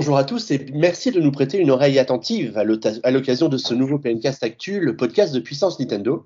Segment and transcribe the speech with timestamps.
[0.00, 3.74] Bonjour à tous et merci de nous prêter une oreille attentive à l'occasion de ce
[3.74, 6.24] nouveau PNcast Actu, le podcast de puissance Nintendo.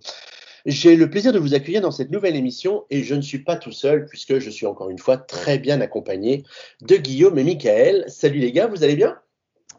[0.67, 3.57] J'ai le plaisir de vous accueillir dans cette nouvelle émission et je ne suis pas
[3.57, 6.45] tout seul puisque je suis encore une fois très bien accompagné
[6.82, 8.05] de Guillaume et Michael.
[8.09, 9.17] Salut les gars, vous allez bien?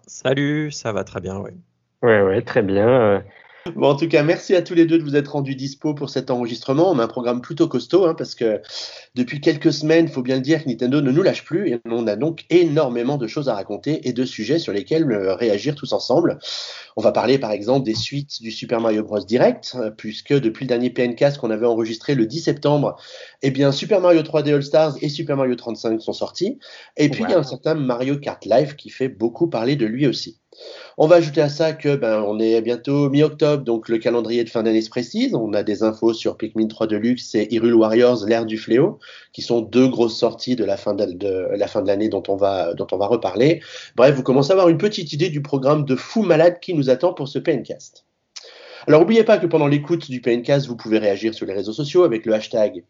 [0.08, 1.52] Salut, ça va très bien, oui.
[2.02, 3.24] Ouais, ouais, très bien.
[3.76, 6.10] Bon, en tout cas, merci à tous les deux de vous être rendus dispo pour
[6.10, 6.92] cet enregistrement.
[6.92, 8.62] On a un programme plutôt costaud hein, parce que
[9.16, 11.80] depuis quelques semaines, il faut bien le dire, que Nintendo ne nous lâche plus et
[11.86, 15.76] on a donc énormément de choses à raconter et de sujets sur lesquels euh, réagir
[15.76, 16.40] tous ensemble.
[16.98, 20.66] On va parler par exemple des suites du Super Mario Bros Direct euh, puisque depuis
[20.66, 22.98] le dernier PNcast qu'on avait enregistré le 10 septembre,
[23.44, 26.60] eh bien Super Mario 3D All Stars et Super Mario 35 sont sortis.
[26.98, 29.86] Et puis il y a un certain Mario Kart Live qui fait beaucoup parler de
[29.86, 30.43] lui aussi.
[30.98, 34.50] On va ajouter à ça que ben, on est bientôt mi-octobre, donc le calendrier de
[34.50, 35.34] fin d'année se précise.
[35.34, 39.00] On a des infos sur Pikmin 3 Deluxe et Hyrule Warriors, l'ère du fléau,
[39.32, 42.98] qui sont deux grosses sorties de la fin de, l'année dont on va dont on
[42.98, 43.62] va reparler.
[43.96, 46.92] Bref, vous commencez à avoir une petite idée du programme de fou malade qui nous
[46.92, 48.06] attend pour ce PNcast.
[48.86, 52.04] Alors n'oubliez pas que pendant l'écoute du PNcast, vous pouvez réagir sur les réseaux sociaux
[52.04, 52.84] avec le hashtag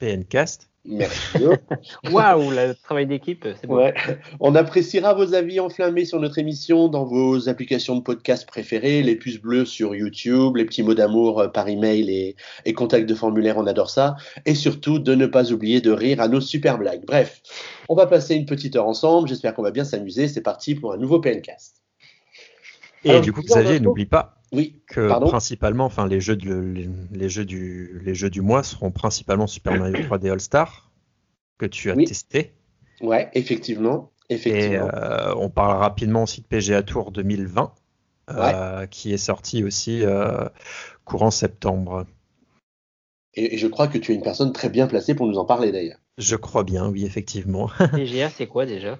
[0.00, 0.71] PNcast.
[0.84, 1.38] Merci.
[2.10, 3.92] Waouh, le travail d'équipe, c'est bon.
[4.40, 9.14] On appréciera vos avis enflammés sur notre émission dans vos applications de podcast préférées, les
[9.14, 13.14] puces bleues sur YouTube, les petits mots d'amour euh, par email et, et contact de
[13.14, 14.16] formulaire, on adore ça.
[14.44, 17.04] Et surtout, de ne pas oublier de rire à nos super blagues.
[17.06, 17.42] Bref,
[17.88, 19.28] on va passer une petite heure ensemble.
[19.28, 20.26] J'espère qu'on va bien s'amuser.
[20.26, 21.82] C'est parti pour un nouveau PNcast.
[23.04, 27.46] Et du coup, Xavier, n'oublie pas oui, que principalement, enfin, les jeux, de, les, jeux
[27.46, 30.90] du, les jeux du mois seront principalement Super Mario 3D All Star
[31.56, 32.52] que tu as testé.
[33.00, 34.12] Ouais, effectivement.
[34.28, 34.74] effectivement.
[34.74, 37.72] Et euh, on parle rapidement aussi de PGA Tour 2020,
[38.30, 40.48] euh, qui est sorti aussi euh,
[41.04, 42.06] courant septembre.
[43.34, 45.72] Et, je crois que tu es une personne très bien placée pour nous en parler
[45.72, 45.98] d'ailleurs.
[46.18, 47.70] Je crois bien, oui, effectivement.
[47.94, 48.98] PGA, c'est quoi déjà?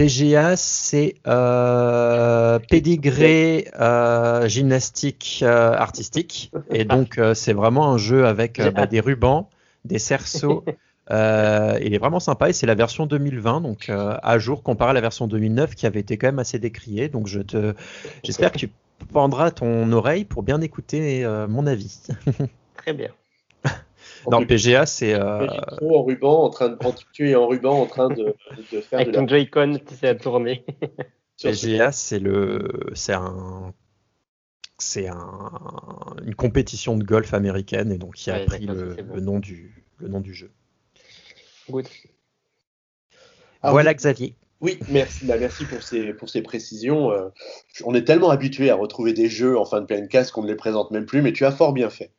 [0.00, 6.50] PGA, c'est euh, pédigré euh, gymnastique euh, artistique.
[6.70, 9.50] Et donc, euh, c'est vraiment un jeu avec bah, des rubans,
[9.84, 10.64] des cerceaux.
[11.10, 15.02] il est vraiment sympa et c'est la version 2020, donc à jour comparé à la
[15.02, 17.10] version 2009 qui avait été quand même assez décriée.
[17.10, 17.74] Donc, je te,
[18.24, 18.70] j'espère que tu
[19.12, 22.06] pendras ton oreille pour bien écouter mon avis.
[22.78, 23.10] Très bien.
[24.26, 25.14] Dans PGA, c'est.
[25.14, 25.46] Euh...
[25.80, 26.78] en ruban, en train de
[27.12, 28.34] tu es en ruban, en train de,
[28.72, 29.00] de faire.
[29.00, 30.64] Avec ton Joy-Con, tu sais à tourner.
[31.42, 33.72] PGA, c'est le, c'est un,
[34.78, 35.50] c'est un,
[36.24, 40.08] une compétition de golf américaine et donc qui a pris le, le, nom du, le
[40.08, 40.50] nom du jeu.
[41.70, 41.88] Good.
[43.62, 44.34] Ah, voilà Xavier.
[44.60, 47.10] Oui, merci, bah, merci pour ces, pour ces précisions.
[47.12, 47.28] Euh,
[47.84, 50.48] on est tellement habitué à retrouver des jeux en fin de pleine casse qu'on ne
[50.48, 52.12] les présente même plus, mais tu as fort bien fait.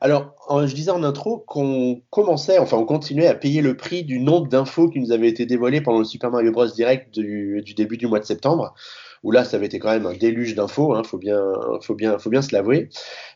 [0.00, 0.34] Alors,
[0.66, 4.48] je disais en intro qu'on commençait, enfin, on continuait à payer le prix du nombre
[4.48, 6.66] d'infos qui nous avaient été dévoilées pendant le Super Mario Bros.
[6.66, 8.74] Direct du, début du mois de septembre,
[9.22, 11.40] où là, ça avait été quand même un déluge d'infos, hein, faut bien,
[11.82, 12.88] faut bien, faut bien se l'avouer.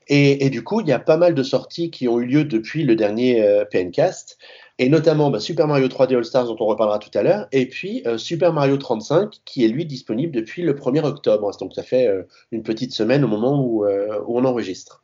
[0.08, 2.84] Et, du coup, il y a pas mal de sorties qui ont eu lieu depuis
[2.84, 4.36] le dernier euh, PNcast,
[4.78, 7.66] et notamment bah, Super Mario 3D All Stars dont on reparlera tout à l'heure, et
[7.66, 11.82] puis euh, Super Mario 35 qui est lui disponible depuis le 1er octobre, donc ça
[11.82, 15.02] fait euh, une petite semaine au moment où, où on enregistre.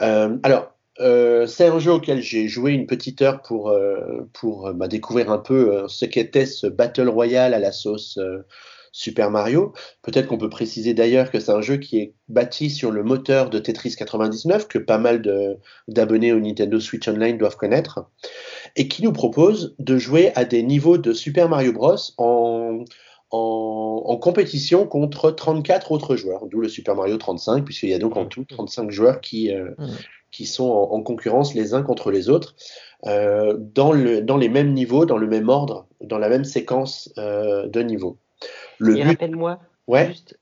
[0.00, 4.72] Euh, alors, euh, c'est un jeu auquel j'ai joué une petite heure pour, euh, pour
[4.72, 8.18] bah, découvrir un peu ce qu'était ce Battle Royale à la sauce
[8.92, 9.74] Super Mario.
[10.00, 13.50] Peut-être qu'on peut préciser d'ailleurs que c'est un jeu qui est bâti sur le moteur
[13.50, 15.22] de Tetris 99, que pas mal
[15.86, 18.06] d'abonnés au Nintendo Switch Online doivent connaître,
[18.74, 21.96] et qui nous propose de jouer à des niveaux de Super Mario Bros.
[22.16, 22.84] en,
[23.30, 28.16] en, compétition contre 34 autres joueurs, d'où le Super Mario 35, puisqu'il y a donc
[28.16, 29.86] en tout 35 joueurs qui, euh, mmh.
[30.30, 32.54] qui sont en, concurrence les uns contre les autres,
[33.06, 37.12] euh, dans, le, dans les mêmes niveaux, dans le même ordre, dans la même séquence
[37.18, 38.16] euh, de niveaux.
[38.78, 40.08] Le rappelle-moi, ouais.
[40.08, 40.38] juste,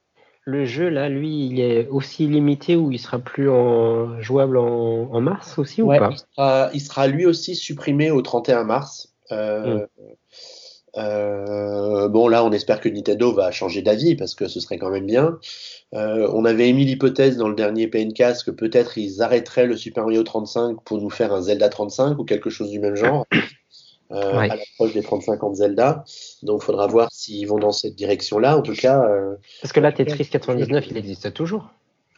[0.47, 5.21] le jeu là, lui, il est aussi limité ou il sera plus en, jouable en,
[5.21, 6.71] mars aussi ou pas?
[6.75, 9.15] il sera, lui aussi supprimé au 31 mars.
[9.31, 9.87] Mmh.
[10.97, 14.91] Euh, bon, là, on espère que Nintendo va changer d'avis parce que ce serait quand
[14.91, 15.39] même bien.
[15.95, 20.05] Euh, on avait émis l'hypothèse dans le dernier PNCast que peut-être ils arrêteraient le Super
[20.05, 23.27] Mario 35 pour nous faire un Zelda 35 ou quelque chose du même genre.
[24.11, 26.05] Euh, à l'approche des 35 ans de Zelda.
[26.43, 28.59] Donc, il faudra voir s'ils vont dans cette direction-là.
[28.59, 29.03] En tout cas.
[29.03, 31.71] Euh, parce que là, Tetris 99, il existe toujours.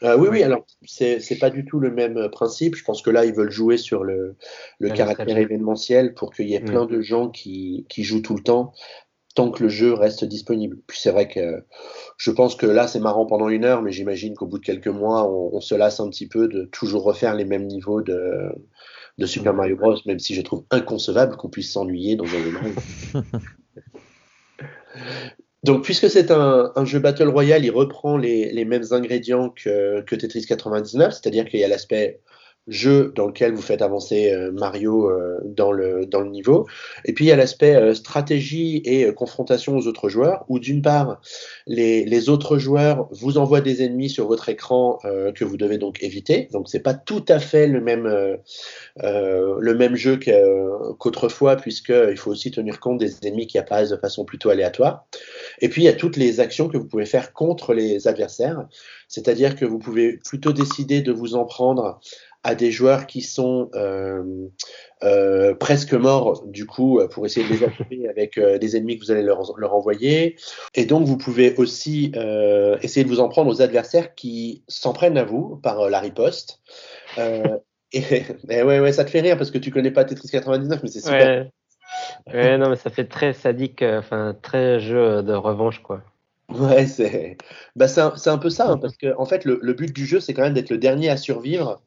[0.03, 2.75] Euh, oui, oui, alors c'est pas du tout le même euh, principe.
[2.75, 4.35] Je pense que là, ils veulent jouer sur le,
[4.79, 8.43] le caractère événementiel pour qu'il y ait plein de gens qui, qui jouent tout le
[8.43, 8.73] temps
[9.37, 10.79] tant que le jeu reste disponible.
[10.87, 11.63] Puis c'est vrai que
[12.17, 14.87] je pense que là, c'est marrant pendant une heure, mais j'imagine qu'au bout de quelques
[14.87, 18.49] mois, on, se lasse un petit peu de toujours refaire les mêmes niveaux de,
[19.19, 19.53] de Super.
[19.53, 22.57] Mario Bros, même si je trouve inconcevable qu'on puisse s'ennuyer dans un jeu.
[25.63, 30.45] Donc, puisque c'est un, jeu Battle Royale, il reprend les, mêmes ingrédients que, que Tetris
[30.45, 32.19] 99, c'est-à-dire qu'il y a l'aspect
[32.67, 36.67] jeu dans lequel vous faites avancer euh, Mario euh, dans, le, dans le niveau.
[37.05, 40.81] Et puis il y a l'aspect euh, stratégie et confrontation aux autres joueurs, où d'une
[40.81, 41.21] part,
[41.65, 46.03] les, les, autres joueurs vous envoient des ennemis sur votre écran que vous devez donc
[46.03, 46.49] éviter.
[46.51, 48.07] Donc c'est pas tout à fait le même,
[48.97, 54.25] le même jeu qu'autrefois, puisqu'il faut aussi tenir compte des ennemis qui apparaissent de façon
[54.25, 55.05] plutôt aléatoire.
[55.61, 58.65] Et puis il y a toutes les actions que vous pouvez faire contre les adversaires.
[59.07, 61.99] C'est-à-dire que vous pouvez plutôt décider de vous en prendre
[62.43, 64.23] à des joueurs qui sont euh,
[65.03, 69.05] euh, presque morts du coup pour essayer de les attraper avec euh, des ennemis que
[69.05, 70.37] vous allez leur, leur, envoyer.
[70.73, 72.11] Et donc vous pouvez aussi
[72.81, 76.61] essayer de vous en prendre aux adversaires qui s'en prennent à vous par la riposte.
[77.17, 78.01] et,
[78.49, 81.01] ouais, ouais, ça te fait rire parce que tu connais pas Tetris 99, mais c'est
[81.01, 81.49] super.
[82.33, 82.57] Ouais.
[82.57, 86.03] non, mais ça fait très sadique, enfin très jeu de revanche, quoi.
[86.49, 87.37] Ouais, c'est
[87.75, 90.21] bah, un, un, peu ça, hein, parce que en fait, le, le but du jeu,
[90.21, 91.81] c'est quand même d'être le dernier à survivre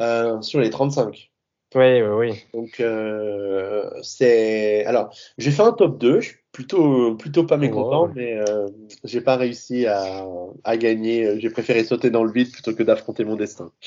[0.00, 1.30] euh, sur les 35.
[1.74, 2.44] Oui, oui, oui.
[2.52, 4.84] Donc, euh, c'est.
[4.84, 6.20] Alors, j'ai fait un top 2.
[6.20, 8.68] Je suis plutôt, plutôt pas mécontent, mais euh,
[9.02, 10.24] j'ai pas réussi à,
[10.62, 11.40] à gagner.
[11.40, 13.72] J'ai préféré sauter dans le vide plutôt que d'affronter mon destin.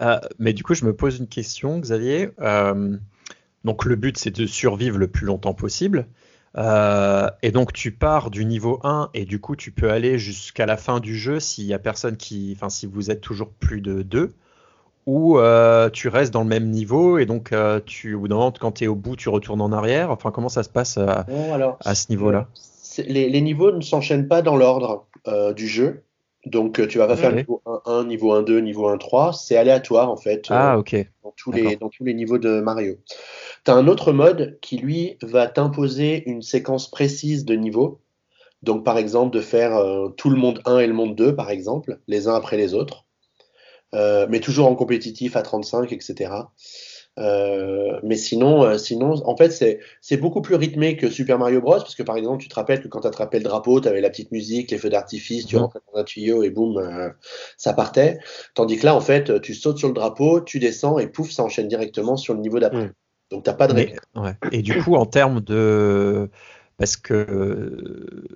[0.00, 2.30] Euh, mais du coup, je me pose une question, Xavier.
[3.62, 6.08] donc, le but, c'est de survivre le plus longtemps possible.
[6.56, 10.76] Et donc tu pars du niveau 1 et du coup tu peux aller jusqu'à la
[10.76, 14.02] fin du jeu s'il y a personne qui, enfin si vous êtes toujours plus de
[14.02, 14.34] 2
[15.06, 18.36] ou euh, tu restes dans le même niveau et donc euh, tu, au bout d'un
[18.36, 20.96] moment, quand tu es au bout, tu retournes en arrière Enfin, comment ça se passe
[20.98, 21.06] euh,
[21.80, 22.48] à, ce niveau-là?
[23.06, 25.06] les, niveaux ne s'enchaînent pas dans l'ordre
[25.56, 26.02] du jeu.
[26.44, 29.32] Donc, tu vas pas faire niveau 1-1, niveau 1-2, niveau 1-3.
[29.32, 30.46] C'est aléatoire, en fait.
[30.50, 30.96] Ah, ok.
[31.22, 32.96] Dans tous, les, dans tous les niveaux de Mario.
[33.64, 38.00] Tu as un autre mode qui, lui, va t'imposer une séquence précise de niveaux.
[38.62, 39.80] Donc, par exemple, de faire
[40.16, 43.06] tout le monde 1 et le monde 2, par exemple, les uns après les autres.
[43.94, 46.30] Euh, mais toujours en compétitif à 35, etc.
[47.18, 49.50] Euh, mais sinon, euh, sinon, en fait,
[50.00, 51.76] c'est, beaucoup plus rythmé que Super Mario Bros.
[51.76, 54.00] Parce que par exemple, tu te rappelles que quand tu attrapais le drapeau, tu avais
[54.00, 57.10] la petite musique, les feux d'artifice, tu rentrais dans un tuyau et boum, euh,
[57.58, 58.18] ça partait.
[58.54, 61.42] Tandis que là, en fait, tu sautes sur le drapeau, tu descends et pouf, ça
[61.42, 62.86] enchaîne directement sur le niveau d'après.
[62.86, 62.94] Mm.
[63.32, 64.34] Donc, t'as pas de mais, ouais.
[64.52, 66.30] Et du coup, en termes de.
[66.76, 68.26] Parce que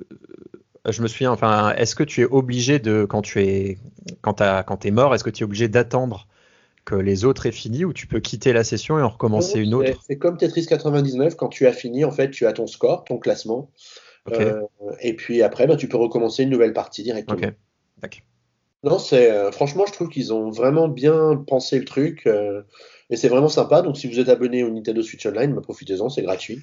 [0.89, 3.79] je me souviens, enfin, est-ce que tu es obligé de, quand tu es,
[4.21, 6.29] quand, quand es mort, est-ce que tu es obligé d'attendre
[6.85, 9.75] que les autres aient fini ou tu peux quitter la session et en recommencer une
[9.75, 10.01] autre?
[10.07, 13.19] C'est comme Tetris 99, quand tu as fini, en fait, tu as ton score, ton
[13.19, 13.71] classement.
[14.33, 14.63] Euh,
[15.01, 17.37] et puis après, bah, tu peux recommencer une nouvelle partie directement.
[18.85, 22.63] Non, c'est euh, franchement, je trouve qu'ils ont vraiment bien pensé le truc euh,
[23.11, 23.83] et c'est vraiment sympa.
[23.83, 26.61] Donc, si vous êtes abonné au Nintendo Switch Online, bah, profitez-en, c'est gratuit.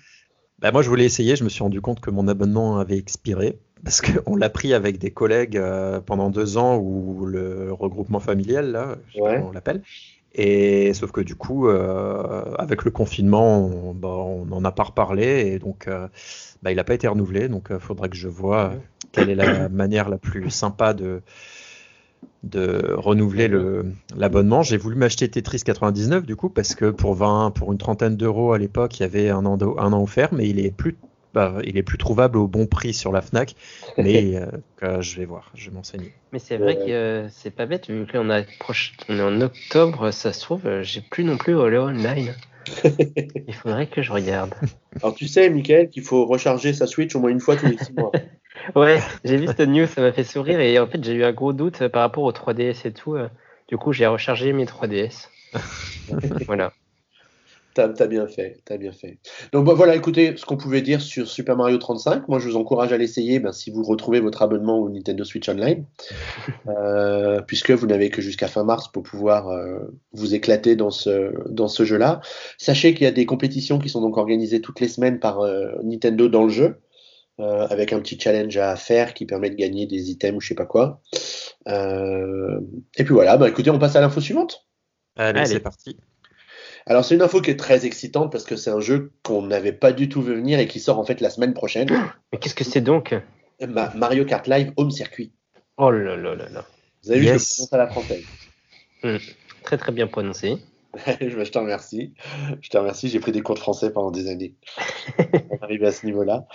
[0.60, 1.36] Bah, moi, je voulais essayer.
[1.36, 4.98] Je me suis rendu compte que mon abonnement avait expiré parce qu'on l'a pris avec
[4.98, 9.50] des collègues euh, pendant deux ans ou le regroupement familial, là, je sais pas comment
[9.50, 9.82] on l'appelle.
[10.36, 15.52] Et sauf que du coup, euh, avec le confinement, on, bah, en a pas reparlé
[15.54, 16.08] et donc euh,
[16.64, 17.50] bah, il n'a pas été renouvelé.
[17.50, 18.74] Donc il faudrait que je vois
[19.12, 21.22] quelle est la manière la plus sympa de,
[22.44, 23.50] de renouveler
[24.16, 24.62] l'abonnement.
[24.62, 28.54] J'ai voulu m'acheter Tetris 99 du coup parce que pour 20, pour une trentaine d'euros
[28.54, 30.98] à l'époque, il y avait un an, un an offert, mais il est plus
[31.34, 33.56] bah, il est plus trouvable au bon prix sur la Fnac,
[33.98, 34.36] mais
[34.84, 36.14] euh, je vais voir, je vais m'enseigner.
[36.32, 39.42] Mais c'est vrai que euh, c'est pas bête, vu que là on, on est en
[39.42, 42.36] octobre, ça se trouve, euh, j'ai plus non plus Olé Online.
[43.48, 44.54] il faudrait que je regarde.
[45.02, 47.78] Alors tu sais, Michael, qu'il faut recharger sa Switch au moins une fois tous les
[47.78, 48.12] six mois.
[48.76, 51.34] ouais, j'ai vu cette news, ça m'a fait sourire et en fait j'ai eu un
[51.34, 53.16] gros doute par rapport au 3DS et tout.
[53.68, 55.30] Du coup, j'ai rechargé mes 3DS.
[56.46, 56.74] voilà.
[57.74, 59.18] T'as as bien fait, t'as bien fait.
[59.52, 62.28] Donc voilà, écoutez, ce qu'on pouvait dire sur Super Mario 35.
[62.28, 65.50] Moi, je vous encourage à l'essayer ben, si vous retrouvez votre abonnement au Nintendo Switch
[65.50, 65.84] Online,
[66.68, 69.80] euh, puisque vous n'avez que jusqu'à fin mars pour pouvoir euh,
[70.12, 72.22] vous éclater dans ce dans ce jeu-là.
[72.60, 75.72] Sachez qu'il y a des compétitions qui sont donc organisées toutes les semaines par euh,
[75.84, 76.78] Nintendo dans le jeu,
[77.40, 80.56] avec un petit challenge à faire qui permet de gagner des items ou je sais
[80.56, 81.02] pas quoi.
[81.68, 84.68] et puis voilà, ben, écoutez, on passe à l'info suivante.
[85.16, 85.46] Allez.
[85.46, 85.98] c'est parti.
[86.86, 89.72] Alors c'est une info qui est très excitante parce que c'est un jeu qu'on n'avait
[89.72, 91.88] pas du tout vu venir et qui sort en fait la semaine prochaine.
[92.32, 93.16] Mais qu'est-ce que c'est donc?
[93.96, 95.32] Mario Kart Live Home Circuit.
[95.78, 96.66] Oh là là là là.
[97.04, 98.24] Vous avez vu, je prononce à la française.
[99.04, 99.18] Hmm.
[99.64, 100.58] Très très bien prononcé.
[101.22, 102.14] je te remercie.
[102.62, 103.10] Je te remercie.
[103.10, 104.54] J'ai pris des cours de français pendant des années.
[105.50, 106.46] On arrive à ce niveau-là.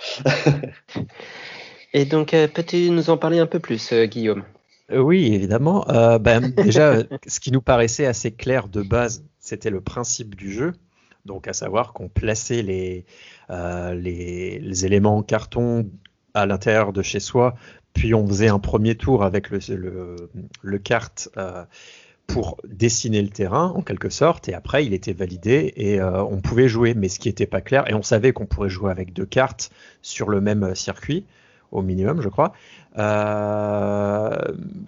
[1.93, 4.43] et donc, euh, peux-tu nous en parler un peu plus, euh, Guillaume?
[4.91, 5.85] Euh, Oui, évidemment.
[6.19, 10.73] ben, déjà, ce qui nous paraissait assez clair de base c'était le principe du jeu.
[11.25, 13.05] Donc à savoir qu'on plaçait les,
[13.49, 15.89] les, les, éléments en carton
[16.33, 17.55] à l'intérieur de chez soi,
[17.93, 20.15] puis on faisait un premier tour avec le, le,
[20.61, 21.29] le kart
[22.29, 26.37] pour dessiner le terrain en quelque sorte et après il était validé et euh, on
[26.37, 26.93] pouvait jouer.
[26.93, 29.71] Mais ce qui n'était pas clair et on savait qu'on pourrait jouer avec deux cartes
[30.01, 31.25] sur le même circuit
[31.71, 32.53] au minimum je crois.
[32.97, 34.37] Euh,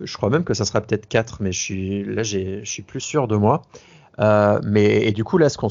[0.02, 3.02] je crois même que ça sera peut-être quatre mais je suis là je suis plus
[3.02, 3.64] sûr de moi.
[4.20, 5.70] Euh, mais et du coup là ce qu'on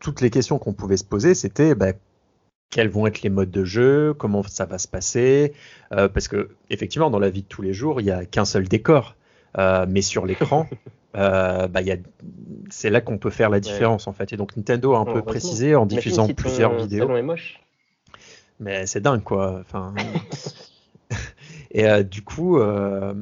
[0.00, 1.92] toutes les questions qu'on pouvait se poser c'était bah,
[2.70, 5.52] quels vont être les modes de jeu, comment ça va se passer,
[5.90, 8.66] parce que effectivement dans la vie de tous les jours il n'y a qu'un seul
[8.66, 9.14] décor,
[9.56, 10.66] mais sur l'écran
[11.16, 11.80] euh, bah,
[12.70, 14.32] c'est là qu'on peut faire la différence en fait.
[14.32, 17.08] Et donc Nintendo a un peu précisé en diffusant plusieurs vidéos.
[18.60, 19.60] Mais c'est dingue quoi.
[19.60, 19.94] Enfin,
[21.70, 23.14] et euh, du coup, euh,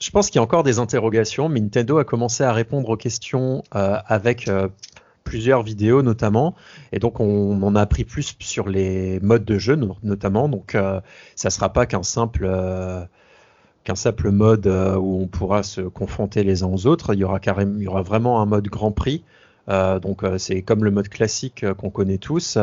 [0.00, 2.96] je pense qu'il y a encore des interrogations, mais Nintendo a commencé à répondre aux
[2.96, 4.50] questions avec
[5.24, 6.54] plusieurs vidéos notamment,
[6.92, 10.48] et donc on, en a appris plus sur les modes de jeu notamment.
[10.48, 10.76] Donc
[11.34, 12.46] ça sera pas qu'un simple
[13.86, 17.14] qu'un simple mode euh, où on pourra se confronter les uns aux autres.
[17.14, 19.22] Il y aura, carrément, il y aura vraiment un mode Grand Prix.
[19.68, 22.58] Euh, donc euh, c'est comme le mode classique qu'on connaît tous.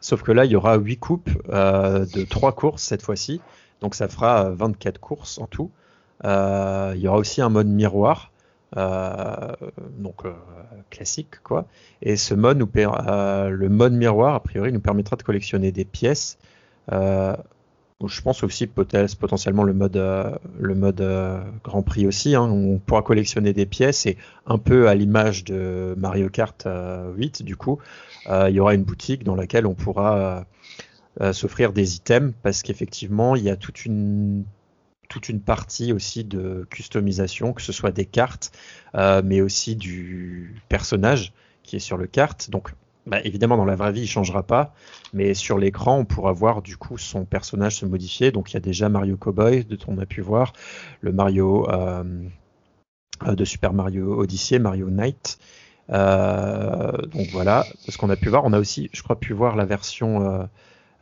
[0.00, 3.42] sauf que là, il y aura 8 coupes de 3 courses cette fois-ci.
[3.82, 5.70] Donc ça fera 24 courses en tout.
[6.24, 8.32] il y aura aussi un mode miroir.
[8.74, 10.22] donc
[10.88, 11.66] classique quoi.
[12.00, 16.38] Et ce mode nous le mode miroir a priori nous permettra de collectionner des pièces
[18.04, 22.34] je pense aussi potentiellement le mode, euh, le mode euh, Grand Prix aussi.
[22.34, 22.42] Hein.
[22.42, 27.44] on pourra collectionner des pièces et un peu à l'image de Mario Kart 8, euh,
[27.44, 27.78] du coup,
[28.28, 30.46] il y aura une boutique dans laquelle on pourra
[31.32, 34.44] s'offrir des items parce qu'effectivement, il y a toute une
[35.08, 38.50] toute une partie aussi de customisation, que ce soit des cartes,
[38.94, 42.50] mais aussi du personnage qui est sur le carte.
[42.50, 42.72] Donc
[43.06, 44.74] bah, évidemment, dans la vraie vie, il changera pas,
[45.12, 48.32] mais sur l'écran, on pourra voir du coup son personnage se modifier.
[48.32, 50.52] Donc, il y a déjà Mario Cowboy, de on a pu voir,
[51.00, 52.02] le Mario euh,
[53.24, 55.38] de Super Mario Odyssey, Mario Knight.
[55.90, 58.44] Euh, donc voilà, ce qu'on a pu voir.
[58.44, 60.48] On a aussi, je crois, pu voir la version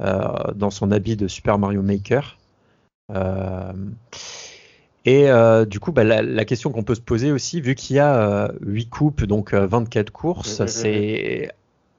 [0.00, 2.36] euh, dans son habit de Super Mario Maker.
[5.06, 5.28] Et
[5.66, 8.90] du coup, bah, la, question qu'on peut se poser aussi, vu qu'il y a 8
[8.90, 11.50] coupes, donc 24 courses, c'est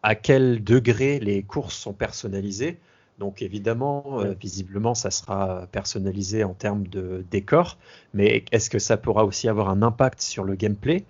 [0.05, 2.77] à quel degré les courses sont personnalisées.
[3.17, 7.79] Donc évidemment, euh, visiblement, ça sera personnalisé en termes de décor,
[8.13, 11.05] mais est-ce que ça pourra aussi avoir un impact sur le gameplay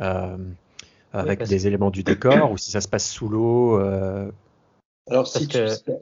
[0.00, 0.36] euh,
[1.12, 4.28] avec des éléments du décor ou si ça se passe sous l'eau euh,
[5.08, 5.46] Alors si,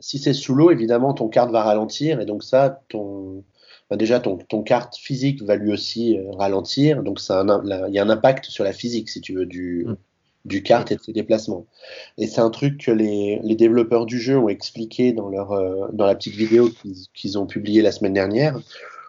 [0.01, 3.45] si c'est sous l'eau, évidemment, ton carte va ralentir et donc ça, ton,
[3.91, 8.47] déjà ton, ton, carte physique va lui aussi ralentir, donc il y a un impact
[8.47, 9.97] sur la physique, si tu veux, du, mm
[10.45, 11.67] du kart et de ses déplacements.
[12.17, 15.87] Et c'est un truc que les, les, développeurs du jeu ont expliqué dans, leur, euh,
[15.93, 16.71] dans la petite vidéo
[17.15, 18.59] qu'ils ont publiée la semaine dernière,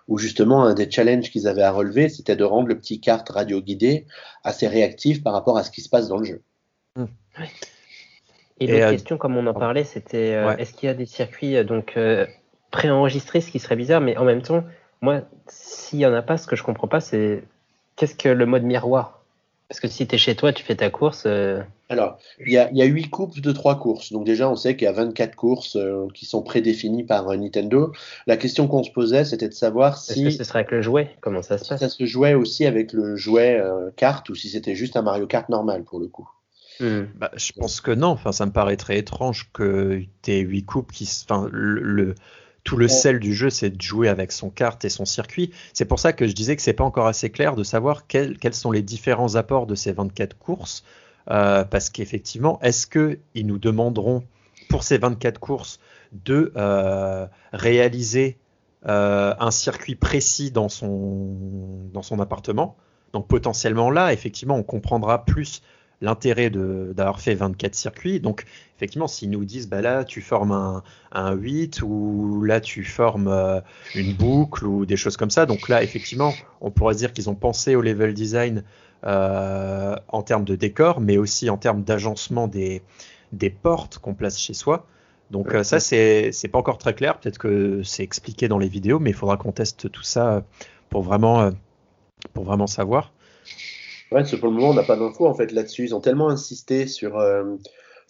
[0.08, 3.28] où justement un des challenges qu'ils avaient à relever, c'était de rendre le petit kart
[3.30, 4.06] radio guidé
[4.44, 6.42] assez réactif par rapport à ce qui se passe dans le jeu.
[6.96, 7.06] Mmh.
[8.60, 11.06] Et, l'autre euh, question, comme on en parlait, c'était euh, est-ce qu'il y a des
[11.06, 11.98] circuits donc
[12.72, 14.64] préenregistrés, ce qui serait bizarre, mais en même temps,
[15.02, 17.44] moi, s'il n'y en a pas, ce que je comprends pas, c'est
[17.96, 19.19] qu'est-ce que le mode miroir
[19.70, 21.24] parce que si tu es chez toi, tu fais ta course.
[21.28, 24.12] Euh, Alors, il y a, y a 8 coupes de 3 courses.
[24.12, 27.38] Donc, déjà, on sait qu'il y a 24 courses euh, qui sont prédéfinies par euh,
[27.38, 27.94] Nintendo.
[28.26, 30.26] La question qu'on se posait, c'était de savoir si.
[30.26, 32.66] Est-ce que ce serait avec le jouet Comment ça se passe Ça se jouait aussi
[32.66, 33.62] avec le jouet
[33.96, 36.28] carte ou si c'était juste un Mario Kart normal pour le coup.
[36.80, 37.04] Hmm.
[37.16, 38.08] Bah, je pense que non.
[38.08, 41.08] Enfin, ça me paraît très étrange que tu aies 8 coupes qui.
[41.30, 42.16] Enfin, le
[42.64, 45.52] tout le sel du jeu, c'est de jouer avec son carte et son circuit.
[45.74, 48.38] C'est pour ça que je disais que c'est pas encore assez clair de savoir quels,
[48.54, 50.84] sont les différents apports de ces 24 courses.
[51.30, 54.24] Euh, parce qu'effectivement, est-ce qu'ils nous demanderont
[54.70, 55.80] pour ces 24 courses
[56.12, 58.38] de euh, réaliser
[58.88, 61.36] euh, un circuit précis dans son,
[61.94, 62.78] dans son appartement?
[63.14, 65.62] Donc potentiellement là, effectivement, on comprendra plus
[66.02, 68.20] l'intérêt d'avoir fait 24 circuits.
[68.20, 68.46] Donc,
[68.78, 73.28] effectivement, s'ils nous disent, bah là, tu formes un, un 8 ou là, tu formes
[73.28, 73.60] euh,
[73.96, 75.46] une boucle ou des choses comme ça.
[75.46, 78.64] Donc là, effectivement, on pourrait dire qu'ils ont pensé au level design
[79.06, 82.82] euh, en termes de décor, mais aussi en termes d'agencement des,
[83.34, 84.86] des portes qu'on place chez soi.
[85.32, 87.20] Donc euh, ça, c'est pas encore très clair.
[87.20, 90.44] Peut-être que c'est expliqué dans les vidéos, mais il faudra qu'on teste tout ça
[90.90, 91.52] pour vraiment,
[92.34, 93.12] pour vraiment savoir.
[94.12, 95.86] Ouais, parce pour le moment, on n'a pas d'infos en fait là-dessus.
[95.86, 97.44] Ils ont tellement insisté sur, euh,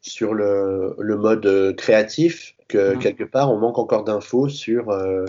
[0.02, 3.00] sur le, le, mode euh, créatif que mm.
[3.00, 5.26] quelque part, on manque encore d'infos sur, euh,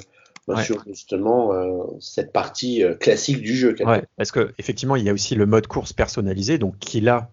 [0.47, 1.53] bah, sur justement
[2.01, 3.75] cette partie classique du jeu.
[3.81, 7.31] Ouais, parce que effectivement, il y a aussi le mode course personnalisé, donc qui là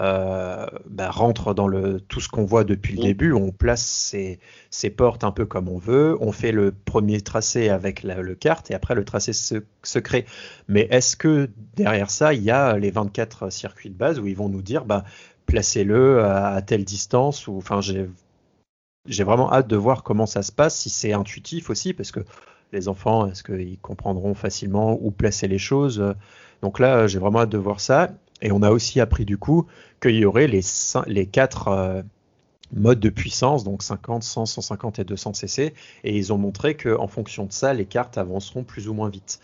[0.00, 3.32] euh, bah, rentre dans le, tout ce qu'on voit depuis le début.
[3.32, 3.84] On place
[4.70, 6.16] ses, portes un peu comme on veut.
[6.20, 10.24] On fait le premier tracé avec la, le carte et après le tracé se, crée.
[10.68, 14.36] Mais est-ce que derrière ça, il y a les 24 circuits de base où ils
[14.36, 15.04] vont nous dire bah,
[15.46, 18.08] placez-le à, telle distance ou enfin j'ai
[19.06, 22.20] j'ai vraiment hâte de voir comment ça se passe, si c'est intuitif aussi, parce que
[22.72, 26.14] les enfants, est-ce qu'ils comprendront facilement où placer les choses?
[26.62, 28.10] Donc là, j'ai vraiment hâte de voir ça.
[28.42, 29.66] Et on a aussi appris du coup
[30.00, 30.62] qu'il y aurait les,
[31.06, 32.02] les quatre euh,
[32.74, 35.72] modes de puissance, donc 50, 100, 150 et 200 cc.
[36.04, 39.40] Et ils ont montré qu'en fonction de ça, les cartes avanceront plus ou moins vite.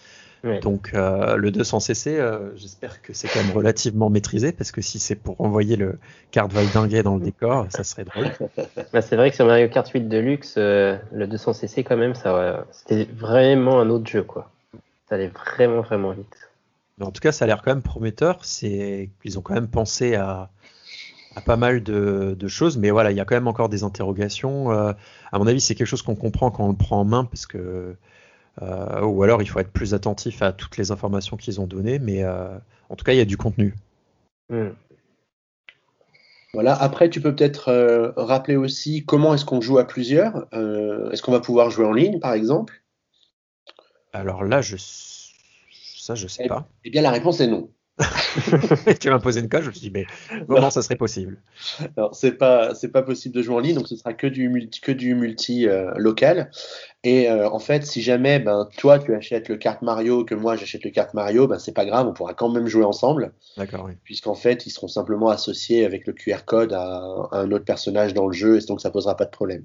[0.63, 4.81] Donc euh, le 200 cc, euh, j'espère que c'est quand même relativement maîtrisé parce que
[4.81, 5.99] si c'est pour envoyer le
[6.31, 8.31] carte Valdinguet dans le décor, ça serait drôle.
[8.93, 12.65] Bah, c'est vrai que sur Mario Kart 8 Deluxe, le 200 cc quand même, ça,
[12.71, 14.49] c'était vraiment un autre jeu quoi.
[15.09, 16.48] Ça allait vraiment vraiment vite
[17.01, 18.45] en tout cas, ça a l'air quand même prometteur.
[18.45, 20.51] C'est qu'ils ont quand même pensé à,
[21.41, 24.73] pas mal de, choses, mais voilà, il y a quand même encore des interrogations.
[24.73, 24.93] Euh,
[25.33, 27.47] à mon avis, c'est quelque chose qu'on comprend quand on le prend en main, parce
[27.47, 27.97] que
[28.63, 32.01] euh, ou alors il faut être plus attentif à toutes les informations qu'ils ont données,
[32.01, 32.49] mais euh,
[32.89, 33.75] en tout cas, il y a du contenu.
[34.51, 34.71] Hmm.
[36.55, 36.75] Voilà.
[36.75, 40.47] Après, tu peux peut-être rappeler aussi comment est-ce qu'on joue à plusieurs.
[40.53, 42.83] est-ce qu'on va pouvoir jouer en ligne, par exemple?
[44.15, 44.77] Alors là, je
[46.09, 46.67] ça, je sais eh, pas.
[46.85, 47.69] Eh bien, la réponse est non.
[49.01, 50.07] tu m'as posé une coche, je me suis dit, mais
[50.47, 51.43] comment ça serait possible?
[51.97, 54.49] Alors, c'est pas, c'est pas possible de jouer en ligne, donc ce sera que du
[54.49, 56.51] multi, que du multi euh, local.
[57.05, 60.57] Et euh, en fait, si jamais, ben, toi, tu achètes le carte Mario, que moi,
[60.57, 63.33] j'achète le carte Mario, ben, c'est pas grave, on pourra quand même jouer ensemble.
[63.59, 63.93] D'accord, oui.
[64.05, 68.15] Puisqu'en fait, ils seront simplement associés avec le QR code à, à, un autre personnage
[68.15, 69.65] dans le jeu, et donc ça posera pas de problème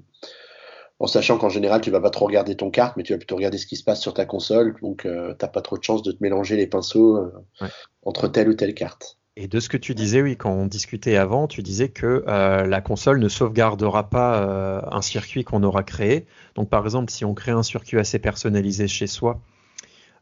[1.00, 3.36] en sachant qu'en général, tu vas pas trop regarder ton carte, mais tu vas plutôt
[3.36, 5.82] regarder ce qui se passe sur ta console, donc euh, tu n'as pas trop de
[5.82, 7.68] chance de te mélanger les pinceaux euh,
[8.04, 9.18] entre telle ou telle carte.
[9.36, 12.64] Et de ce que tu disais, oui, quand on discutait avant, tu disais que euh,
[12.66, 16.26] la console ne sauvegardera pas un circuit qu'on aura créé.
[16.54, 19.40] Donc par exemple, si on crée un circuit assez personnalisé chez soi,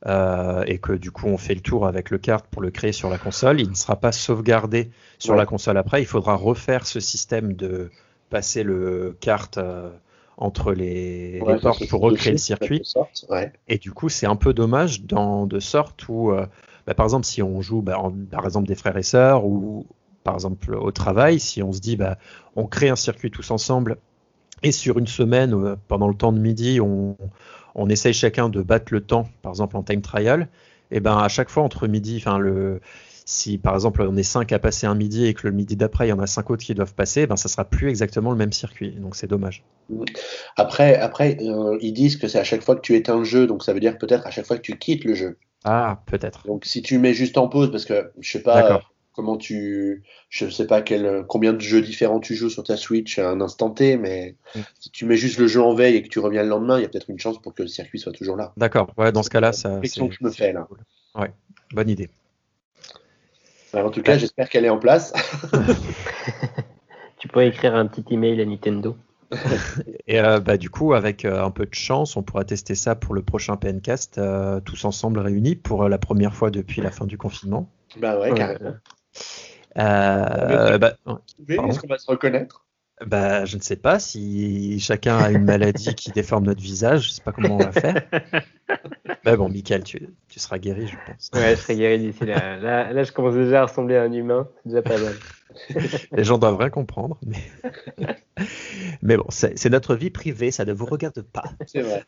[0.07, 3.11] et que du coup on fait le tour avec le carte pour le créer sur
[3.11, 6.01] la console, il ne sera pas sauvegardé sur la console après.
[6.01, 7.91] Il faudra refaire ce système de
[8.31, 9.61] passer le carte
[10.37, 12.83] entre les, portes pour recréer le circuit.
[13.69, 16.47] Et du coup, c'est un peu dommage dans de sorte où, euh,
[16.87, 19.87] bah, par exemple, si on joue, bah, par exemple, des frères et sœurs ou
[20.25, 22.17] par exemple au travail, si on se dit, bah,
[22.55, 23.99] on crée un circuit tous ensemble
[24.63, 27.17] et sur une semaine, euh, pendant le temps de midi, on,
[27.75, 30.49] on essaye chacun de battre le temps, par exemple en time trial,
[30.91, 32.81] et ben à chaque fois entre midi, enfin le
[33.25, 36.07] si par exemple on est 5 à passer un midi et que le midi d'après
[36.07, 38.37] il y en a 5 autres qui doivent passer, ben ça sera plus exactement le
[38.37, 38.93] même circuit.
[38.93, 39.63] Donc c'est dommage.
[40.57, 43.47] Après, après euh, ils disent que c'est à chaque fois que tu éteins le jeu,
[43.47, 45.39] donc ça veut dire peut-être à chaque fois que tu quittes le jeu.
[45.65, 46.47] Ah, peut-être.
[46.47, 48.83] Donc si tu mets juste en pause, parce que je sais pas
[49.15, 53.19] comment tu, je sais pas quel, combien de jeux différents tu joues sur ta Switch
[53.19, 54.61] à un instant T, mais mm.
[54.81, 56.83] si tu mets juste le jeu en veille et que tu reviens le lendemain, il
[56.83, 58.53] y a peut-être une chance pour que le circuit soit toujours là.
[58.57, 58.91] D'accord.
[58.97, 59.81] Ouais, dans ce cas-là, ça.
[59.85, 60.67] C'est que je me fais là.
[61.15, 61.33] Ouais,
[61.73, 62.09] bonne idée
[63.75, 65.13] en tout cas, j'espère qu'elle est en place.
[67.19, 68.97] tu peux écrire un petit email à Nintendo.
[70.07, 72.95] Et euh, bah, du coup, avec euh, un peu de chance, on pourra tester ça
[72.95, 77.07] pour le prochain PNcast, euh, tous ensemble réunis pour la première fois depuis la fin
[77.07, 77.71] du confinement.
[77.99, 78.75] Bah ouais, carrément.
[79.75, 80.97] Bah,
[81.49, 82.65] Est-ce qu'on va se reconnaître
[83.07, 87.11] bah, je ne sais pas si chacun a une maladie qui déforme notre visage, je
[87.11, 88.03] sais pas comment on va faire.
[89.25, 91.31] bah bon, Michael, tu, tu, seras guéri, je pense.
[91.35, 92.57] Ouais, je serai guéri d'ici là.
[92.57, 92.93] là.
[92.93, 93.05] là.
[93.05, 95.15] je commence déjà à ressembler à un humain, c'est déjà pas mal.
[96.13, 97.43] Les gens doivent rien comprendre, mais,
[99.03, 101.45] mais bon, c'est notre vie privée, ça ne vous regarde pas.
[101.67, 102.05] C'est vrai.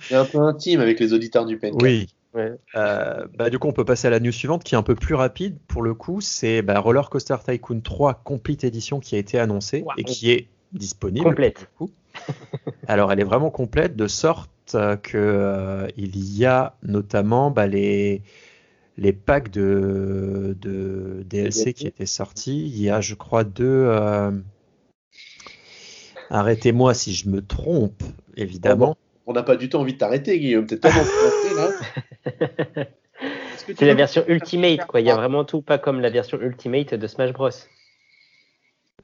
[0.00, 1.82] C'est un peu intime avec les auditeurs du PNK.
[1.82, 4.82] Oui, euh, bah, du coup, on peut passer à la news suivante qui est un
[4.82, 6.20] peu plus rapide pour le coup.
[6.20, 10.48] C'est bah, Roller Coaster Tycoon 3 Complete Edition qui a été annoncée et qui est
[10.72, 11.24] disponible.
[11.24, 11.70] Complète.
[12.86, 18.22] Alors, elle est vraiment complète de sorte que euh, il y a notamment bah, les
[18.96, 22.66] les packs de, de DLC qui étaient sortis.
[22.66, 23.64] Il y a, je crois, deux.
[23.64, 24.30] Euh,
[26.28, 28.02] arrêtez-moi si je me trompe,
[28.36, 28.96] évidemment.
[29.26, 30.66] On n'a pas du tout envie de t'arrêter, Guillaume.
[30.66, 31.02] T'es tellement
[31.56, 32.84] là.
[33.76, 35.00] C'est la version Ultimate, quoi.
[35.00, 37.50] Il y a vraiment tout, pas comme la version Ultimate de Smash Bros.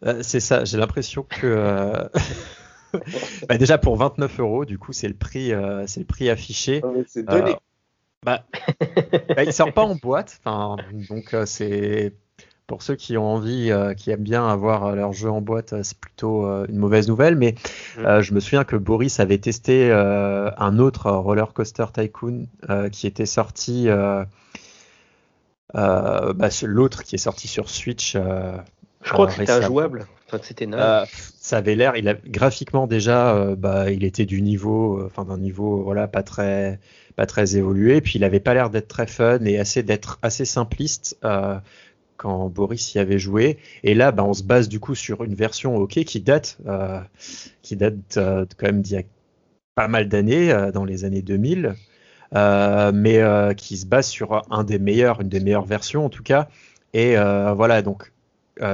[0.05, 1.47] Euh, c'est ça, j'ai l'impression que.
[1.47, 2.09] Euh,
[3.49, 6.83] bah, déjà pour 29 euros, du coup, c'est le prix, euh, c'est le prix affiché.
[7.07, 7.55] c'est donné.
[8.25, 8.45] Bah,
[9.29, 10.41] bah, il sort pas en boîte,
[11.09, 12.13] donc c'est
[12.67, 15.83] pour ceux qui ont envie, euh, qui aiment bien avoir leur jeu en boîte, euh,
[15.83, 17.37] c'est plutôt euh, une mauvaise nouvelle.
[17.37, 17.55] Mais
[17.99, 18.21] mm.
[18.21, 22.47] je me souviens que Boris avait testé un autre roller coaster tycoon
[22.91, 23.89] qui était sorti
[25.75, 28.15] bah, l'autre qui est sorti sur Switch.
[28.15, 30.07] je crois que c'était injouable.
[30.27, 30.69] Enfin, c'était
[31.09, 35.83] ça avait l'air, il a graphiquement déjà, bah, il était du niveau, enfin d'un niveau,
[35.85, 36.81] voilà, pas très,
[37.15, 38.01] pas très évolué.
[38.01, 41.17] Puis il avait pas l'air d'être très fun et assez d'être assez simpliste
[42.17, 43.59] quand Boris y avait joué.
[43.83, 47.01] Et là, bah, on se base du coup sur une version OK qui date, euh,
[47.63, 49.03] qui date euh, quand même d'il y a
[49.75, 51.75] pas mal d'années, euh, dans les années 2000,
[52.33, 56.49] mais qui se base sur une des meilleures versions en tout cas.
[56.93, 58.13] Et voilà, donc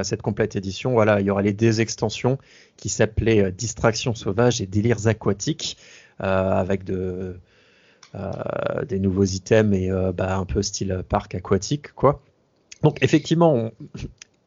[0.03, 2.37] cette complète édition, voilà, il y aura les deux extensions
[2.77, 5.77] qui s'appelaient Distraction sauvage et Délires aquatiques,
[6.19, 7.37] avec de,
[8.87, 12.21] des nouveaux items et bah, un peu style parc aquatique, quoi.
[12.83, 13.71] Donc effectivement,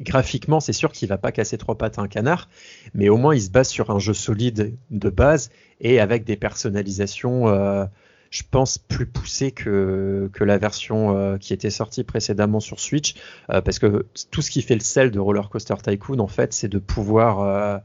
[0.01, 2.49] graphiquement, c'est sûr qu'il va pas casser trois pattes à un canard,
[2.94, 6.37] mais au moins il se base sur un jeu solide de base et avec des
[6.37, 7.87] personnalisations, euh,
[8.31, 13.14] je pense, plus poussées que, que la version euh, qui était sortie précédemment sur Switch,
[13.51, 16.53] euh, parce que tout ce qui fait le sel de Roller Coaster Tycoon, en fait,
[16.53, 17.83] c'est de pouvoir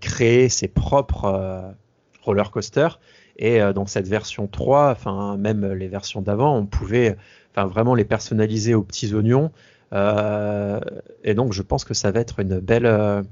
[0.00, 1.76] créer ses propres
[2.22, 2.98] roller coasters.
[3.40, 7.16] Et dans cette version 3, enfin même les versions d'avant, on pouvait
[7.54, 9.50] enfin vraiment les personnaliser aux petits oignons.
[9.92, 10.80] Euh,
[11.24, 13.22] et donc je pense que ça va être une belle, euh,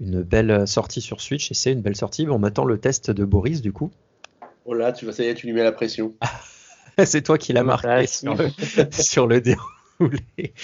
[0.00, 2.26] une belle sortie sur Switch et c'est une belle sortie.
[2.28, 3.90] On attend le test de Boris du coup.
[4.64, 6.14] Oh là, tu vas ça y est, tu lui mets la pression.
[7.04, 8.48] c'est toi qui l'as marqué sur, le,
[8.90, 10.54] sur le déroulé.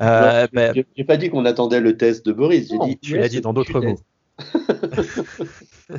[0.00, 2.68] Euh, ben, J'ai pas dit qu'on attendait le test de Boris.
[2.68, 4.00] dit, tu l'as dit dans d'autres mots.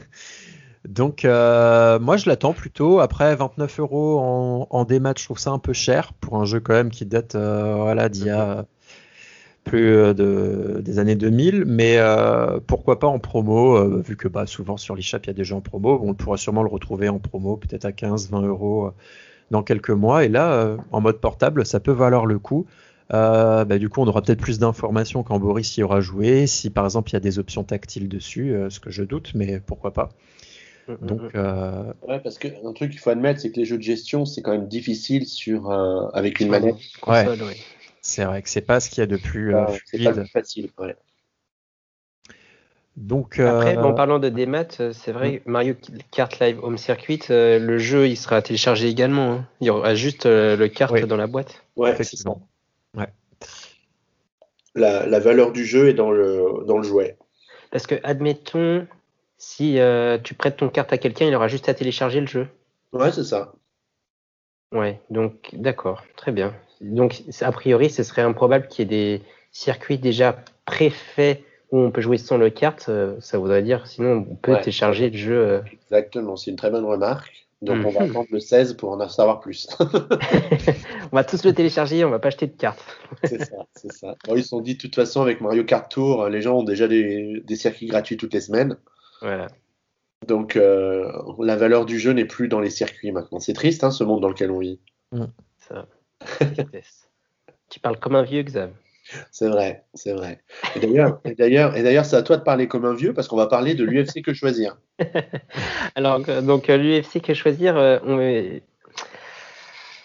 [0.88, 3.00] Donc, euh, moi, je l'attends plutôt.
[3.00, 6.60] Après, 29 euros en, en démat, je trouve ça un peu cher pour un jeu
[6.60, 8.66] quand même qui date euh, voilà, d'il y a
[9.64, 11.66] plus euh, de, des années 2000.
[11.68, 12.00] Mais
[12.68, 15.56] pourquoi pas en promo, vu que bah, souvent sur l'eShop, il y a des jeux
[15.56, 16.00] en promo.
[16.04, 18.92] On pourra sûrement le retrouver en promo, peut-être à 15-20 euros
[19.52, 20.26] dans quelques mois.
[20.26, 22.66] Et là, en mode portable, ça peut valoir le coup.
[23.12, 26.48] bah, du coup, on aura peut-être plus d'informations quand Boris y aura joué.
[26.48, 29.60] Si par exemple il y a des options tactiles dessus, ce que je doute, mais
[29.60, 30.10] pourquoi pas.
[30.88, 31.30] Mm, mm, Donc, mm.
[31.36, 31.94] euh...
[32.08, 34.52] ouais, parce qu'un truc qu'il faut admettre, c'est que les jeux de gestion, c'est quand
[34.52, 35.72] même difficile sur
[36.14, 36.76] avec une manette.
[37.08, 37.26] Ouais.
[38.02, 40.16] C'est vrai que c'est pas ce qu'il y a de plus euh, fluide.
[40.16, 40.70] Pas facile.
[40.78, 40.96] Ouais.
[42.98, 45.76] Donc, Après, euh, en parlant de démat, euh, c'est vrai, Mario
[46.12, 49.32] Kart Live Home Circuit, le jeu il sera téléchargé également.
[49.32, 49.48] Hein.
[49.62, 51.64] Il y aura juste le kart dans la boîte.
[51.76, 52.48] Ouais, effectivement.
[52.98, 53.08] Ouais.
[54.76, 57.18] La, la, valeur du jeu est dans le, dans le jouet.
[57.72, 58.88] Parce que, admettons,
[59.42, 62.48] si euh, tu prêtes ton carte à quelqu'un, il aura juste à télécharger le jeu.
[62.94, 63.54] Ouais, c'est ça.
[64.72, 66.54] Ouais, donc d'accord, très bien.
[66.80, 71.90] Donc a priori, ce serait improbable qu'il y ait des circuits déjà préfaits où on
[71.90, 72.86] peut jouer sans le carte.
[72.90, 75.38] Euh, ça voudrait dire, sinon on peut télécharger le jeu.
[75.38, 75.62] Euh.
[75.90, 77.48] Exactement, c'est une très bonne remarque.
[77.64, 78.12] Donc on va mhm.
[78.12, 79.68] attendre le 16 pour en savoir plus.
[79.80, 82.80] on va tous le télécharger, on va pas acheter de carte.
[83.24, 84.16] c'est ça, c'est ça.
[84.36, 86.88] ils se sont dit de toute façon avec Mario Kart Tour, les gens ont déjà
[86.88, 88.78] des circuits gratuits toutes les semaines.
[89.22, 89.48] Voilà.
[90.28, 93.40] Donc euh, la valeur du jeu n'est plus dans les circuits maintenant.
[93.40, 94.80] C'est triste hein, ce monde dans lequel on vit.
[95.12, 95.26] Mm.
[95.58, 95.88] Ça.
[97.70, 98.72] tu parles comme un vieux, Xav.
[99.32, 100.40] C'est vrai, c'est vrai.
[100.76, 103.36] Et d'ailleurs, d'ailleurs, et d'ailleurs, c'est à toi de parler comme un vieux parce qu'on
[103.36, 104.78] va parler de l'UFC que choisir.
[105.96, 108.00] Alors, euh, donc euh, l'UFC que choisir,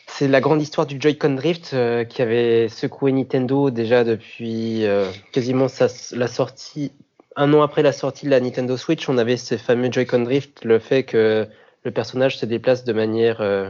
[0.06, 1.76] c'est la grande histoire du Joy-Con Drift
[2.08, 4.84] qui avait secoué Nintendo déjà depuis
[5.30, 5.66] quasiment
[6.12, 6.92] la sortie
[7.36, 10.64] un an après la sortie de la Nintendo Switch, on avait ce fameux Joy-Con Drift,
[10.64, 11.46] le fait que
[11.84, 13.68] le personnage se déplace de manière euh,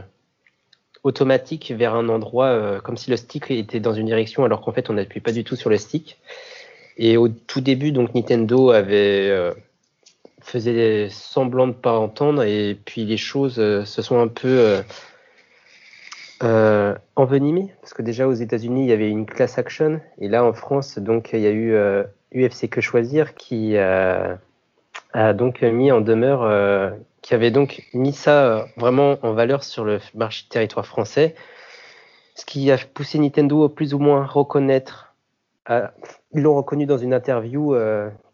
[1.03, 4.71] automatique vers un endroit, euh, comme si le stick était dans une direction, alors qu'en
[4.71, 6.17] fait on n'appuie pas du tout sur le stick.
[6.97, 9.53] Et au tout début, donc Nintendo avait euh,
[10.41, 14.81] faisait semblant de pas entendre, et puis les choses se sont un peu
[17.15, 20.53] envenimées, parce que déjà aux États-Unis il y avait une class action, et là en
[20.53, 21.75] France, donc il y a eu
[22.33, 24.35] UFC Que Choisir qui euh,
[25.13, 29.63] a donc mis en demeure, euh, qui avait donc mis ça euh, vraiment en valeur
[29.63, 31.35] sur le marché territoire français,
[32.35, 35.15] ce qui a poussé Nintendo à plus ou moins reconnaître,
[35.69, 37.75] ils l'ont reconnu dans une interview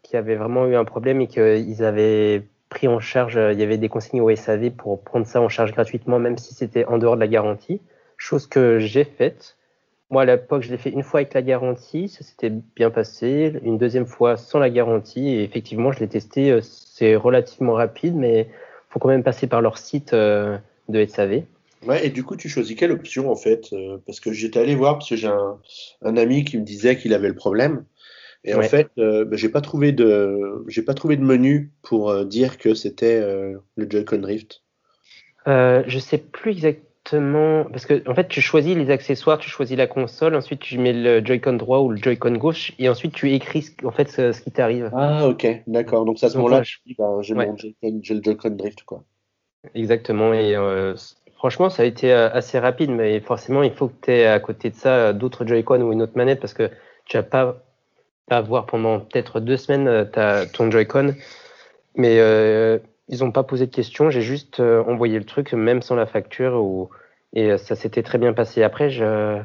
[0.02, 3.62] qu'il y avait vraiment eu un problème et qu'ils avaient pris en charge, il y
[3.64, 6.98] avait des consignes au SAV pour prendre ça en charge gratuitement, même si c'était en
[6.98, 7.80] dehors de la garantie,
[8.18, 9.56] chose que j'ai faite.
[10.14, 13.52] Moi, à l'époque, je l'ai fait une fois avec la garantie, ça s'était bien passé.
[13.64, 16.52] Une deuxième fois sans la garantie, et effectivement, je l'ai testé.
[16.52, 20.56] Euh, c'est relativement rapide, mais il faut quand même passer par leur site euh,
[20.88, 21.42] de SAV.
[21.84, 24.76] Ouais, et du coup, tu choisis quelle option en fait euh, Parce que j'étais allé
[24.76, 27.84] voir, parce que j'ai un, ami qui me disait qu'il avait le problème.
[28.44, 32.56] Et en fait, bah, j'ai pas trouvé de, j'ai pas trouvé de menu pour dire
[32.58, 34.62] que c'était le Joy-Con Drift.
[35.46, 37.64] je sais plus exactement exactement.
[37.70, 40.92] Parce que, en fait, tu choisis les accessoires, tu choisis la console, ensuite tu mets
[40.92, 44.50] le Joy-Con droit ou le Joy-Con gauche, et ensuite tu écris en fait ce, qui
[44.50, 44.90] t'arrive.
[44.94, 46.04] Ah, ok, d'accord.
[46.04, 46.62] Donc, à ce moment-là,
[46.98, 49.04] bah, j'ai le Joy-Con drift, quoi.
[49.74, 50.34] Exactement.
[50.34, 50.94] Et euh,
[51.36, 54.40] franchement, ça a été euh, assez rapide, mais forcément, il faut que tu aies à
[54.40, 56.70] côté de ça d'autres Joy-Con ou une autre manette parce que
[57.06, 57.62] tu vas pas,
[58.28, 61.14] pas avoir pendant peut-être deux semaines ta, ton Joy-Con.
[61.96, 62.18] Mais
[63.08, 66.06] ils n'ont pas posé de questions, j'ai juste euh, envoyé le truc, même sans la
[66.06, 66.88] facture, ou...
[67.34, 68.62] et euh, ça s'était très bien passé.
[68.62, 69.42] Après, je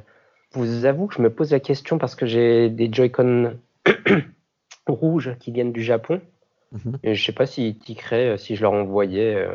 [0.53, 3.57] vous avoue que je me pose la question parce que j'ai des Joy-Con
[4.87, 6.21] rouges qui viennent du Japon.
[6.71, 6.99] Mhm.
[7.03, 9.45] Et je sais pas s'ils tiqueraient euh, si je leur envoyais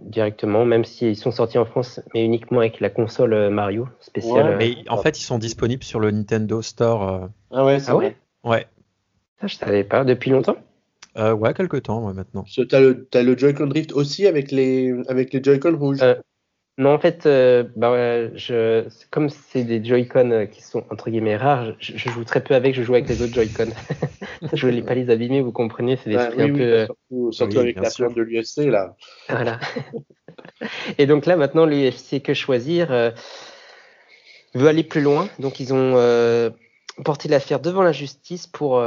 [0.00, 4.56] directement, même s'ils sont sortis en France, mais uniquement avec la console Mario spéciale.
[4.58, 7.28] mais en fait, ils sont disponibles sur le Nintendo Store.
[7.50, 8.66] Ah ouais, c'est ah ouais Ouais.
[9.40, 10.04] Ça, je savais pas.
[10.04, 10.56] Depuis longtemps
[11.16, 12.44] euh, ouais, quelques temps ouais, maintenant.
[12.44, 16.14] Tu as le, le Joy-Con Drift aussi avec les, avec les Joy-Con rouges euh,
[16.78, 21.72] Non, en fait, euh, bah, je, comme c'est des Joy-Con qui sont entre guillemets rares,
[21.80, 23.70] je, joue très peu avec, je joue avec les autres Joy-Con.
[24.52, 26.86] je voulais pas les abîmer, vous comprenez, c'est des un peu.
[26.86, 28.94] Surtout, surtout avec la plante de l'UFC là.
[29.28, 29.58] Voilà.
[30.98, 32.88] Et donc là, maintenant, l'UFC que choisir
[34.54, 35.28] veut aller plus loin.
[35.40, 36.52] Donc ils ont
[37.04, 38.80] porté l'affaire devant la justice pour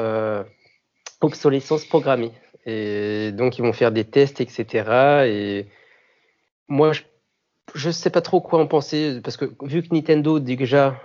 [1.23, 2.31] obsolescence programmée.
[2.65, 5.25] Et donc, ils vont faire des tests, etc.
[5.27, 5.65] Et
[6.67, 6.91] moi,
[7.75, 10.95] je ne sais pas trop quoi en penser, parce que vu que Nintendo déjà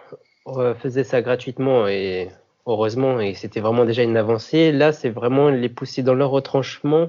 [0.47, 2.29] euh, faisait ça gratuitement, et
[2.67, 7.09] heureusement, et c'était vraiment déjà une avancée, là, c'est vraiment les pousser dans leur retranchement.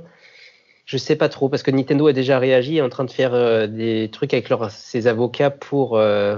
[0.85, 3.67] Je sais pas trop, parce que Nintendo a déjà réagi, en train de faire euh,
[3.67, 6.37] des trucs avec leurs, ses avocats pour euh,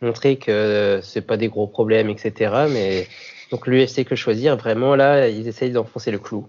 [0.00, 2.66] montrer que c'est pas des gros problèmes, etc.
[2.68, 3.06] Mais
[3.50, 6.46] donc l'UFC que choisir, vraiment là, ils essayent d'enfoncer le clou.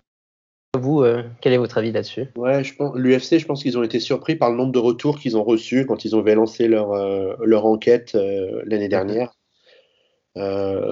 [0.77, 2.25] Vous, euh, quel est votre avis là-dessus?
[2.35, 5.19] Ouais, je pense l'UFC, je pense qu'ils ont été surpris par le nombre de retours
[5.19, 9.33] qu'ils ont reçus quand ils ont lancé leur, euh, leur enquête euh, l'année dernière.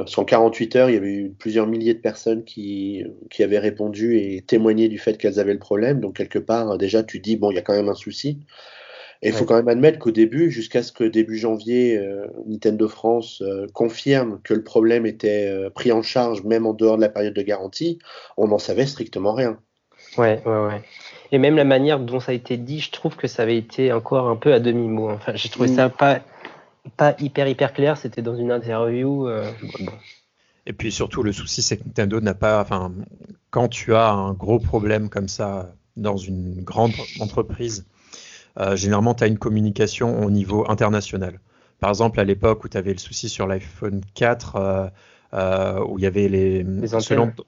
[0.06, 4.18] sur 48 heures, il y avait eu plusieurs milliers de personnes qui, qui avaient répondu
[4.18, 6.00] et témoigné du fait qu'elles avaient le problème.
[6.00, 8.40] Donc quelque part, déjà, tu dis bon, il y a quand même un souci.
[9.24, 12.90] Et il faut quand même admettre qu'au début, jusqu'à ce que début janvier, euh, Nintendo
[12.90, 17.02] France euh, confirme que le problème était euh, pris en charge même en dehors de
[17.02, 18.00] la période de garantie,
[18.36, 19.58] on n'en savait strictement rien.
[20.18, 20.82] Ouais, ouais, ouais.
[21.32, 23.94] Et même la manière dont ça a été dit, je trouve que ça avait été
[23.94, 25.10] encore un peu à demi-mot.
[25.12, 26.20] Enfin, j'ai trouvé ça pas,
[26.98, 27.96] pas hyper, hyper clair.
[27.96, 29.30] C'était dans une interview.
[30.68, 32.62] Et puis surtout, le souci, c'est que Nintendo n'a pas.
[32.62, 32.92] Enfin,
[33.50, 37.86] quand tu as un gros problème comme ça dans une grande entreprise,
[38.76, 41.40] généralement, tu as une communication au niveau international.
[41.80, 44.92] Par exemple, à l'époque où tu avais le souci sur l'iPhone 4,
[45.34, 46.64] euh, où il y avait les,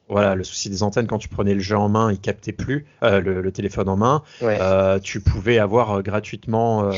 [0.10, 2.88] voilà, le souci des antennes quand tu prenais le jeu en main, il captait plus
[3.04, 4.24] euh, le, téléphone en main.
[4.42, 6.90] Euh, tu pouvais avoir gratuitement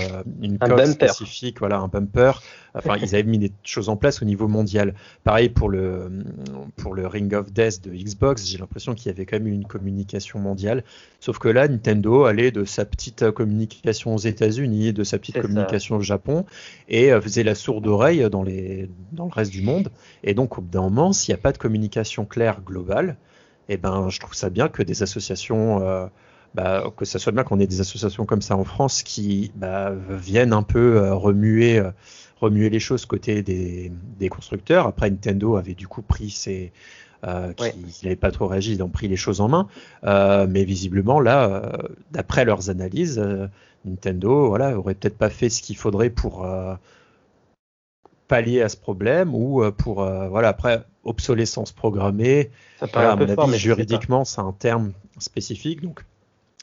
[0.42, 2.42] une un spécifique, voilà, un bumper.
[2.78, 4.94] Enfin, ils avaient mis des choses en place au niveau mondial.
[5.24, 6.10] Pareil pour le
[6.78, 9.66] pour le Ring of Death de Xbox, j'ai l'impression qu'il y avait quand même une
[9.66, 10.84] communication mondiale.
[11.20, 15.98] Sauf que là, Nintendo allait de sa petite communication aux États-Unis, de sa petite communication
[15.98, 16.46] au Japon,
[16.90, 19.90] et faisait la sourde oreille dans les dans le reste du monde.
[20.24, 23.18] Et donc, au moment, s'il n'y a pas de communication claire globale,
[23.70, 26.08] eh ben, je trouve ça bien que des associations, euh,
[26.56, 29.94] bah, que ça soit bien qu'on ait des associations comme ça en France qui bah,
[30.10, 31.92] viennent un peu euh, remuer, euh,
[32.40, 34.88] remuer les choses côté des, constructeurs.
[34.88, 36.72] Après, Nintendo avait du coup pris ses,
[37.58, 39.68] qui n'avait pas trop réagi, ils ont pris les choses en main.
[40.04, 41.72] mais visiblement, là,
[42.12, 43.24] d'après leurs analyses,
[43.86, 46.46] Nintendo, voilà, aurait peut-être pas fait ce qu'il faudrait pour
[48.28, 52.52] pallier à ce problème ou euh, pour euh, voilà après obsolescence programmée.
[52.80, 56.04] Ça peu fort, mais juridiquement c'est un terme spécifique donc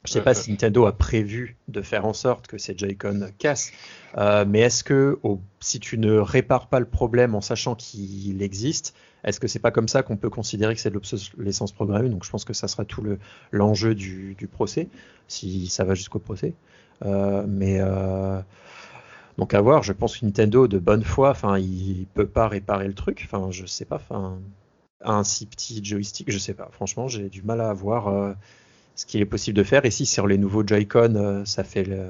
[0.05, 3.73] je sais pas si Nintendo a prévu de faire en sorte que ces Joy-Con cassent,
[4.17, 5.19] euh, mais est-ce que
[5.61, 9.71] si tu ne répares pas le problème en sachant qu'il existe, est-ce que c'est pas
[9.71, 12.11] comme ça qu'on peut considérer que c'est de l'obsolescence programmée?
[12.11, 13.03] Donc je pense que ça sera tout
[13.51, 14.89] l'enjeu du, procès,
[15.29, 16.53] si ça va jusqu'au procès.
[17.03, 17.81] mais
[19.39, 22.87] donc à voir, je pense que Nintendo de bonne foi, enfin, il peut pas réparer
[22.87, 23.23] le truc.
[23.25, 24.01] Enfin, je sais pas,
[25.05, 26.69] un si petit joystick, je sais pas.
[26.73, 28.33] Franchement, j'ai du mal à voir euh,
[28.95, 29.85] ce qu'il est possible de faire.
[29.85, 32.07] Et si sur les nouveaux Joy-Con, euh, ça fait le,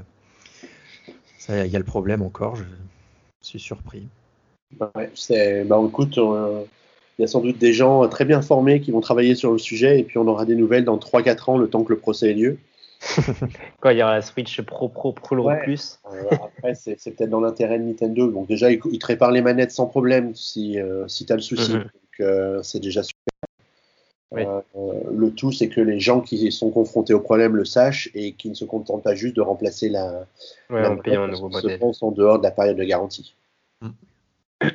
[1.49, 2.57] il y a le problème encore.
[2.57, 2.63] Je
[3.41, 4.07] suis surpris.
[4.81, 6.65] Ouais, c'est, bah écoute, euh,
[7.19, 9.59] il y a sans doute des gens très bien formés qui vont travailler sur le
[9.59, 12.31] sujet et puis on aura des nouvelles dans 3-4 ans, le temps que le procès
[12.31, 12.59] ait lieu.
[13.81, 16.01] Quand il y aura la Switch Pro Pro Pro Plus.
[16.31, 18.31] après, c'est, peut-être dans l'intérêt de Nintendo.
[18.31, 21.43] Donc, déjà, ils, te réparent les manettes sans problème si, euh, si tu as le
[21.43, 21.73] souci.
[21.73, 21.83] Mhm.
[21.83, 23.34] Donc, euh, c'est déjà super.
[24.35, 28.49] Le tout, c'est que les gens qui sont confrontés au problème le sachent et qui
[28.49, 30.27] ne se contentent pas juste de remplacer la.
[30.71, 31.81] Ouais, la un nouveau modèle.
[31.83, 33.35] en dehors de la période de garantie.
[33.81, 33.91] Mm.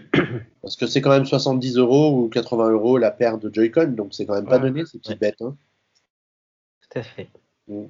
[0.61, 4.13] Parce que c'est quand même 70 euros ou 80 euros la paire de Joy-Con, donc
[4.13, 5.41] c'est quand même pas donné ces petites bêtes.
[5.41, 5.55] Hein.
[6.81, 7.29] Tout à fait.
[7.67, 7.85] Mm.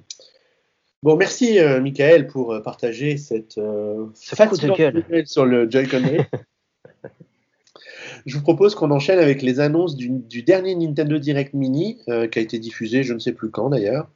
[1.02, 6.02] Bon, merci euh, Michael pour euh, partager cette euh, de gueule sur le Joy-Con.
[8.26, 12.38] je vous propose qu'on enchaîne avec les annonces du, dernier Nintendo Direct Mini euh, qui
[12.38, 14.08] a été diffusé, je ne sais plus quand d'ailleurs.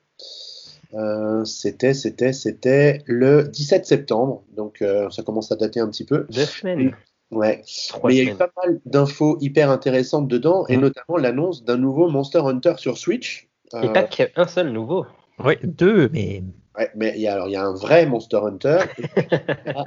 [1.44, 6.26] c'était, c'était, c'était le 17 septembre, donc ça commence à dater un petit peu.
[6.30, 6.94] Deux semaines.
[7.30, 7.62] Ouais.
[8.04, 11.76] Mais il y a eu pas mal d'infos hyper intéressantes dedans, et notamment l'annonce d'un
[11.76, 13.48] nouveau Monster Hunter sur Switch.
[13.82, 15.04] Et pas qu'un seul nouveau.
[15.44, 16.44] Oui, deux, mais
[16.76, 18.78] Ouais, mais il y, a, alors, il y a un vrai Monster Hunter,
[19.66, 19.84] un,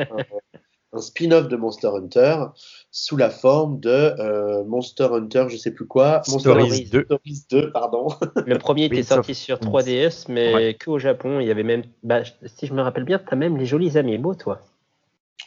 [0.95, 2.45] spin-off de Monster Hunter
[2.91, 7.04] sous la forme de euh, Monster Hunter, je sais plus quoi, Monster Stories 2.
[7.04, 8.08] Stories 2 pardon.
[8.45, 11.39] Le premier était sorti sur 3DS, mais que au Japon.
[11.39, 13.97] Il y avait même, bah, si je me rappelle bien, tu as même les jolis
[13.97, 14.62] amiibo, toi.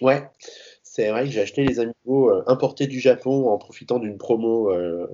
[0.00, 0.30] Ouais,
[0.82, 4.70] c'est vrai que j'ai acheté les amiibo euh, importés du Japon en profitant d'une promo.
[4.70, 5.06] Euh,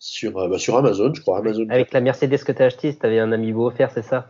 [0.00, 1.38] sur, bah, sur Amazon, je crois.
[1.38, 1.66] Amazon.
[1.70, 4.28] Avec la Mercedes que tu as acheté, tu avais un amiibo offert, c'est ça?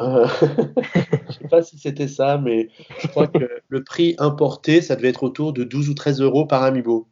[0.00, 0.26] Euh,
[1.28, 2.68] je sais pas si c'était ça, mais
[3.00, 6.46] je crois que le prix importé, ça devait être autour de 12 ou 13 euros
[6.46, 7.06] par amiibo.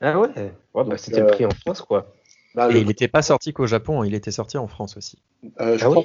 [0.00, 0.28] Ah ouais,
[0.74, 2.12] ouais bah, C'était le prix en France, quoi.
[2.54, 5.18] Bah, Et il n'était pas sorti qu'au Japon, il était sorti en France aussi.
[5.60, 6.02] Euh, je, ah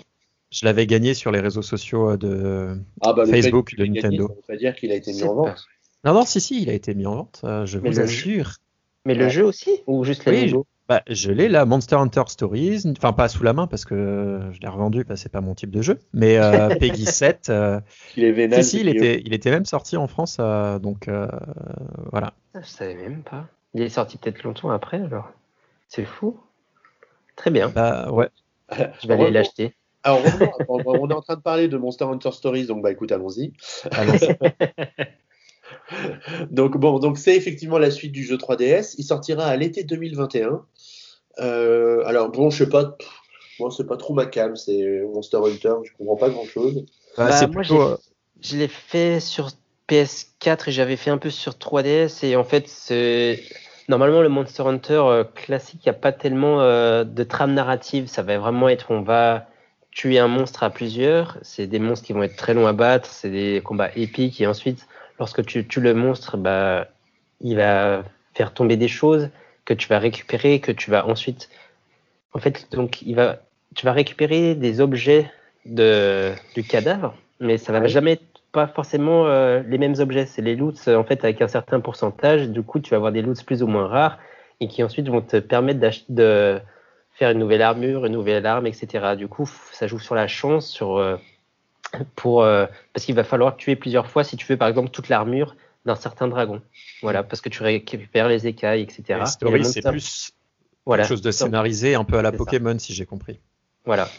[0.51, 4.27] je l'avais gagné sur les réseaux sociaux de ah bah, Facebook de Nintendo.
[4.27, 5.67] ça veut pas dire qu'il a été mis en vente.
[6.05, 8.53] Non, non, si, si, il a été mis en vente, euh, je vous assure.
[9.05, 13.13] Mais le jeu aussi Ou juste l'amiibo bah, je l'ai là, Monster Hunter Stories, enfin
[13.13, 15.83] pas sous la main parce que je l'ai revendu, que c'est pas mon type de
[15.83, 17.49] jeu, mais euh, Peggy 7.
[17.49, 17.79] Euh,
[18.17, 21.07] il est vénal, si, si, il était, il était même sorti en France, euh, donc
[22.11, 22.33] voilà.
[22.55, 23.45] Ah, je savais même pas.
[23.75, 25.31] Il est sorti peut-être longtemps après alors.
[25.87, 26.39] C'est fou.
[27.35, 27.69] Très bien.
[27.69, 28.29] Bah ouais.
[28.71, 29.75] je vais aller l'acheter.
[30.03, 30.21] Alors,
[30.69, 33.51] on est en train de parler de Monster Hunter Stories, donc bah écoute, allons-y.
[33.91, 34.13] Allons
[36.51, 38.95] donc bon, donc c'est effectivement la suite du jeu 3DS.
[38.97, 40.65] Il sortira à l'été 2021.
[41.39, 42.97] Euh, alors bon, je sais pas,
[43.59, 46.85] moi c'est pas trop ma cam, c'est Monster Hunter, je comprends pas grand chose.
[47.17, 47.97] Bah, bah, moi, euh,
[48.41, 49.49] je l'ai fait sur
[49.87, 53.41] PS4 et j'avais fait un peu sur 3DS et en fait c'est
[53.87, 58.21] normalement le Monster Hunter euh, classique, il n'y a pas tellement de trame narrative, ça
[58.21, 59.47] va vraiment être on va
[59.91, 63.09] tuer un monstre à plusieurs, c'est des monstres qui vont être très longs à battre,
[63.09, 64.39] c'est des combats épiques.
[64.39, 66.87] Et ensuite lorsque tu tues le monstre, bah
[67.41, 69.29] il va faire tomber des choses
[69.69, 71.47] que tu vas récupérer, que tu vas ensuite.
[72.33, 73.37] En fait, donc, il va,
[73.75, 75.31] tu vas récupérer des objets
[75.67, 80.25] de, du cadavre, mais ça va jamais être pas forcément euh, les mêmes objets.
[80.25, 82.49] C'est les loots, en fait, avec un certain pourcentage.
[82.49, 84.17] Du coup, tu vas avoir des loots plus ou moins rares
[84.59, 85.79] et qui ensuite vont te permettre
[86.09, 86.59] de
[87.13, 89.15] faire une nouvelle armure, une nouvelle arme, etc.
[89.15, 90.97] Du coup, ça joue sur la chance, sur.
[90.97, 91.17] Euh,
[92.15, 95.09] pour, euh, parce qu'il va falloir tuer plusieurs fois si tu veux, par exemple, toute
[95.09, 96.61] l'armure d'un certain dragon.
[97.01, 99.25] Voilà, parce que tu récupères les écailles, etc.
[99.25, 100.31] story, c'est plus
[100.85, 101.03] voilà.
[101.03, 103.39] quelque chose de scénarisé, un peu à la Pokémon, si j'ai compris.
[103.85, 104.09] Voilà.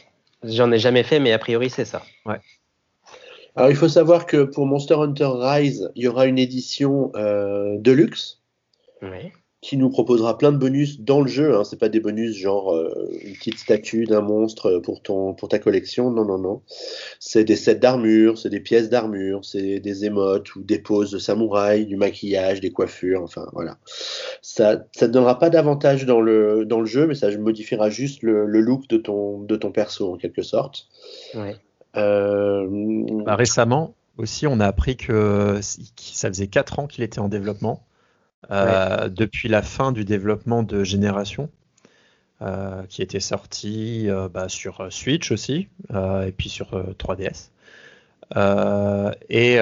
[0.43, 2.03] J'en ai jamais fait, mais a priori, c'est ça.
[2.25, 2.41] Ouais.
[3.57, 7.77] Alors, il faut savoir que pour Monster Hunter Rise, il y aura une édition euh,
[7.79, 8.41] deluxe.
[9.03, 11.55] Oui qui nous proposera plein de bonus dans le jeu.
[11.55, 11.65] Hein.
[11.65, 15.59] C'est pas des bonus genre euh, une petite statue d'un monstre pour ton pour ta
[15.59, 16.11] collection.
[16.11, 16.63] Non, non, non.
[17.19, 21.19] C'est des sets d'armure, c'est des pièces d'armure, c'est des émotes ou des poses de
[21.19, 23.23] samouraï, du maquillage, des coiffures.
[23.23, 23.77] Enfin voilà.
[24.41, 28.23] Ça ça te donnera pas d'avantage dans le dans le jeu, mais ça modifiera juste
[28.23, 30.89] le, le, look de ton de ton perso en quelque sorte.
[31.35, 31.57] Ouais.
[31.97, 32.67] Euh...
[33.27, 35.61] Bah, récemment aussi, on a appris que
[35.97, 37.83] ça faisait 4 ans qu'il était en développement
[38.51, 41.49] euh, depuis la fin du développement de Génération,
[42.43, 47.51] euh, qui était sorti euh, bah, sur Switch aussi, et puis sur 3DS.
[49.29, 49.57] et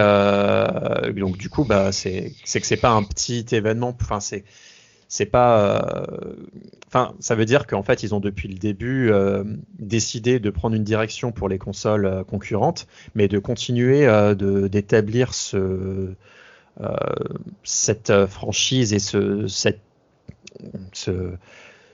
[1.20, 3.96] donc du coup, bah, c'est que c'est pas un petit événement.
[4.00, 6.06] Enfin, c'est pas.
[6.86, 9.12] Enfin, ça veut dire qu'en fait, ils ont depuis le début
[9.78, 14.06] décidé de prendre une direction pour les consoles concurrentes, mais de continuer
[14.70, 16.14] d'établir ce
[17.64, 19.80] cette euh, franchise et ce, cette,
[20.92, 21.32] ce,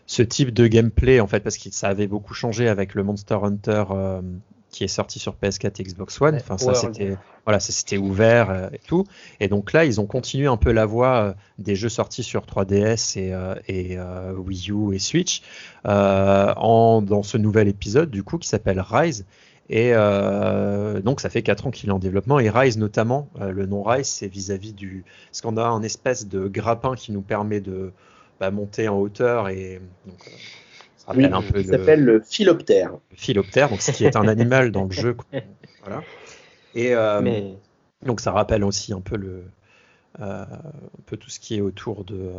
[0.07, 3.39] ce, type de gameplay en fait parce que ça avait beaucoup changé avec le Monster
[3.43, 4.23] Hunter euh,
[4.71, 6.35] qui est sorti sur PS4 et Xbox One.
[6.37, 9.05] Enfin, ça c'était voilà, c'était ouvert et tout.
[9.39, 13.19] Et donc là, ils ont continué un peu la voie des jeux sortis sur 3DS
[13.19, 13.35] et,
[13.69, 13.99] et
[14.33, 15.43] Wii U et Switch
[15.85, 19.27] en, dans ce nouvel épisode du coup qui s'appelle Rise
[19.71, 22.39] et euh, donc ça fait 4 ans qu'il est en développement.
[22.39, 25.05] Et Rise notamment, euh, le nom Rise, c'est vis-à-vis du...
[25.31, 27.93] Parce qu'on a un espèce de grappin qui nous permet de
[28.41, 29.49] bah, monter en hauteur.
[29.49, 30.17] Et donc,
[31.09, 32.93] euh, oui, un peu s'appelle le philoptère.
[33.11, 35.17] Le philoptère, donc ce qui est un animal dans le jeu.
[35.85, 36.03] Voilà.
[36.75, 37.53] Et euh,
[38.07, 39.45] donc ça rappelle aussi un peu le,
[40.19, 42.31] euh, un peu tout ce qui est autour de.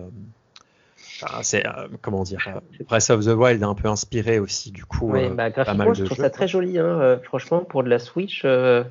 [1.24, 1.64] Euh, c'est
[2.02, 5.12] comment dire, Breath of the Wild est un peu inspiré aussi du coup.
[5.12, 6.78] Oui, bah, graphiquement, je trouve ça très joli.
[6.80, 8.86] Hein, franchement, pour de la Switch, je,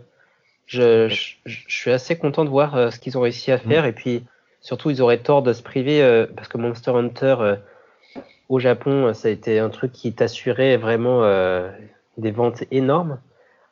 [0.66, 3.84] je, suis assez content de voir ce qu'ils ont réussi à faire.
[3.84, 3.88] Mm.
[3.88, 4.24] Et puis,
[4.60, 7.56] surtout, ils auraient tort de se priver parce que Monster Hunter
[8.48, 11.22] au Japon, ça a été un truc qui t'assurait vraiment
[12.16, 13.18] des ventes énormes.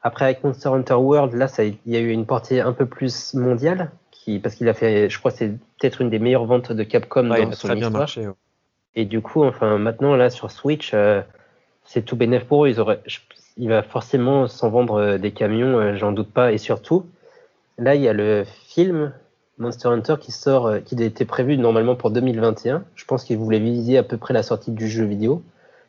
[0.02, 2.86] Après, avec Monster Hunter World, là, ça, il y a eu une portée un peu
[2.86, 5.48] plus mondiale, qui, parce qu'il a fait, je crois, c'est
[5.80, 8.28] peut-être une des meilleures ventes de Capcom dans il son très Bien marché,
[8.94, 11.22] Et du coup, enfin, maintenant, là, sur Switch, euh,
[11.84, 12.68] c'est tout bénéf pour eux.
[12.68, 13.00] Ils auraient,
[13.56, 16.52] il va forcément s'en vendre euh, des camions, euh, j'en doute pas.
[16.52, 17.06] Et surtout,
[17.78, 19.12] là, il y a le film
[19.58, 22.84] Monster Hunter qui sort, qui était prévu normalement pour 2021.
[22.94, 25.42] Je pense qu'ils voulaient viser à peu près la sortie du jeu vidéo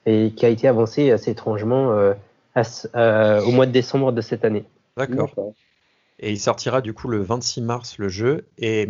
[0.05, 2.13] et qui a été avancé assez étrangement
[2.95, 4.65] euh, au mois de décembre de cette année.
[4.97, 5.31] D'accord.
[6.19, 8.45] Et il sortira du coup le 26 mars le jeu.
[8.57, 8.89] Et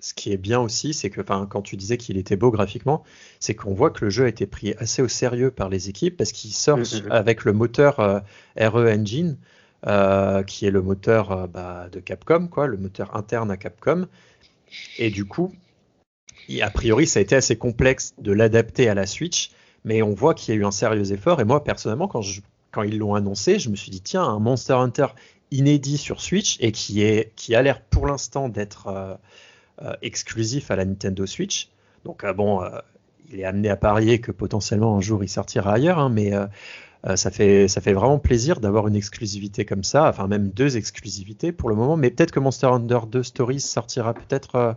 [0.00, 3.02] ce qui est bien aussi, c'est que quand tu disais qu'il était beau graphiquement,
[3.40, 6.16] c'est qu'on voit que le jeu a été pris assez au sérieux par les équipes
[6.16, 7.10] parce qu'il sort mm-hmm.
[7.10, 8.20] avec le moteur euh,
[8.58, 9.36] RE Engine,
[9.86, 14.06] euh, qui est le moteur bah, de Capcom, quoi, le moteur interne à Capcom.
[14.98, 15.52] Et du coup,
[16.62, 19.50] a priori, ça a été assez complexe de l'adapter à la Switch,
[19.84, 21.40] mais on voit qu'il y a eu un sérieux effort.
[21.40, 22.40] Et moi, personnellement, quand je
[22.70, 25.06] quand ils l'ont annoncé, je me suis dit tiens, un Monster Hunter
[25.50, 29.16] inédit sur Switch et qui est qui a l'air pour l'instant d'être euh, euh,
[30.02, 31.70] exclusif à la Nintendo Switch.
[32.04, 32.62] Donc euh, bon,
[33.32, 36.32] il est amené à parier que potentiellement un jour il sortira ailleurs, hein, mais
[37.16, 41.52] ça fait ça fait vraiment plaisir d'avoir une exclusivité comme ça, enfin même deux exclusivités
[41.52, 41.96] pour le moment.
[41.96, 44.76] Mais peut-être que Monster Hunter 2 Stories sortira peut-être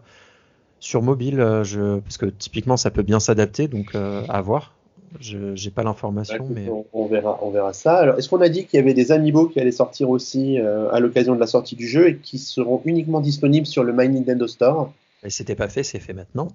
[0.79, 4.73] sur mobile, parce que typiquement ça peut bien s'adapter, donc à voir.
[5.19, 7.97] Je n'ai pas l'information, mais on, verra, on verra ça.
[7.97, 10.89] Alors, est-ce qu'on a dit qu'il y avait des amiibo qui allaient sortir aussi euh,
[10.91, 14.07] à l'occasion de la sortie du jeu et qui seront uniquement disponibles sur le My
[14.07, 14.93] Nintendo Store?
[15.23, 16.47] Et c'était pas fait, c'est fait maintenant.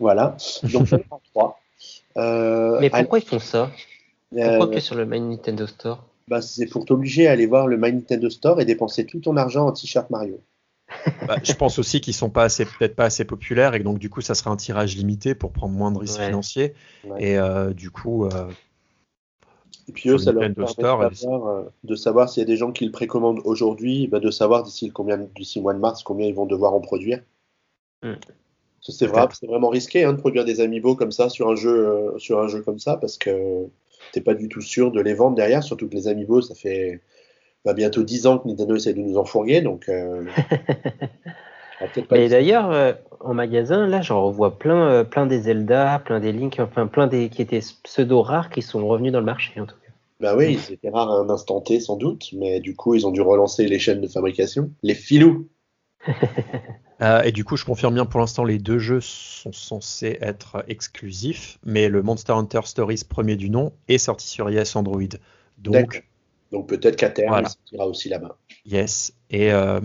[0.00, 0.36] Voilà.
[0.72, 0.88] Donc,
[1.34, 1.60] trois.
[2.16, 3.70] Euh, mais pourquoi ils font ça?
[4.30, 6.04] Pourquoi euh, que sur le My Nintendo Store?
[6.28, 9.36] bah, C'est pour t'obliger à aller voir le My Nintendo Store et dépenser tout ton
[9.36, 10.40] argent en t-shirt Mario.
[11.26, 14.10] Bah, je pense aussi qu'ils sont pas assez, peut-être pas assez populaires et donc du
[14.10, 16.74] coup ça sera un tirage limité pour prendre moins de risques financiers
[17.18, 18.24] et euh, du coup.
[18.24, 18.48] Euh,
[19.88, 20.40] et puis eux, ça leur
[20.74, 24.30] permet euh, de savoir s'il y a des gens qui le précommandent aujourd'hui, bah, de
[24.30, 27.22] savoir d'ici combien d'ici le mois de mars combien ils vont devoir en produire.
[28.02, 28.14] Hmm.
[28.80, 32.38] C'est vrai, vraiment risqué hein, de produire des amiibo comme ça sur un jeu, sur
[32.38, 33.66] un jeu comme ça parce que
[34.12, 37.00] t'es pas du tout sûr de les vendre derrière, surtout que les amiibo ça fait
[37.68, 39.88] va bientôt 10 ans que Nintendo essaie de nous enfourguer, donc.
[39.88, 40.24] Euh,
[42.10, 46.32] Et d'ailleurs, euh, en magasin, là, j'en revois plein, euh, plein des Zelda, plein des
[46.32, 49.66] Link, enfin plein des qui étaient pseudo rares qui sont revenus dans le marché en
[49.66, 49.92] tout cas.
[50.18, 53.06] Bah oui, ils étaient rares à un instant T sans doute, mais du coup, ils
[53.06, 55.48] ont dû relancer les chaînes de fabrication, les filous.
[57.24, 61.60] et du coup, je confirme bien pour l'instant, les deux jeux sont censés être exclusifs,
[61.64, 65.02] mais le Monster Hunter Stories premier du nom est sorti sur iOS Android.
[65.58, 66.02] Donc,
[66.52, 68.36] donc peut-être qu'à terme, il ira aussi là-bas.
[68.64, 69.12] Yes.
[69.30, 69.80] Et euh,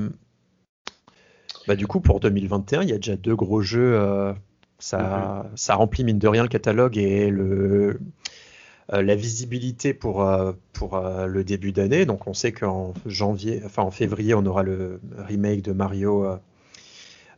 [1.68, 3.96] bah, du coup, pour 2021, il y a déjà deux gros jeux.
[3.96, 4.34] Euh,
[4.80, 5.58] ça, mhm.
[5.58, 8.00] ça remplit mine de rien le catalogue et le,
[8.92, 10.26] euh, la visibilité pour,
[10.74, 12.06] pour le début d'année.
[12.06, 16.26] Donc on sait qu'en janvier, enfin en février, on aura le remake de Mario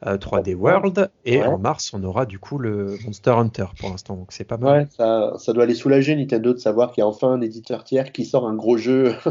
[0.06, 1.12] 3D euh, World.
[1.26, 4.16] Et en mars, on aura du coup le Monster Hunter pour l'instant.
[4.16, 4.82] Donc c'est pas mal.
[4.82, 7.84] Ouais, ça, ça, doit les soulager Nintendo de savoir qu'il y a enfin un éditeur
[7.84, 9.16] tiers qui sort un gros jeu.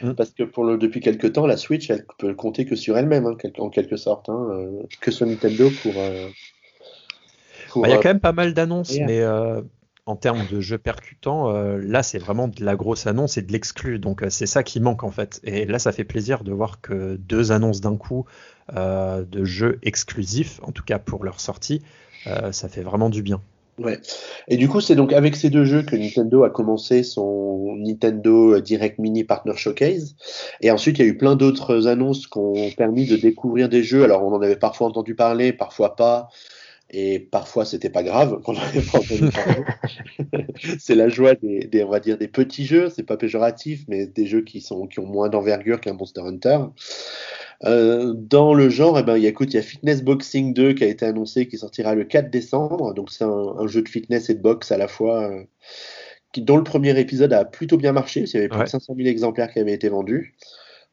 [0.16, 3.26] Parce que pour le, depuis quelques temps, la Switch, elle peut compter que sur elle-même,
[3.26, 5.92] hein, en quelque sorte, hein, euh, que sur Nintendo pour.
[5.96, 6.28] Euh,
[7.76, 9.24] bah, il y a quand même pas mal d'annonces, mais
[10.06, 14.00] en termes de jeux percutants, là c'est vraiment de la grosse annonce et de l'exclu.
[14.00, 15.40] Donc c'est ça qui manque en fait.
[15.44, 18.24] Et là ça fait plaisir de voir que deux annonces d'un coup
[18.76, 21.82] euh, de jeux exclusifs, en tout cas pour leur sortie,
[22.26, 23.40] euh, ça fait vraiment du bien.
[23.78, 23.98] Ouais.
[24.48, 28.60] Et du coup, c'est donc avec ces deux jeux que Nintendo a commencé son Nintendo
[28.60, 30.16] Direct Mini Partner Showcase.
[30.60, 33.82] Et ensuite, il y a eu plein d'autres annonces qui ont permis de découvrir des
[33.82, 34.04] jeux.
[34.04, 36.28] Alors, on en avait parfois entendu parler, parfois pas.
[36.92, 40.44] Et parfois, c'était pas grave qu'on avait pas entendu parler.
[40.78, 42.90] c'est la joie des, des, on va dire, des petits jeux.
[42.90, 46.58] C'est pas péjoratif, mais des jeux qui sont, qui ont moins d'envergure qu'un Monster Hunter.
[47.64, 50.54] Euh, dans le genre, eh ben, il y a, écoute, il y a Fitness Boxing
[50.54, 52.94] 2 qui a été annoncé, qui sortira le 4 décembre.
[52.94, 55.44] Donc c'est un, jeu de fitness et de boxe à la fois, euh,
[56.32, 58.22] qui, dont le premier épisode a plutôt bien marché.
[58.22, 60.34] Il y avait plus de 500 000 exemplaires qui avaient été vendus.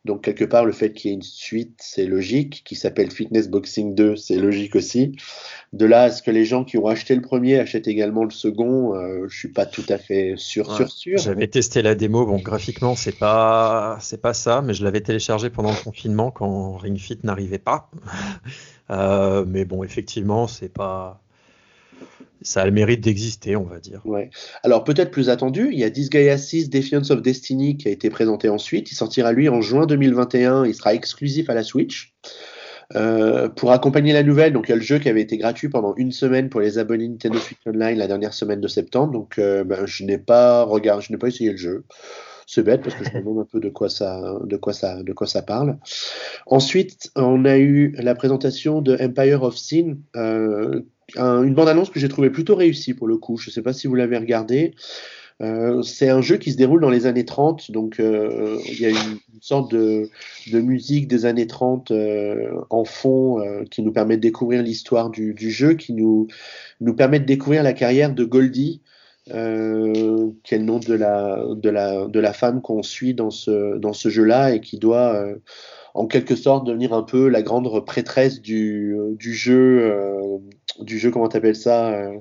[0.05, 2.63] Donc quelque part, le fait qu'il y ait une suite, c'est logique.
[2.65, 5.17] Qui s'appelle Fitness Boxing 2, c'est logique aussi.
[5.73, 8.29] De là à ce que les gens qui ont acheté le premier achètent également le
[8.29, 11.17] second, euh, je suis pas tout à fait sûr, sûr, sûr.
[11.17, 12.25] J'avais testé la démo.
[12.25, 16.77] Bon, graphiquement, c'est pas, c'est pas ça, mais je l'avais téléchargé pendant le confinement quand
[16.77, 17.89] Ring Fit n'arrivait pas.
[18.89, 21.21] Euh, mais bon, effectivement, c'est pas
[22.41, 24.01] ça a le mérite d'exister, on va dire.
[24.05, 24.29] Ouais.
[24.63, 28.09] Alors peut-être plus attendu, il y a Disgaea 6 Defiance of Destiny qui a été
[28.09, 28.91] présenté ensuite.
[28.91, 30.65] Il sortira lui en juin 2021.
[30.65, 32.13] Il sera exclusif à la Switch.
[32.95, 35.67] Euh, pour accompagner la nouvelle, donc il y a le jeu qui avait été gratuit
[35.67, 39.11] pendant une semaine pour les abonnés Nintendo Switch Online la dernière semaine de septembre.
[39.11, 41.83] Donc euh, ben, je n'ai pas regardé, je n'ai pas essayé le jeu.
[42.49, 45.03] C'est bête parce que je me demande un peu de quoi ça, de quoi ça,
[45.03, 45.77] de quoi ça parle.
[46.45, 50.79] Ensuite, on a eu la présentation de Empire of Sin, euh,
[51.15, 53.37] une bande-annonce que j'ai trouvé plutôt réussie pour le coup.
[53.37, 54.73] Je ne sais pas si vous l'avez regardé.
[55.41, 58.85] Euh, c'est un jeu qui se déroule dans les années 30, donc euh, il y
[58.87, 60.09] a une, sorte de,
[60.51, 65.51] musique des années 30 euh, en fond qui nous permet de découvrir l'histoire du, du,
[65.51, 66.27] jeu, qui nous,
[66.81, 68.81] nous permet de découvrir la carrière de Goldie,
[69.25, 73.77] qui est le nom de la, de la, de la femme qu'on suit dans ce,
[73.77, 75.23] dans ce jeu-là et qui doit
[75.97, 80.39] en quelque sorte devenir un peu la grande prêtresse du, du jeu
[80.79, 82.19] du jeu, comment t'appelles ça euh,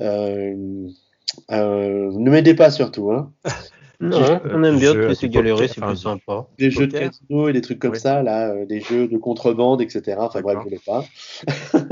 [0.00, 0.88] euh,
[1.50, 3.12] euh, Ne m'aidez pas surtout.
[3.12, 3.32] Hein.
[4.00, 6.48] Non, on aime bien te laisser galérer, c'est plus sympa.
[6.58, 10.16] Des jeux de casino et des trucs comme ça, là, des jeux de contrebande, etc.
[10.18, 11.04] Enfin bref, je voulais pas.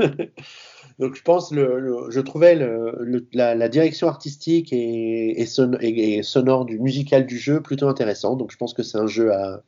[0.99, 7.25] Donc je pense, le, je trouvais le, la, direction artistique et, et, sonore du musical
[7.25, 8.35] du jeu plutôt intéressant.
[8.35, 9.63] Donc je pense que c'est un jeu à,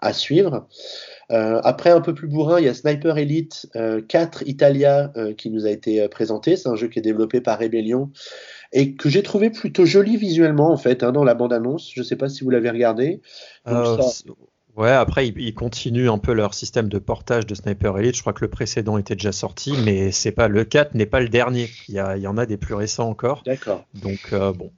[0.00, 0.66] à suivre.
[1.30, 3.68] Euh, après, un peu plus bourrin, il y a Sniper Elite
[4.08, 6.56] 4 euh, Italia euh, qui nous a été présenté.
[6.56, 8.10] C'est un jeu qui est développé par Rebellion
[8.72, 11.90] et que j'ai trouvé plutôt joli visuellement en fait hein, dans la bande-annonce.
[11.94, 13.20] Je ne sais pas si vous l'avez regardé.
[14.76, 18.16] Ouais, après ils, continuent un peu leur système de portage de Sniper Elite.
[18.16, 21.20] Je crois que le précédent était déjà sorti, mais c'est pas le 4 n'est pas
[21.20, 21.68] le dernier.
[21.88, 23.42] Il y, il y en a des plus récents encore.
[23.44, 23.84] D'accord.
[23.94, 24.70] Donc bon,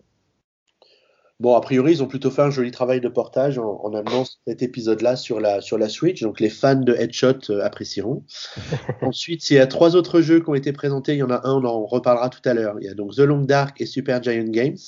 [1.43, 4.62] Bon, a priori, ils ont plutôt fait un joli travail de portage en, amenant cet
[4.62, 6.22] épisode-là sur la, sur la Switch.
[6.22, 8.22] Donc, les fans de Headshot euh, apprécieront.
[9.03, 11.14] Ensuite, il y a trois autres jeux qui ont été présentés.
[11.14, 12.76] Il y en a un, on en reparlera tout à l'heure.
[12.80, 14.78] Il y a donc The Long Dark et Super Giant Games.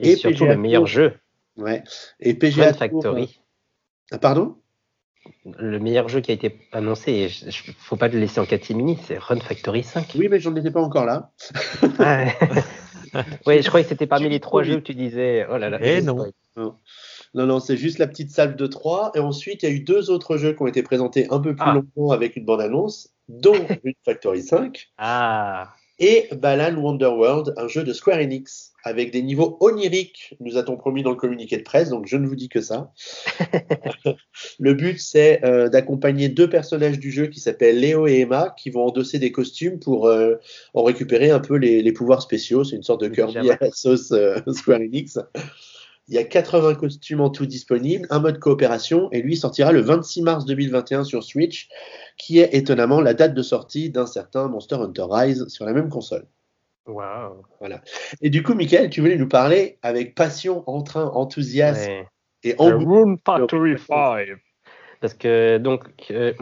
[0.00, 1.12] Et, surtout le meilleur jeu.
[1.58, 1.84] Ouais.
[2.20, 3.41] Et PGA Run Factory.
[4.10, 4.56] Ah, pardon?
[5.44, 8.98] Le meilleur jeu qui a été annoncé, il ne faut pas le laisser en catimini,
[9.06, 10.14] c'est Run Factory 5.
[10.16, 11.30] Oui, mais j'en étais pas encore là.
[12.00, 12.26] Ah
[13.46, 15.46] oui, je croyais que c'était parmi les trois jeux que tu disais.
[15.48, 15.78] Oh là là.
[15.80, 16.26] Eh non.
[16.56, 16.76] non.
[17.34, 19.10] Non, c'est juste la petite salve de trois.
[19.14, 21.54] Et ensuite, il y a eu deux autres jeux qui ont été présentés un peu
[21.54, 21.74] plus ah.
[21.74, 24.90] longtemps avec une bande-annonce, dont une Factory 5.
[24.98, 25.72] Ah.
[25.98, 31.02] Et Balan Wonderworld, un jeu de Square Enix avec des niveaux oniriques, nous a-t-on promis
[31.02, 32.92] dans le communiqué de presse, donc je ne vous dis que ça.
[34.58, 38.70] le but, c'est euh, d'accompagner deux personnages du jeu qui s'appellent Léo et Emma, qui
[38.70, 40.36] vont endosser des costumes pour euh,
[40.74, 42.64] en récupérer un peu les, pouvoirs spéciaux.
[42.64, 45.18] C'est une sorte de Kirby à la sauce euh, Square Enix.
[46.08, 49.80] Il y a 80 costumes en tout disponibles, un mode coopération, et lui sortira le
[49.80, 51.68] 26 mars 2021 sur Switch,
[52.18, 55.88] qui est étonnamment la date de sortie d'un certain Monster Hunter Rise sur la même
[55.88, 56.26] console.
[56.86, 57.44] Wow.
[57.60, 57.80] Voilà.
[58.20, 62.04] Et du coup, Michael, tu voulais nous parler avec passion, entrain, enthousiasme
[62.42, 64.28] et en Room Factory 5.
[65.00, 66.32] Parce que donc euh,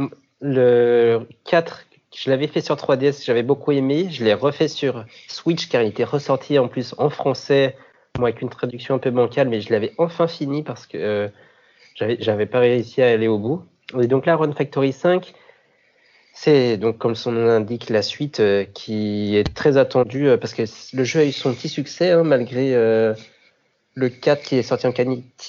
[0.41, 4.09] le 4, je l'avais fait sur 3DS, j'avais beaucoup aimé.
[4.11, 7.77] Je l'ai refait sur Switch car il était ressorti en plus en français,
[8.19, 11.29] moi avec une traduction un peu bancale, mais je l'avais enfin fini parce que euh,
[11.95, 13.65] j'avais pas réussi à aller au bout.
[14.01, 15.35] Et donc là, Run Factory 5,
[16.33, 20.55] c'est donc comme son nom l'indique la suite euh, qui est très attendue euh, parce
[20.55, 20.63] que
[20.95, 23.15] le jeu a eu son petit succès hein, malgré euh,
[23.95, 24.93] le 4 qui est sorti en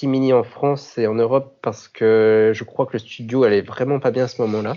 [0.04, 4.00] mini en France et en Europe parce que je crois que le studio allait vraiment
[4.00, 4.76] pas bien à ce moment-là.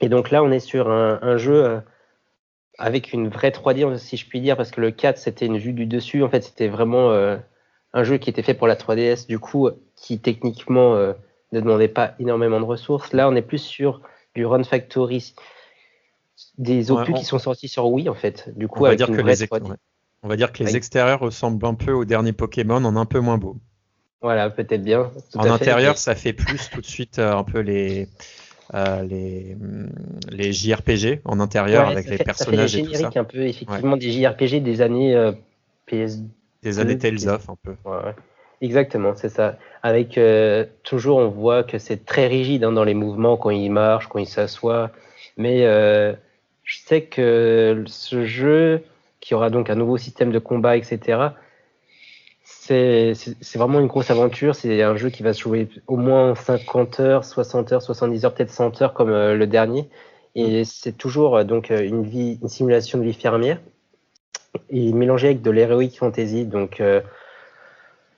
[0.00, 1.80] Et donc là on est sur un, jeu
[2.78, 5.72] avec une vraie 3D si je puis dire parce que le 4 c'était une vue
[5.72, 7.12] du dessus en fait c'était vraiment
[7.92, 12.14] un jeu qui était fait pour la 3DS du coup qui techniquement ne demandait pas
[12.18, 13.12] énormément de ressources.
[13.12, 14.02] Là on est plus sur
[14.34, 15.34] du Run Factory,
[16.58, 18.50] des opus qui sont sortis sur Wii en fait.
[18.56, 19.48] Du coup, on va dire que les
[20.24, 23.18] on va dire que les extérieurs ressemblent un peu au dernier Pokémon, en un peu
[23.18, 23.56] moins beau.
[24.20, 25.10] Voilà, peut-être bien.
[25.34, 28.08] en intérieur, ça fait plus tout de suite euh, un peu les
[28.72, 29.56] euh, les,
[30.30, 33.10] les JRPG en intérieur avec les personnages et tout ça.
[33.14, 35.32] un peu effectivement des JRPG des années euh,
[35.86, 36.20] PS.
[36.62, 37.74] Des années Tales of un peu.
[38.62, 39.58] Exactement, c'est ça.
[39.82, 43.70] Avec euh, toujours, on voit que c'est très rigide hein, dans les mouvements quand il
[43.70, 44.92] marche, quand il s'assoit.
[45.36, 46.12] Mais euh,
[46.62, 48.84] je sais que ce jeu,
[49.18, 51.30] qui aura donc un nouveau système de combat, etc.,
[52.44, 53.14] c'est
[53.56, 54.54] vraiment une grosse aventure.
[54.54, 58.32] C'est un jeu qui va se jouer au moins 50 heures, 60 heures, 70 heures,
[58.32, 59.88] peut-être 100 heures comme euh, le dernier.
[60.36, 60.64] Et mm.
[60.64, 63.60] c'est toujours donc une, vie, une simulation de vie fermière.
[64.70, 66.44] Et mélangé avec de l'heroic fantasy.
[66.44, 66.80] Donc,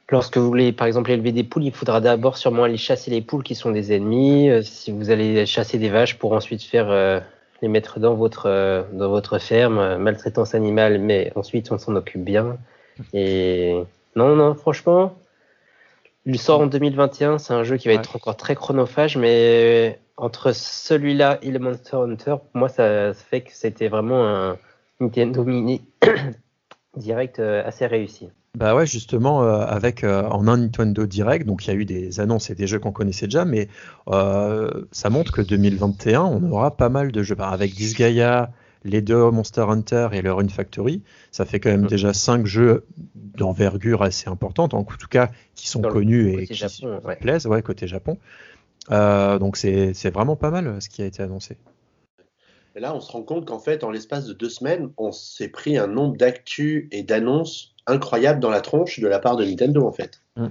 [0.08, 3.22] lorsque vous voulez, par exemple, élever des poules, il faudra d'abord sûrement aller chasser les
[3.22, 4.50] poules qui sont des ennemis.
[4.62, 7.22] si vous allez chasser des vaches pour ensuite faire
[7.62, 12.58] les mettre dans votre, dans votre ferme, maltraitance animale, mais ensuite on s'en occupe bien.
[13.12, 13.74] Et
[14.16, 15.16] non, non, franchement,
[16.26, 17.38] il sort en 2021.
[17.38, 21.96] C'est un jeu qui va être encore très chronophage, mais entre celui-là et le Monster
[21.96, 24.58] Hunter, pour moi, ça, fait que c'était vraiment un
[25.00, 25.82] Nintendo Mini
[26.96, 28.28] direct euh, assez réussi.
[28.54, 31.84] Bah ouais, justement, euh, avec euh, en un Nintendo Direct, donc il y a eu
[31.84, 33.68] des annonces et des jeux qu'on connaissait déjà, mais
[34.06, 37.36] ça montre que 2021, on aura pas mal de jeux.
[37.40, 38.50] avec Disgaea,
[38.84, 41.02] les deux Monster Hunter et le Rune Factory,
[41.32, 42.84] ça fait quand même déjà cinq jeux
[43.14, 47.86] d'envergure assez importante, en tout cas qui sont connus et qui Japon, plaisent, ouais, côté
[47.86, 48.18] Japon.
[48.90, 51.56] Euh, donc c'est vraiment pas mal ce qui a été annoncé.
[52.76, 55.48] Et là, on se rend compte qu'en fait, en l'espace de deux semaines, on s'est
[55.48, 59.86] pris un nombre d'actus et d'annonces incroyables dans la tronche de la part de Nintendo,
[59.86, 60.22] en fait.
[60.36, 60.46] Mm.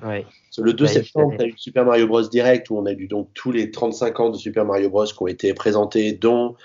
[0.60, 2.22] Le 2 septembre, tu as eu Super Mario Bros.
[2.22, 5.06] Direct, où on a eu donc tous les 35 ans de Super Mario Bros.
[5.06, 6.56] qui ont été présentés, dont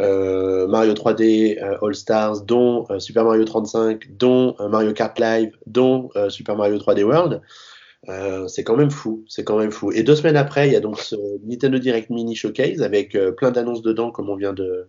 [0.00, 5.56] euh, Mario 3D euh, All Stars, dont euh, Super Mario 35, dont Mario Kart Live,
[5.66, 7.40] dont Super Mario 3D World.
[8.48, 9.92] c'est quand même fou, c'est quand même fou.
[9.92, 13.50] Et deux semaines après, il y a donc ce Nintendo Direct Mini Showcase avec plein
[13.50, 14.88] d'annonces dedans, comme on vient de,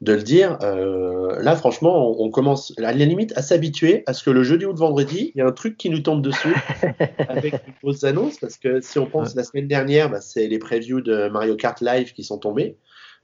[0.00, 0.58] de le dire.
[0.60, 4.72] là, franchement, on, commence à la limite à s'habituer à ce que le jeudi ou
[4.72, 6.54] le vendredi, il y a un truc qui nous tombe dessus
[7.28, 10.58] avec une grosses annonces, parce que si on pense la semaine dernière, bah, c'est les
[10.58, 12.76] previews de Mario Kart Live qui sont tombés.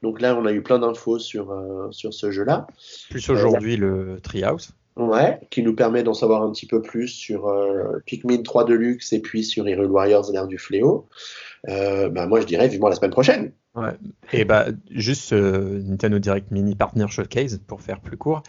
[0.03, 2.67] Donc là, on a eu plein d'infos sur, euh, sur ce jeu-là.
[3.11, 4.73] Plus aujourd'hui le Treehouse.
[4.97, 9.13] Ouais, qui nous permet d'en savoir un petit peu plus sur euh, Pikmin 3 Deluxe
[9.15, 11.09] et puis sur Hyrule Warriors l'ère du fléau.
[11.69, 13.53] Euh, bah, moi, je dirais vivement la semaine prochaine.
[13.75, 13.93] Ouais.
[14.33, 18.43] Et bah, juste Nintendo Direct Mini Partner Showcase, pour faire plus court,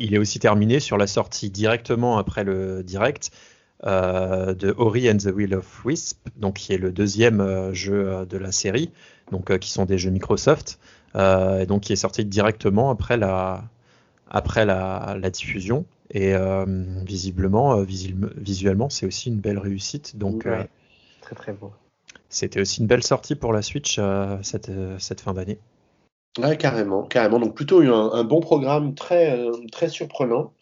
[0.00, 3.30] il est aussi terminé sur la sortie directement après le Direct
[3.84, 8.52] de Ori and the Will of Wisp, donc qui est le deuxième jeu de la
[8.52, 8.92] série,
[9.32, 10.78] donc qui sont des jeux Microsoft.
[11.16, 13.64] Euh, et donc qui est sorti directement après la,
[14.30, 15.84] après la, la diffusion.
[16.10, 16.64] Et euh,
[17.04, 20.16] visiblement, euh, visuellement, c'est aussi une belle réussite.
[20.16, 20.46] Donc,
[21.20, 21.72] très très beau.
[22.30, 24.00] C'était aussi une belle sortie pour la Switch
[24.42, 25.58] cette, cette fin d'année.
[26.38, 27.40] Ouais, carrément, carrément.
[27.40, 29.38] Donc plutôt un, un bon programme très,
[29.72, 30.52] très surprenant.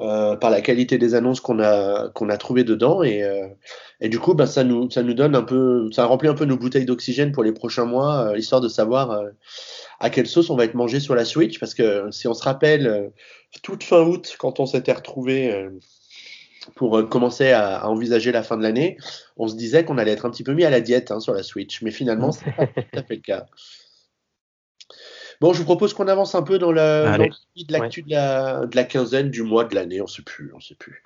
[0.00, 3.48] Euh, par la qualité des annonces qu'on a qu'on a trouvé dedans et, euh,
[4.00, 6.44] et du coup bah, ça nous ça nous donne un peu ça remplit un peu
[6.44, 9.20] nos bouteilles d'oxygène pour les prochains mois euh, histoire de savoir
[10.00, 12.42] à quelle sauce on va être mangé sur la Switch parce que si on se
[12.42, 13.12] rappelle
[13.62, 15.68] toute fin août quand on s'était retrouvé
[16.76, 18.96] pour commencer à, envisager la fin de l'année
[19.36, 21.34] on se disait qu'on allait être un petit peu mis à la diète hein, sur
[21.34, 23.46] la Switch mais finalement c'est pas tout à fait le cas
[25.40, 28.74] Bon, je vous propose qu'on avance un peu dans la de l'actu de, la, de
[28.74, 31.02] la quinzaine du mois de l'année, on sait plus, on sait plus.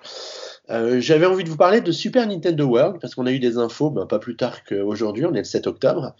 [0.71, 3.57] Euh, J'avais envie de vous parler de Super Nintendo World parce qu'on a eu des
[3.57, 6.15] infos, ben, pas plus tard qu'aujourd'hui, on est le 7 octobre.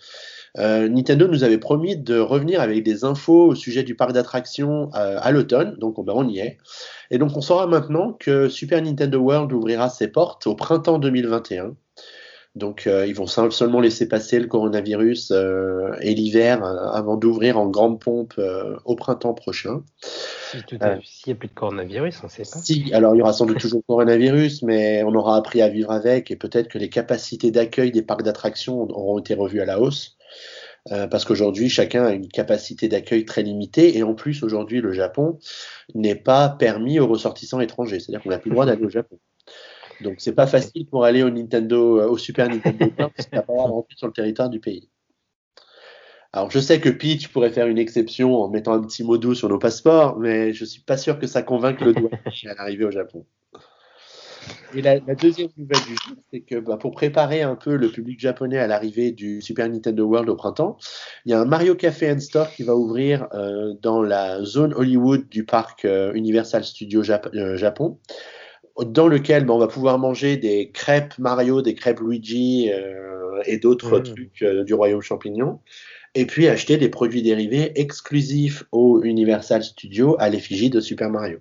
[0.60, 4.90] Euh, Nintendo nous avait promis de revenir avec des infos au sujet du parc d'attractions
[4.96, 6.58] euh, à l'automne, donc ben, on y est.
[7.10, 11.76] Et donc on saura maintenant que Super Nintendo World ouvrira ses portes au printemps 2021.
[12.56, 17.58] Donc euh, ils vont seulement laisser passer le coronavirus euh, et l'hiver euh, avant d'ouvrir
[17.58, 18.40] en grande pompe
[18.86, 19.82] au printemps prochain.
[20.52, 22.60] S'il n'y a plus de coronavirus, on ne sait pas.
[22.60, 25.90] Si, alors il y aura sans doute toujours coronavirus, mais on aura appris à vivre
[25.90, 29.80] avec et peut-être que les capacités d'accueil des parcs d'attractions auront été revues à la
[29.80, 30.18] hausse.
[31.10, 35.40] parce qu'aujourd'hui, chacun a une capacité d'accueil très limitée, et en plus, aujourd'hui, le Japon
[35.96, 38.00] n'est pas permis aux ressortissants étrangers.
[38.00, 39.18] C'est-à-dire qu'on n'a plus le droit d'aller au Japon.
[40.04, 43.40] Donc c'est pas facile pour aller au Nintendo, euh, au Super Nintendo parce qu'il n'y
[43.40, 44.90] a pas rentrer sur le territoire du pays.
[46.34, 49.36] Alors je sais que Peach pourrait faire une exception en mettant un petit mot doux
[49.36, 52.10] sur nos passeports, mais je suis pas sûr que ça convainque le doigt
[52.50, 53.26] à l'arrivée au Japon.
[54.76, 58.20] Et la, deuxième nouvelle du jour, c'est que bah, pour préparer un peu le public
[58.20, 60.78] japonais à l'arrivée du Super Nintendo World au printemps,
[61.26, 64.74] il y a un Mario Café and Store qui va ouvrir euh, dans la zone
[64.74, 68.00] Hollywood du parc euh, Universal Studios Japon
[68.82, 73.58] dans lequel ben, on va pouvoir manger des crêpes Mario, des crêpes Luigi euh, et
[73.58, 74.04] d'autres mmh.
[74.04, 75.60] trucs euh, du royaume champignon.
[76.16, 81.40] Et puis acheter des produits dérivés exclusifs au Universal Studios à l'effigie de Super Mario.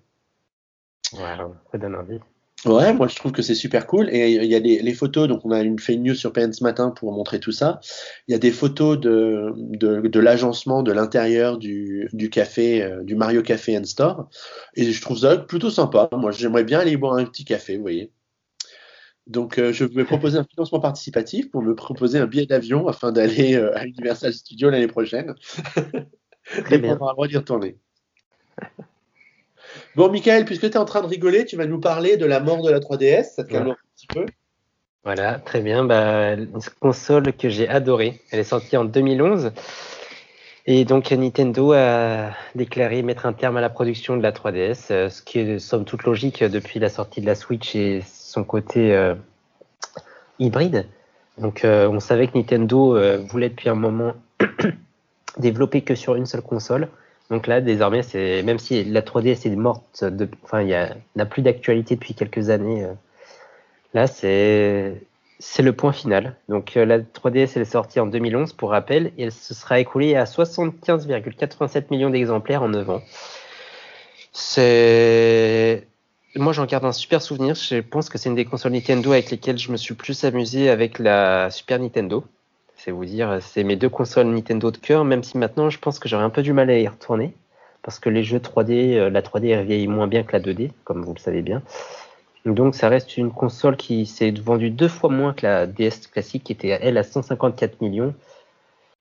[1.13, 2.21] Wow, ça donne envie.
[2.65, 4.09] Ouais, moi je trouve que c'est super cool.
[4.11, 6.53] Et il y a les, photos, donc on a une fait une news sur PN
[6.53, 7.81] ce matin pour montrer tout ça.
[8.29, 13.43] Il y a des photos de, l'agencement de l'intérieur du, du café, euh, du Mario
[13.43, 14.29] Café and Store.
[14.77, 16.09] Et je trouve ça plutôt sympa.
[16.13, 18.13] Moi j'aimerais bien aller boire un petit café, vous voyez.
[19.27, 23.13] Donc, euh, je vais proposer un financement participatif pour me proposer un billet d'avion afin
[23.13, 25.35] d'aller euh, à Universal Studios l'année prochaine.
[26.65, 26.97] Très bien.
[26.97, 27.79] On aura le droit d'y retourner.
[29.97, 32.41] Bon, Michael, puisque tu es en train de rigoler, tu vas nous parler de la
[32.41, 33.35] mort de la 3DS.
[33.35, 34.27] Ça te calme un petit peu
[35.05, 35.85] Voilà, très bien.
[35.85, 38.21] Bah, une console que j'ai adorée.
[38.31, 39.53] Elle est sortie en 2011.
[40.67, 45.09] Et donc Nintendo a déclaré mettre un terme à la production de la 3DS, euh,
[45.09, 48.95] ce qui est somme toute logique depuis la sortie de la Switch et son côté
[48.95, 49.15] euh,
[50.39, 50.87] hybride.
[51.39, 52.97] Donc euh, on savait que Nintendo
[53.27, 54.15] voulait depuis un moment
[55.39, 56.89] développer que sur une seule console.
[57.31, 60.05] Donc là désormais c'est même si la 3DS est morte,
[60.45, 62.87] enfin il n'a plus d'actualité depuis quelques années.
[63.95, 65.03] là c'est
[65.43, 66.37] c'est le point final.
[66.49, 69.81] Donc euh, la 3DS elle est sortie en 2011 pour rappel et elle se sera
[69.81, 73.03] écoulée à 75,87 millions d'exemplaires en 9 ans.
[74.33, 75.87] C'est
[76.37, 77.55] moi j'en garde un super souvenir.
[77.57, 80.71] Je pense que c'est une des consoles Nintendo avec lesquelles je me suis plus amusé
[80.71, 82.25] avec la Super Nintendo.
[82.85, 86.01] C'est vous dire, c'est mes deux consoles Nintendo de cœur, même si maintenant je pense
[86.01, 87.33] que j'aurais un peu du mal à y retourner
[87.83, 91.05] parce que les jeux 3D, euh, la 3D vieillit moins bien que la 2D, comme
[91.05, 91.63] vous le savez bien.
[92.45, 96.43] Donc ça reste une console qui s'est vendue deux fois moins que la DS classique,
[96.43, 98.15] qui était elle à 154 millions.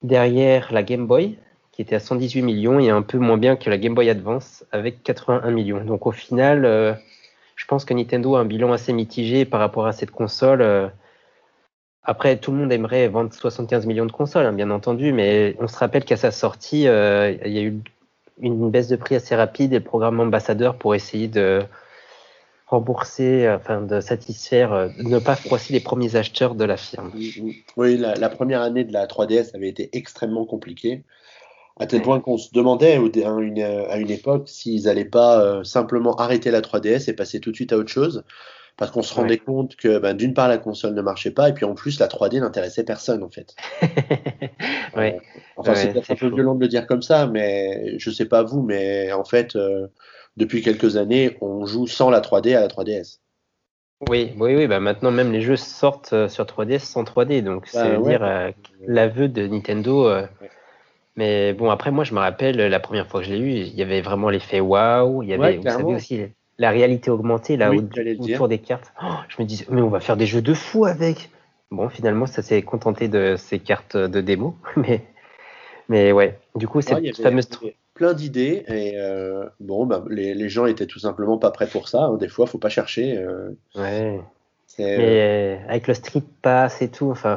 [0.04, 1.40] Derrière la Game Boy,
[1.72, 4.64] qui était à 118 millions, et un peu moins bien que la Game Boy Advance,
[4.72, 5.84] avec 81 millions.
[5.84, 6.94] Donc au final, euh,
[7.56, 10.62] je pense que Nintendo a un bilan assez mitigé par rapport à cette console.
[10.62, 10.88] Euh.
[12.04, 15.68] Après, tout le monde aimerait vendre 75 millions de consoles, hein, bien entendu, mais on
[15.68, 17.80] se rappelle qu'à sa sortie, euh, il y a eu
[18.40, 21.62] une baisse de prix assez rapide et le programme ambassadeur pour essayer de
[22.66, 27.12] rembourser, enfin de satisfaire, euh, de ne pas froisser les premiers acheteurs de la firme.
[27.78, 31.04] Oui, la, première année de la 3DS avait été extrêmement compliquée,
[31.80, 35.64] à tel point qu'on se demandait à une, à une époque s'ils n'allaient pas euh,
[35.64, 38.24] simplement arrêter la 3DS et passer tout de suite à autre chose,
[38.82, 41.54] parce qu'on se rendait compte que ben, d'une part la console ne marchait pas, et
[41.54, 43.56] puis en plus la 3D n'intéressait personne en fait.
[44.98, 45.22] ouais.
[45.56, 48.64] enfin, c'est un peu violent de le dire comme ça, mais je sais pas vous,
[48.64, 49.56] mais en fait
[50.38, 53.20] depuis quelques années, on joue sans la 3D à la 3DS.
[54.10, 54.68] Oui, oui, oui.
[54.68, 57.44] Bah maintenant, même les jeux sortent euh, sur 3DS sans 3D.
[57.44, 58.50] Donc, bah c'est dire euh,
[58.88, 60.08] l'aveu de Nintendo.
[60.08, 60.26] Euh.
[61.16, 63.76] Mais bon, après, moi, je me rappelle la première fois que je l'ai eu, il
[63.76, 65.22] y avait vraiment l'effet waouh.
[65.22, 66.26] Il y avait, vous savez aussi,
[66.62, 68.94] la réalité augmentée là autour des cartes.
[69.04, 71.32] Oh, je me disais, mais on va faire des jeux de fou avec.
[71.72, 74.56] Bon, finalement, ça s'est contenté de ces cartes de démo.
[74.78, 75.02] Mais,
[75.90, 77.50] mais ouais, du coup, cette fameuse
[77.96, 81.90] plein d'idées et euh, bon, bah, les, les, gens étaient tout simplement pas prêts pour
[81.90, 82.04] ça.
[82.04, 82.18] Hein.
[82.18, 83.18] Des fois, faut pas chercher.
[83.18, 84.22] Euh, ouais.
[84.80, 87.36] Mais euh, avec le Street Pass et tout, enfin,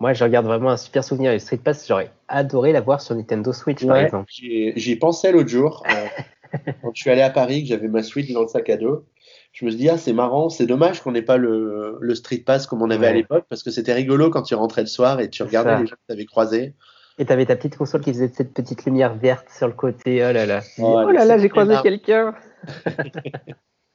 [0.00, 1.32] moi, je regarde vraiment un super souvenir.
[1.32, 4.30] Le Street Pass, j'aurais adoré l'avoir sur Nintendo Switch, par exemple.
[4.30, 5.84] J'y pensais l'autre jour
[6.82, 9.04] quand je suis allé à Paris, que j'avais ma Switch dans le sac à dos.
[9.52, 12.38] Je me suis dit, ah, c'est marrant, c'est dommage qu'on n'ait pas le, le, Street
[12.38, 15.20] Pass comme on avait à l'époque, parce que c'était rigolo quand tu rentrais le soir
[15.20, 16.74] et tu regardais les gens que tu avais croisés.
[17.18, 20.24] Et t'avais ta petite console qui faisait cette petite lumière verte sur le côté.
[20.26, 20.62] Oh là là.
[20.78, 22.34] Oh, là là, j'ai croisé quelqu'un.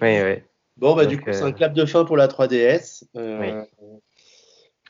[0.00, 0.42] oui, oui.
[0.78, 3.04] Bon, bah, du coup, c'est un euh, clap de fin pour la 3DS.
[3.16, 3.62] Euh,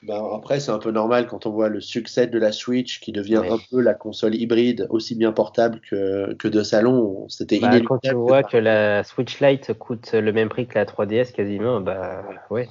[0.03, 3.13] bah, après, c'est un peu normal quand on voit le succès de la Switch qui
[3.13, 7.27] devient un peu la console hybride, aussi bien portable que, que de salon.
[7.29, 10.87] C'était bah, Quand tu vois que la Switch Lite coûte le même prix que la
[10.87, 12.69] 3DS quasiment, bah ouais.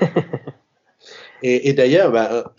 [1.44, 2.54] Et, d'ailleurs, bah,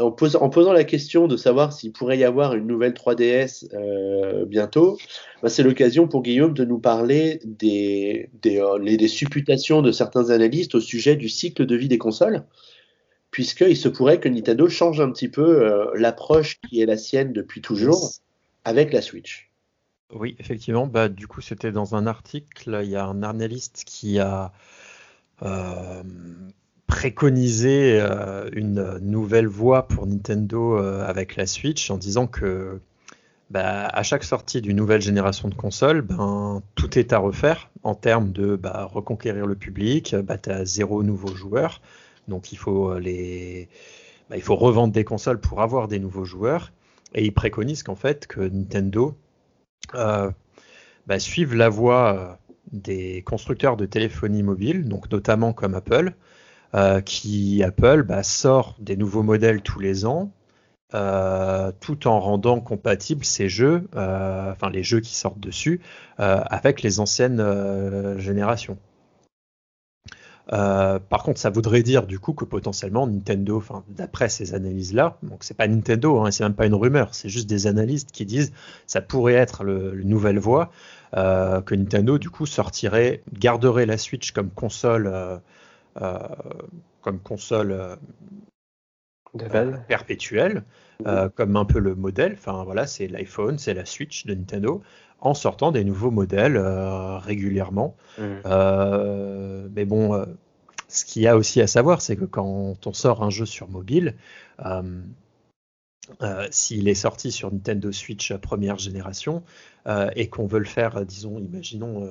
[0.00, 4.98] en, posant la question de savoir s'il pourrait y avoir une nouvelle 3DS euh, bientôt,
[5.40, 10.74] bah, c'est l'occasion pour Guillaume de nous parler des, euh, des, supputations de certains analystes
[10.74, 12.42] au sujet du cycle de vie des consoles,
[13.34, 17.32] puisqu'il se pourrait que Nintendo change un petit peu euh, l'approche qui est la sienne
[17.32, 18.12] depuis toujours
[18.64, 19.50] avec la Switch.
[20.14, 20.86] Oui, effectivement.
[20.86, 22.80] Bah, du coup, c'était dans un article.
[22.84, 24.52] Il y a un analyste qui a
[26.86, 32.80] préconiser euh, une nouvelle voie pour Nintendo euh, avec la Switch en disant que
[33.50, 37.96] bah, à chaque sortie d'une nouvelle génération de consoles, ben, tout est à refaire en
[37.96, 40.14] termes de bah, reconquérir le public.
[40.42, 41.80] Tu as zéro nouveau joueur,
[42.28, 43.68] donc il faut, euh, les...
[44.30, 46.72] Bah, il faut revendre des consoles pour avoir des nouveaux joueurs.
[47.14, 49.16] Et il préconise qu'en fait, que Nintendo
[49.94, 50.30] euh,
[51.06, 52.38] bah, suive la voie
[52.72, 56.14] des constructeurs de téléphonie mobile, donc notamment comme Apple,
[56.74, 60.32] euh, qui Apple bah, sort des nouveaux modèles tous les ans,
[60.94, 65.80] euh, tout en rendant compatibles ces jeux, euh, enfin les jeux qui sortent dessus,
[66.18, 68.78] avec les anciennes générations.
[70.48, 75.56] Par contre, ça voudrait dire du coup que potentiellement Nintendo, d'après ces analyses-là, donc c'est
[75.56, 78.52] pas Nintendo, hein, c'est même pas une rumeur, c'est juste des analystes qui disent
[78.86, 80.70] ça pourrait être le, nouvelle voie
[81.12, 85.40] que Nintendo du coup sortirait, garderait la Switch comme console
[87.00, 87.98] comme console
[89.88, 90.64] perpétuelle,
[91.34, 92.34] comme un peu le modèle.
[92.34, 94.82] Enfin voilà, c'est l'iPhone, c'est la Switch de Nintendo
[95.20, 97.96] en sortant des nouveaux modèles régulièrement.
[98.18, 99.68] Mmh.
[99.74, 100.24] mais bon,
[100.94, 103.68] ce qu'il y a aussi à savoir, c'est que quand on sort un jeu sur
[103.68, 104.14] mobile,
[104.64, 105.02] euh,
[106.22, 109.42] euh, s'il est sorti sur Nintendo Switch première génération
[109.86, 112.10] euh, et qu'on veut le faire, disons, imaginons,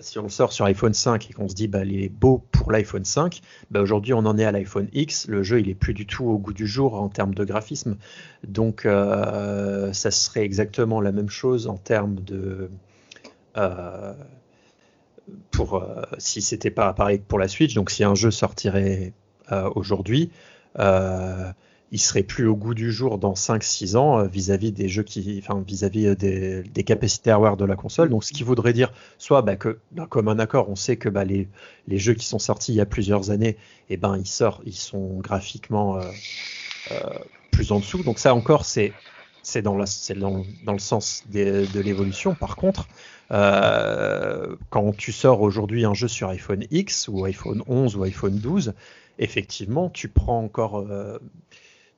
[0.00, 2.70] si on sort sur iPhone 5 et qu'on se dit, bah, il est beau pour
[2.70, 5.94] l'iPhone 5, bah, aujourd'hui on en est à l'iPhone X, le jeu il est plus
[5.94, 7.96] du tout au goût du jour en termes de graphisme,
[8.46, 12.70] donc ça serait exactement la même chose en termes de
[15.50, 19.12] pour euh, si c'était pas pareil pour la Switch, donc si un jeu sortirait
[19.52, 20.30] euh, aujourd'hui,
[20.78, 21.50] euh,
[21.90, 25.62] il serait plus au goût du jour dans 5-6 ans vis-à-vis des jeux qui, enfin
[25.66, 28.10] vis-à-vis des, capacités hardware de la console.
[28.10, 29.78] Donc ce qui voudrait dire soit bah, que
[30.08, 31.48] comme un accord, on sait que bah, les,
[31.86, 33.56] les, jeux qui sont sortis il y a plusieurs années,
[33.88, 35.98] et eh ben ils sortent, ils sont graphiquement
[37.50, 38.02] plus en dessous.
[38.02, 38.92] Donc ça encore c'est
[39.42, 42.34] c'est dans, dans, dans, le sens de l'évolution.
[42.34, 42.86] Par contre,
[43.30, 48.38] euh, quand tu sors aujourd'hui un jeu sur iPhone X ou iPhone 11 ou iPhone
[48.38, 48.74] 12,
[49.18, 51.18] effectivement, tu prends encore, euh,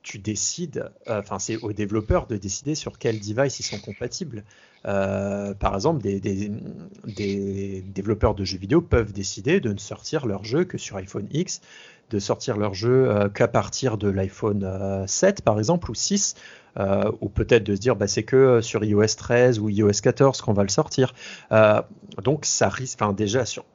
[0.03, 4.43] tu décides, euh, enfin c'est aux développeurs de décider sur quel device ils sont compatibles.
[4.83, 10.77] par exemple, des, développeurs de jeux vidéo peuvent décider de ne sortir leur jeu que
[10.77, 11.61] sur iPhone X,
[12.09, 16.35] de sortir leur jeu qu'à partir de l'iPhone 7 par exemple ou 6
[16.79, 19.91] euh, ou peut-être de se dire bah, c'est que euh, sur iOS 13 ou iOS
[20.01, 21.13] 14 qu'on va le sortir.
[21.51, 21.81] Euh,
[22.23, 23.65] donc ça risque, enfin déjà sur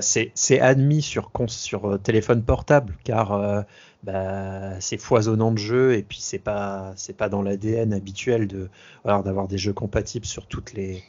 [0.00, 3.64] c'est admis sur, sur téléphone portable car
[4.02, 8.68] bah, c'est foisonnant de jeux et puis c'est pas pas dans l'ADN habituel de
[9.04, 11.02] d'avoir des jeux compatibles sur toutes les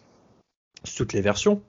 [0.95, 1.61] toutes les versions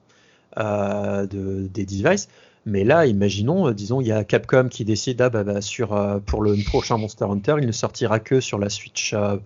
[0.57, 2.27] de, des devices.
[2.67, 5.93] Mais là, imaginons, euh, disons, il y a Capcom qui décide, ah, bah, bah, sur,
[5.93, 9.37] euh, pour le prochain Monster Hunter, il ne sortira que sur la Switch, euh,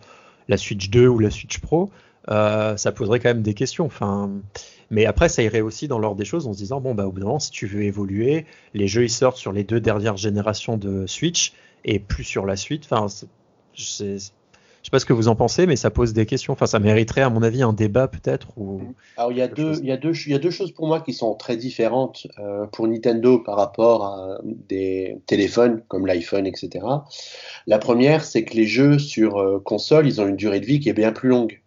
[0.48, 1.92] la Switch 2 ou la Switch Pro.
[2.28, 3.86] Ça poserait quand même des questions.
[3.86, 4.32] Enfin,
[4.92, 7.12] mais après, ça irait aussi dans l'ordre des choses en se disant, bon, bah, au
[7.12, 10.18] bout d'un moment, si tu veux évoluer, les jeux ils sortent sur les deux dernières
[10.18, 11.54] générations de Switch
[11.86, 12.84] et plus sur la suite.
[12.86, 13.08] Enfin,
[13.74, 14.20] je sais
[14.92, 16.52] pas ce que vous en pensez, mais ça pose des questions.
[16.52, 18.50] Enfin, ça mériterait, à mon avis, un débat peut-être.
[18.58, 18.82] Ou...
[19.16, 20.88] Alors, il y, a deux, il, y a deux, il y a deux choses pour
[20.88, 26.46] moi qui sont très différentes euh, pour Nintendo par rapport à des téléphones comme l'iPhone,
[26.46, 26.86] etc.
[27.66, 30.82] La première, c'est que les jeux sur euh, console, ils ont une durée de vie
[30.82, 31.61] qui est bien plus longue.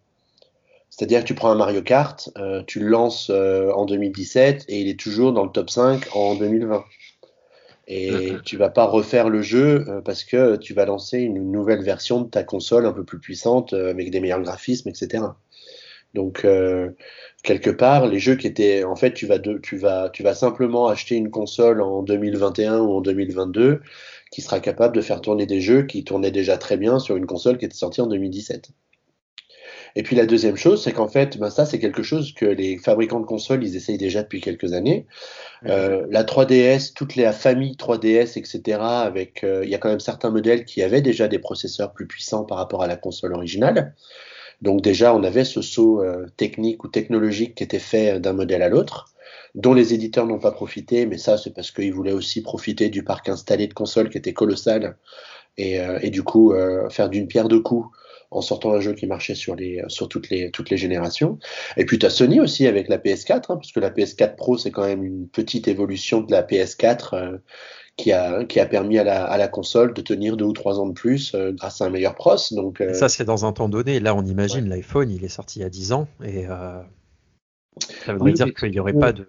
[0.95, 4.87] C'est-à-dire que tu prends un Mario Kart, euh, tu le lances en 2017 et il
[4.87, 6.83] est toujours dans le top 5 en 2020.
[7.87, 11.83] Et tu vas pas refaire le jeu euh, parce que tu vas lancer une nouvelle
[11.83, 15.23] version de ta console un peu plus puissante euh, avec des meilleurs graphismes, etc.
[16.15, 16.89] Donc euh,
[17.43, 20.87] quelque part, les jeux qui étaient, en fait, tu vas, tu vas, tu vas simplement
[20.87, 23.81] acheter une console en 2021 ou en 2022
[24.31, 27.27] qui sera capable de faire tourner des jeux qui tournaient déjà très bien sur une
[27.27, 28.71] console qui était sortie en 2017.
[29.97, 32.77] Et puis la deuxième chose, c'est qu'en fait, ben ça, c'est quelque chose que les
[32.77, 35.07] fabricants de consoles, ils essayent déjà depuis quelques années.
[35.65, 40.01] Euh, la 3DS, toute la famille 3DS, etc., avec, euh, il y a quand même
[40.01, 43.95] certains modèles qui avaient déjà des processeurs plus puissants par rapport à la console originale.
[44.61, 48.63] Donc déjà, on avait ce saut euh, technique ou technologique qui était fait d'un modèle
[48.63, 49.13] à l'autre,
[49.53, 53.03] dont les éditeurs n'ont pas profité, mais ça, c'est parce qu'ils voulaient aussi profiter du
[53.03, 54.97] parc installé de consoles qui était colossal
[55.57, 56.53] et, et du coup
[56.89, 57.87] faire d'une pierre deux coups
[58.35, 61.39] en sortant un jeu qui marchait sur, les, sur toutes, les, toutes les générations.
[61.77, 64.57] Et puis tu as Sony aussi avec la PS4, hein, parce que la PS4 Pro,
[64.57, 67.37] c'est quand même une petite évolution de la PS4 euh,
[67.95, 70.79] qui, a, qui a permis à la, à la console de tenir deux ou trois
[70.79, 72.35] ans de plus euh, grâce à un meilleur pros.
[72.51, 74.01] Donc, euh, Ça, c'est dans un temps donné.
[74.01, 76.07] Là, on imagine l'iPhone, il est sorti il y a 10 ans.
[76.23, 76.45] Et.
[78.05, 79.27] Ça voudrait dire qu'il n'y aurait pas de.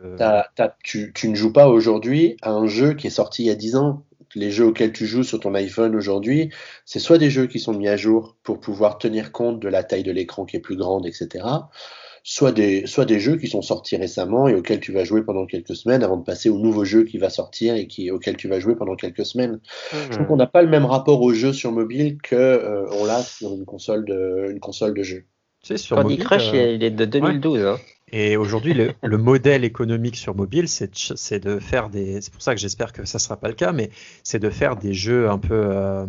[0.85, 3.57] tu, tu, ne joues pas aujourd'hui à un jeu qui est sorti il y a
[3.57, 6.51] 10 ans les jeux auxquels tu joues sur ton iPhone aujourd'hui,
[6.85, 9.85] c'est soit des jeux qui sont mis à jour pour pouvoir tenir compte de la
[9.85, 11.45] taille de l'écran qui est plus grande, etc.
[12.22, 15.47] Soit des, soit des jeux qui sont sortis récemment et auxquels tu vas jouer pendant
[15.47, 18.49] quelques semaines avant de passer au nouveau jeu qui va sortir et qui, auquel tu
[18.49, 19.61] vas jouer pendant quelques semaines.
[19.93, 19.97] Mmh.
[20.11, 23.05] Je trouve qu'on n'a pas le même rapport aux jeux sur mobile que euh, on
[23.05, 25.24] l'a sur une console de, une console de jeu.
[25.74, 27.61] Sur Candy Crush, euh, il est de 2012.
[27.61, 27.77] Hein.
[28.13, 32.21] Et aujourd'hui, le, modèle économique sur mobile, c'est de faire des.
[32.21, 33.91] C'est pour ça que j'espère que ça sera pas le cas, mais
[34.23, 36.07] c'est de faire des jeux un peu euh,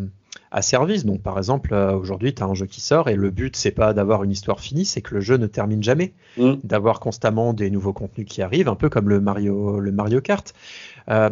[0.52, 1.06] à service.
[1.06, 3.72] Donc, par exemple, euh, aujourd'hui, tu as un jeu qui sort et le but, c'est
[3.72, 6.56] pas d'avoir une histoire finie, c'est que le jeu ne termine jamais, mm.
[6.64, 10.54] d'avoir constamment des nouveaux contenus qui arrivent, un peu comme le Mario, le Mario Kart.
[11.10, 11.32] Euh,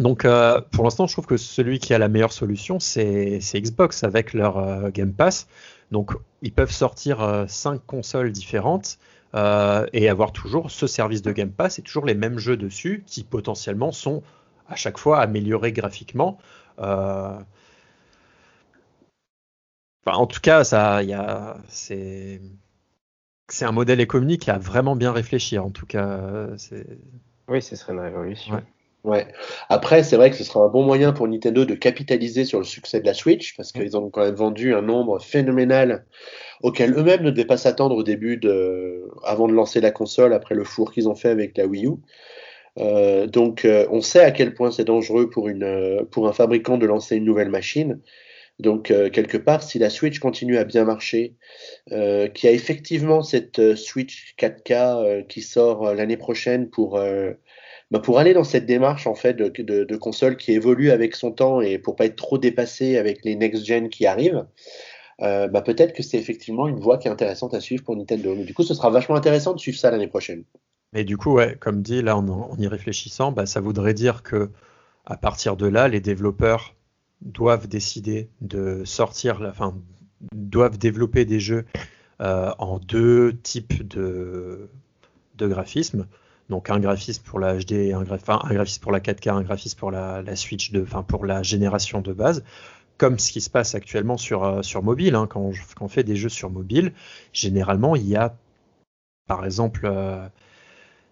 [0.00, 0.26] donc,
[0.72, 4.90] pour l'instant, je trouve que celui qui a la meilleure solution, c'est Xbox avec leur
[4.90, 5.46] Game Pass.
[5.92, 6.10] Donc,
[6.42, 8.98] ils peuvent sortir cinq consoles différentes.
[9.34, 13.02] Euh, et avoir toujours ce service de Game Pass et toujours les mêmes jeux dessus
[13.06, 14.22] qui potentiellement sont
[14.68, 16.38] à chaque fois amélioré graphiquement.
[20.06, 21.00] en tout cas, ça,
[21.68, 22.40] c'est
[23.48, 25.58] c'est un modèle économique a vraiment bien réfléchi.
[25.58, 26.46] En tout cas,
[27.48, 28.54] oui, ce serait une révolution.
[28.54, 28.64] Ouais.
[29.68, 32.64] Après, c'est vrai que ce sera un bon moyen pour Nintendo de capitaliser sur le
[32.64, 36.06] succès de la Switch, parce qu'ils ont quand même vendu un nombre phénoménal
[36.62, 40.54] auquel eux-mêmes ne devaient pas s'attendre au début de, avant de lancer la console, après
[40.54, 41.90] le four qu'ils ont fait avec la Wii U.
[42.78, 46.32] Euh, donc, euh, on sait à quel point c'est dangereux pour, une, euh, pour un
[46.32, 48.00] fabricant de lancer une nouvelle machine.
[48.60, 51.34] Donc, quelque part, si la Switch continue à bien marcher,
[51.88, 56.96] qu'il y a effectivement cette Switch 4K qui sort l'année prochaine pour
[57.90, 61.60] bah, pour aller dans cette démarche en fait de, console qui évolue avec son temps
[61.60, 64.46] et pour pas être trop dépassé avec les next gen qui arrivent,
[65.20, 68.34] euh, bah, peut-être que c'est effectivement une voie qui est intéressante à suivre pour Nintendo.
[68.34, 70.44] Du coup, ce sera vachement intéressant de suivre ça l'année prochaine.
[70.92, 74.50] Mais du coup, ouais, comme dit là en, y réfléchissant, bah, ça voudrait dire que
[75.06, 76.74] à partir de là, les développeurs
[77.20, 79.74] doivent décider de sortir, enfin,
[80.32, 81.66] doivent développer des jeux
[82.20, 84.68] euh, en deux types de
[85.38, 86.06] graphismes.
[86.50, 89.90] Donc un graphisme pour la HD, un, un graphisme pour la 4K, un graphisme pour
[89.90, 92.44] la, Switch, de, enfin pour la génération de base,
[92.98, 95.14] comme ce qui se passe actuellement sur, euh, sur mobile.
[95.14, 95.26] Hein.
[95.26, 96.92] quand, on, fait des jeux sur mobile,
[97.32, 98.36] généralement il y a,
[99.26, 100.26] par exemple, euh,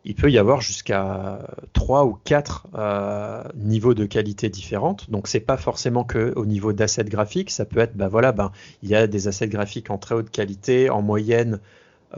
[0.04, 1.38] il peut y avoir jusqu'à
[1.72, 5.08] 3 ou 4 euh, niveaux de qualité différentes.
[5.10, 8.52] Donc c'est pas forcément que au niveau d'assets graphiques, ça peut être, bah voilà, ben
[8.82, 11.60] il y a des assets graphiques en très haute qualité, en moyenne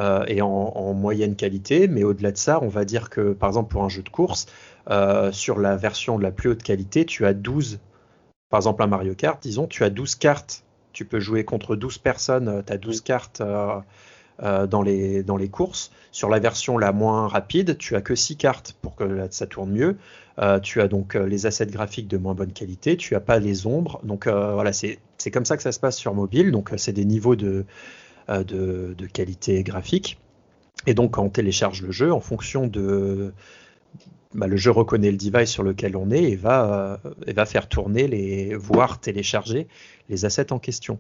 [0.01, 1.87] euh, et en, moyenne qualité.
[1.87, 4.47] Mais au-delà de ça, on va dire que, par exemple, pour un jeu de course,
[4.91, 7.79] euh, sur la version de la plus haute qualité, tu as 12,
[8.51, 10.65] par exemple un Mario Kart, disons, tu as 12 cartes.
[10.93, 15.49] Tu peux jouer contre 12 personnes, tu as 12 cartes euh, dans, les, dans les
[15.49, 15.91] courses.
[16.13, 19.71] Sur la version la moins rapide, tu as que 6 cartes pour que ça tourne
[19.71, 19.97] mieux.
[20.63, 24.01] tu as donc les assets graphiques de moins bonne qualité, tu as pas les ombres.
[24.05, 24.99] Donc voilà, c'est
[25.33, 26.53] comme ça que ça se passe sur mobile.
[26.53, 27.65] Donc c'est des niveaux de,
[28.31, 30.19] euh, de, qualité graphique.
[30.87, 33.35] Et donc, quand on télécharge le jeu, en fonction de.
[34.33, 37.45] Bah, le jeu reconnaît le device sur lequel on est et va, euh, et va
[37.45, 39.69] faire tourner, les, voire télécharger
[40.09, 40.99] les assets en question.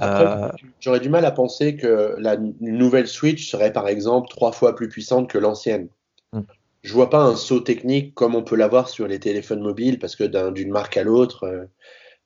[0.00, 0.48] Euh,
[0.80, 4.88] j'aurais du mal à penser que la nouvelle Switch serait par exemple trois fois plus
[4.88, 5.88] puissante que l'ancienne.
[6.32, 6.44] Je hmm.
[6.80, 10.16] Je vois pas un saut technique comme on peut l'avoir sur les téléphones mobiles parce
[10.16, 11.68] que d'une marque à l'autre,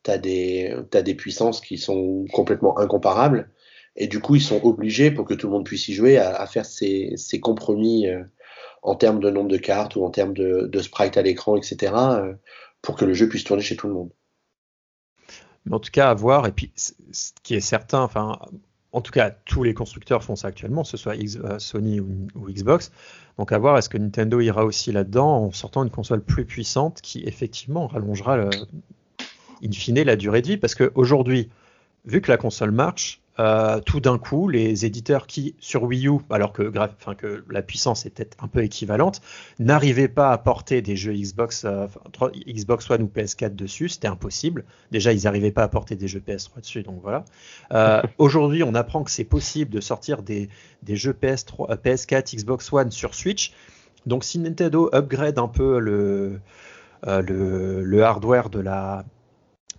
[0.04, 3.50] tu as, as, des puissances qui sont complètement incomparables.
[3.96, 6.46] Et du coup, ils sont obligés, pour que tout le monde puisse y jouer, à,
[6.46, 8.22] faire ces, compromis euh,
[8.82, 11.92] en termes de nombre de cartes ou en termes de, de sprite à l'écran, etc.,
[11.96, 12.34] euh,
[12.82, 14.10] pour que le jeu puisse tourner chez tout le monde.
[15.64, 16.46] Mais en tout cas, à voir.
[16.46, 18.38] Et puis, ce qui est certain, enfin,
[18.92, 22.28] en tout cas, tous les constructeurs font ça actuellement, que ce soit euh, Sony ou,
[22.48, 22.92] Xbox.
[23.38, 27.00] Donc, à voir, est-ce que Nintendo ira aussi là-dedans en sortant une console plus puissante
[27.00, 28.50] qui, effectivement, rallongera,
[29.64, 30.56] in fine, la durée de vie?
[30.58, 31.48] Parce qu'aujourd'hui,
[32.04, 36.18] vu que la console marche, euh, tout d'un coup, les éditeurs qui, sur Wii U,
[36.30, 39.20] alors que, enfin, que la puissance était un peu équivalente,
[39.58, 41.86] n'arrivaient pas à porter des jeux Xbox, euh,
[42.48, 44.64] Xbox One ou PS4 dessus, c'était impossible.
[44.90, 47.24] Déjà, ils n'arrivaient pas à porter des jeux PS3 dessus, donc voilà.
[47.72, 50.48] Euh, aujourd'hui, on apprend que c'est possible de sortir des,
[50.82, 53.52] des jeux PS3, PS4, Xbox One sur Switch.
[54.06, 56.40] Donc, si Nintendo upgrade un peu le,
[57.04, 59.04] le, le hardware de la,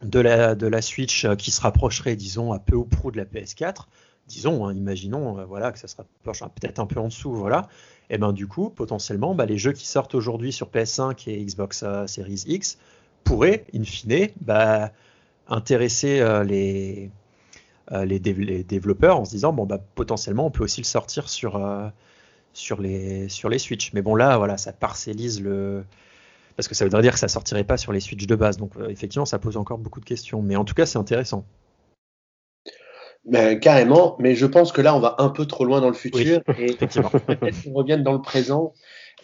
[0.02, 0.20] de
[0.68, 3.88] la, Switch euh, qui se rapprocherait, disons, à peu ou prou de la PS4,
[4.28, 7.68] disons, hein, imaginons, euh, voilà, que ça se rapproche peut-être un peu en dessous, voilà,
[8.10, 11.84] et ben du coup, potentiellement, bah, les jeux qui sortent aujourd'hui sur PS5 et Xbox
[11.84, 12.78] euh, Series X
[13.24, 14.92] pourraient, in fine, bah,
[15.50, 17.10] intéresser les,
[17.92, 21.62] les, développeurs en se disant, bon, bah, potentiellement, on peut aussi le sortir sur,
[22.54, 23.92] sur, les, sur les Switch.
[23.94, 25.84] Mais bon, là, voilà, ça parcellise le,
[26.58, 28.58] parce que ça voudrait dire que ça sortirait pas sur les Switch de base.
[28.58, 30.42] Donc euh, effectivement, ça pose encore beaucoup de questions.
[30.42, 31.46] Mais en tout cas, c'est intéressant.
[33.26, 35.94] Ben, carrément, mais je pense que là, on va un peu trop loin dans le
[35.94, 36.42] futur.
[36.58, 37.10] et effectivement.
[37.28, 38.74] peut-être qu'on revienne dans le présent.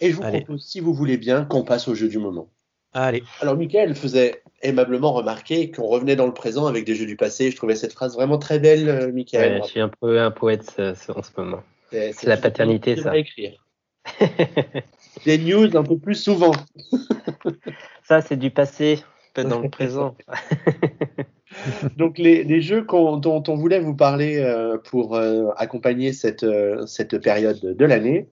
[0.00, 2.48] Et je vous propose, si vous voulez bien, qu'on passe au jeu du moment.
[2.92, 3.24] Allez.
[3.40, 7.50] Alors, Michael faisait aimablement remarquer qu'on revenait dans le présent avec des jeux du passé.
[7.50, 9.62] Je trouvais cette phrase vraiment très belle, euh, Michael.
[9.64, 11.62] je suis un peu un poète en ce moment.
[11.90, 13.16] C'est la paternité, ça.
[13.16, 13.64] Écrire.
[15.24, 16.52] des news un peu plus souvent.
[18.02, 19.02] Ça, c'est du passé,
[19.34, 20.16] pas dans le présent.
[21.96, 27.18] Donc, les, jeux dont on voulait vous parler euh, pour euh, accompagner cette, euh, cette
[27.18, 28.28] période de l'année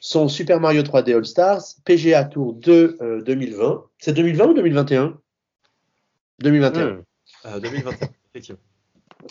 [0.00, 3.84] sont Super Mario 3D All Stars, PGA Tour 2 2020.
[3.98, 5.18] C'est 2020 ou 2021
[6.40, 7.04] 2021.
[7.60, 8.60] 2021, effectivement.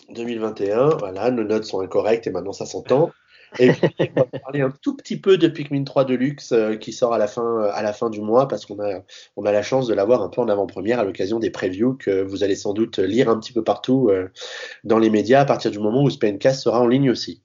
[0.09, 3.11] 2021, voilà, nos notes sont incorrectes et maintenant ça s'entend.
[3.59, 6.93] Et puis, on va parler un tout petit peu de Pikmin 3 Deluxe euh, qui
[6.93, 9.01] sort à la fin, à la fin du mois parce qu'on a,
[9.35, 12.21] on a la chance de l'avoir un peu en avant-première à l'occasion des previews que
[12.21, 14.29] vous allez sans doute lire un petit peu partout euh,
[14.83, 17.41] dans les médias à partir du moment où Spaincast sera en ligne aussi.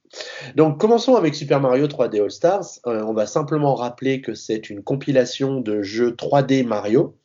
[0.56, 2.66] Donc commençons avec Super Mario 3D All Stars.
[2.86, 7.16] Euh, on va simplement rappeler que c'est une compilation de jeux 3D Mario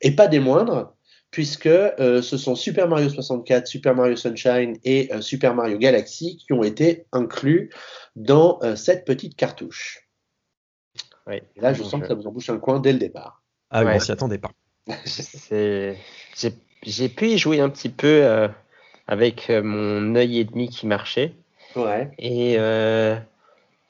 [0.00, 0.93] et pas des moindres
[1.34, 6.36] puisque euh, ce sont Super Mario 64, Super Mario Sunshine et euh, Super Mario Galaxy
[6.36, 7.70] qui ont été inclus
[8.14, 10.08] dans euh, cette petite cartouche.
[11.26, 13.42] Oui, là, je sens que ça vous embouche un coin dès le départ.
[13.70, 14.52] Ah oui, on s'y attendait pas.
[15.50, 18.48] J'ai pu y jouer un petit peu
[19.08, 21.32] avec mon œil et demi qui marchait.
[21.74, 22.12] Ouais.
[22.16, 22.58] Et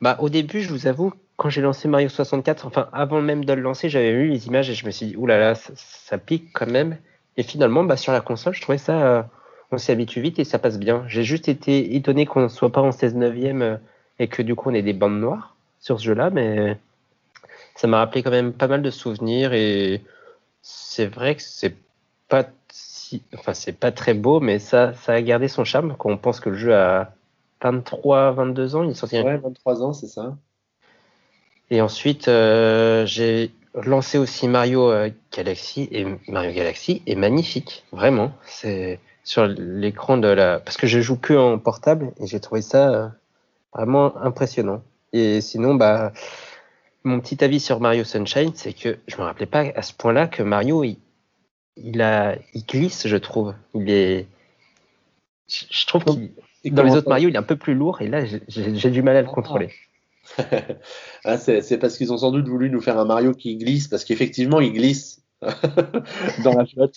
[0.01, 3.53] bah, au début, je vous avoue, quand j'ai lancé Mario 64, enfin avant même de
[3.53, 6.17] le lancer, j'avais vu les images et je me suis dit, oulala, là là, ça
[6.17, 6.97] pique quand même.
[7.37, 9.23] Et finalement, bah, sur la console, je trouvais ça, euh,
[9.71, 11.05] on s'y habitue vite et ça passe bien.
[11.09, 13.77] J'ai juste été étonné qu'on ne soit pas en 16 neuvième euh,
[14.19, 16.79] et que du coup on ait des bandes noires sur ce jeu-là, mais
[17.75, 20.03] ça m'a rappelé quand même pas mal de souvenirs et
[20.63, 21.75] c'est vrai que c'est
[22.29, 26.11] pas si, enfin c'est pas très beau, mais ça, ça a gardé son charme quand
[26.11, 27.13] on pense que le jeu a
[27.63, 29.21] 23, 22 ans, il est sorti.
[29.21, 30.37] Ouais, 23 ans, c'est ça.
[31.71, 38.33] Et ensuite, euh, j'ai lancé aussi Mario euh, Galaxy et Mario Galaxy est magnifique, vraiment.
[38.47, 42.63] C'est sur l'écran de la parce que je joue que en portable et j'ai trouvé
[42.63, 43.09] ça euh,
[43.75, 44.83] vraiment impressionnant.
[45.13, 46.13] Et sinon, bah
[47.05, 50.27] mon petit avis sur Mario Sunshine, c'est que je me rappelais pas à ce point-là
[50.27, 50.85] que Mario
[51.77, 53.55] il, a il glisse, je trouve.
[53.75, 54.27] Il est
[55.49, 56.11] je trouve que
[56.71, 59.17] dans les autres Mario, il est un peu plus lourd et là j'ai du mal
[59.17, 59.71] à le contrôler.
[61.25, 64.05] ah, c'est parce qu'ils ont sans doute voulu nous faire un Mario qui glisse, parce
[64.05, 65.25] qu'effectivement, il glisse
[66.45, 66.97] dans la flotte.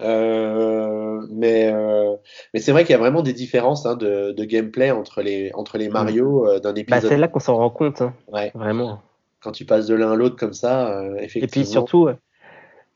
[0.00, 2.14] Euh, mais euh,
[2.52, 5.50] mais c'est vrai qu'il y a vraiment des différences hein, de, de, gameplay entre les,
[5.54, 6.48] entre les Mario mm.
[6.48, 7.02] euh, d'un bah, épisode.
[7.02, 8.50] Bah, c'est là qu'on s'en rend compte, hein, ouais.
[8.54, 9.00] vraiment.
[9.40, 11.44] Quand tu passes de l'un à l'autre comme ça, effectivement.
[11.44, 12.08] Et puis surtout,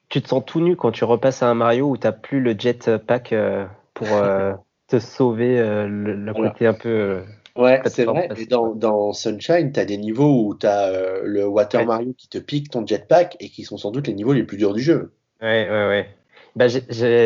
[0.09, 2.41] tu te sens tout nu quand tu repasses à un Mario où tu n'as plus
[2.41, 3.33] le jetpack
[3.95, 4.09] pour
[4.89, 7.23] te sauver le, côté un peu
[7.57, 8.29] Ouais, c'est vrai.
[8.37, 12.15] Et dans, dans Sunshine, tu as des niveaux où tu as euh, le Water Mario
[12.17, 14.73] qui te pique ton jetpack et qui sont sans doute les niveaux les plus durs
[14.73, 15.13] du jeu.
[15.43, 16.09] Ouais, ouais, ouais.
[16.57, 16.67] Bah,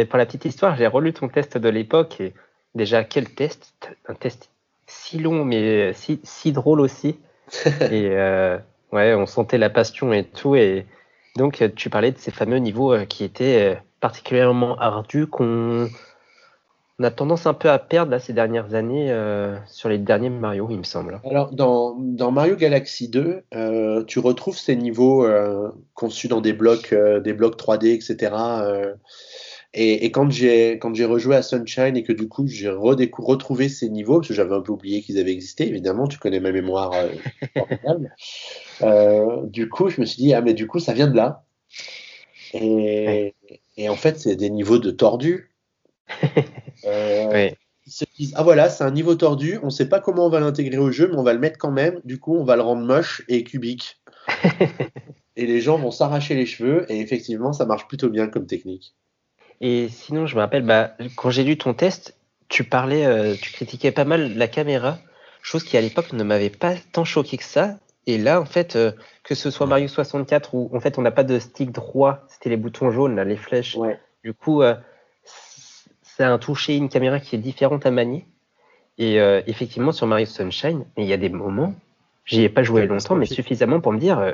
[0.08, 2.34] pour la petite histoire, j'ai relu ton test de l'époque et
[2.74, 3.74] déjà, quel test?
[4.08, 4.50] Un test
[4.86, 7.18] si long, mais si, si drôle aussi.
[7.66, 8.58] et euh,
[8.92, 10.56] ouais, on sentait la passion et tout.
[10.56, 10.86] Et
[11.36, 15.88] donc, tu parlais de ces fameux niveaux euh, qui étaient particulièrement ardus qu'on
[16.98, 20.30] on a tendance un peu à perdre là, ces dernières années euh, sur les derniers
[20.30, 21.20] Mario, il me semble.
[21.24, 26.54] Alors, dans, dans Mario Galaxy 2, euh, tu retrouves ces niveaux euh, conçus dans des
[26.54, 28.32] blocs, des blocs 3D, etc.
[29.74, 33.68] Et, et, quand j'ai quand j'ai rejoué à Sunshine et que du coup j'ai retrouvé
[33.68, 36.50] ces niveaux parce que j'avais un peu oublié qu'ils avaient existé, évidemment, tu connais ma
[36.50, 36.92] mémoire
[39.44, 41.44] du coup, je me suis dit ah mais du coup ça vient de là.
[42.54, 43.34] Et,
[43.76, 45.50] et en fait, c'est des niveaux de tordus.
[46.84, 47.50] Euh,
[47.86, 50.40] ils se disent ah voilà c'est un niveau tordu, on sait pas comment on va
[50.40, 52.00] l'intégrer au jeu, mais on va le mettre quand même.
[52.04, 54.00] Du coup on va le rendre moche et cubique.
[55.36, 58.94] et les gens vont s'arracher les cheveux et effectivement ça marche plutôt bien comme technique.
[59.60, 62.16] Et sinon je me rappelle bah, quand j'ai lu ton test,
[62.48, 64.98] tu parlais, euh, tu critiquais pas mal la caméra,
[65.42, 67.78] chose qui à l'époque ne m'avait pas tant choqué que ça.
[68.08, 68.92] Et là, en fait, euh,
[69.24, 72.50] que ce soit Mario 64 où en fait on n'a pas de stick droit, c'était
[72.50, 73.76] les boutons jaunes, là, les flèches.
[74.22, 74.62] Du coup,
[76.16, 78.24] c'est un toucher, une caméra qui est différente à manier.
[78.96, 81.74] Et euh, effectivement, sur Mario Sunshine, il y a des moments,
[82.24, 84.32] j'y ai pas joué longtemps, mais suffisamment pour me dire, euh,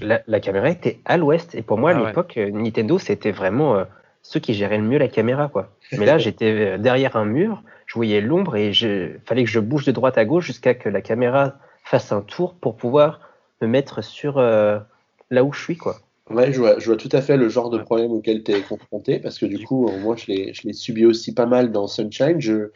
[0.00, 1.54] la, caméra était à l'ouest.
[1.54, 3.84] Et pour moi, à ah l'époque, euh, Nintendo, c'était vraiment
[4.22, 5.48] ceux qui géraient le mieux la caméra.
[5.48, 5.68] quoi.
[5.92, 9.84] Mais là, j'étais derrière un mur, je voyais l'ombre et il fallait que je bouge
[9.84, 13.20] de droite à gauche jusqu'à que la caméra fasse un tour pour pouvoir
[13.60, 15.76] me mettre sur là où je suis.
[15.76, 15.96] quoi.
[16.30, 18.62] Ouais, je vois, je vois, tout à fait le genre de problème auquel tu es
[18.62, 22.40] confronté, parce que du coup, moi, je l'ai subi aussi pas mal dans Sunshine.
[22.40, 22.70] Je,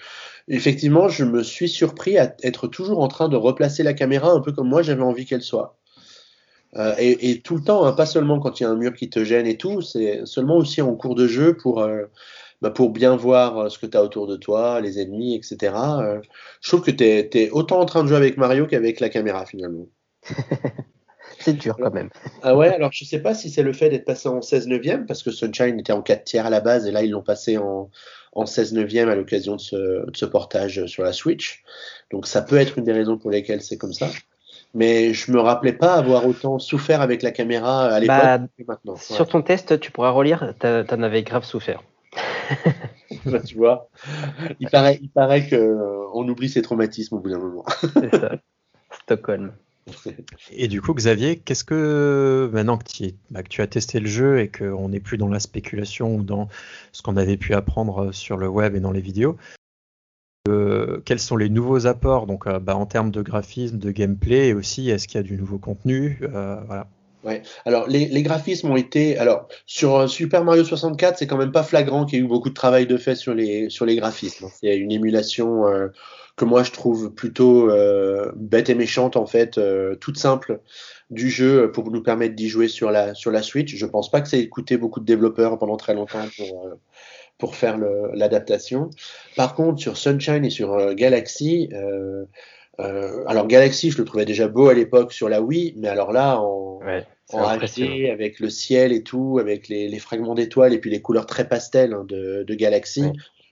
[0.49, 4.41] effectivement, je me suis surpris à être toujours en train de replacer la caméra un
[4.41, 5.79] peu comme moi j'avais envie qu'elle soit.
[6.77, 8.95] Euh, et, et, tout le temps, hein, pas seulement quand il y a un mur
[8.95, 12.07] qui te gêne et tout, c'est seulement aussi en cours de jeu pour, euh,
[12.63, 15.75] bah pour bien voir euh, ce que tu as autour de toi, les ennemis, etc.
[16.01, 16.21] Euh,
[16.61, 19.09] je trouve que tu es, es, autant en train de jouer avec Mario qu'avec la
[19.09, 19.87] caméra finalement.
[21.45, 22.09] C'est dur quand même.
[22.43, 25.05] Ah ouais, alors je sais pas si c'est le fait d'être passé en 16 neuvième,
[25.05, 27.59] parce que Sunshine était en 4 tiers à la base, et là ils l'ont passé
[27.59, 27.91] en,
[28.33, 31.63] en 16 neuvième à l'occasion de ce, de ce, portage sur la Switch.
[32.11, 34.09] Donc ça peut être une des raisons pour lesquelles c'est comme ça.
[34.73, 38.97] Mais je me rappelais pas avoir autant souffert avec la caméra à l'époque bah, maintenant.
[38.97, 41.83] Sur ton test, tu pourras relire, tu en avais grave souffert.
[43.27, 43.89] Bah, tu vois,
[44.61, 47.65] il paraît, il paraît qu'on oublie ses traumatismes au bout d'un moment.
[47.81, 48.33] C'est ça.
[49.03, 49.53] Stockholm.
[50.51, 54.41] Et du coup, Xavier, qu'est-ce que maintenant que tu, bah, tu, as testé le jeu
[54.41, 56.49] et qu'on n'est plus dans la spéculation ou dans
[56.93, 59.37] ce qu'on avait pu apprendre sur le web et dans les vidéos,
[60.49, 64.49] euh, quels sont les nouveaux apports donc euh, bah, en termes de graphisme, de gameplay
[64.49, 66.85] et aussi est-ce qu'il y a du nouveau contenu euh.
[67.25, 67.43] Ouais.
[67.65, 71.63] Alors les, les, graphismes ont été alors sur Super Mario 64 c'est quand même pas
[71.63, 74.49] flagrant qu'il y ait eu beaucoup de travail de fait sur les sur les graphismes.
[74.61, 75.89] C'est une émulation euh,
[76.37, 80.61] que moi je trouve plutôt euh, bête et méchante en fait, euh, toute simple
[81.09, 83.75] du jeu pour nous permettre d'y jouer sur la sur la Switch.
[83.75, 86.79] Je pense pas que ça ait coûté beaucoup de développeurs pendant très longtemps pour
[87.39, 87.79] pour faire
[88.13, 88.91] l'adaptation.
[89.35, 91.71] Par contre sur Sunshine et sur Galaxy
[92.81, 96.13] euh, alors Galaxy, je le trouvais déjà beau à l'époque sur la Wii, mais alors
[96.13, 96.81] là, en,
[97.35, 101.03] en HD, avec le ciel et tout, avec les, les fragments d'étoiles et puis les
[101.03, 103.05] couleurs très pastel hein, de, de, Galaxy,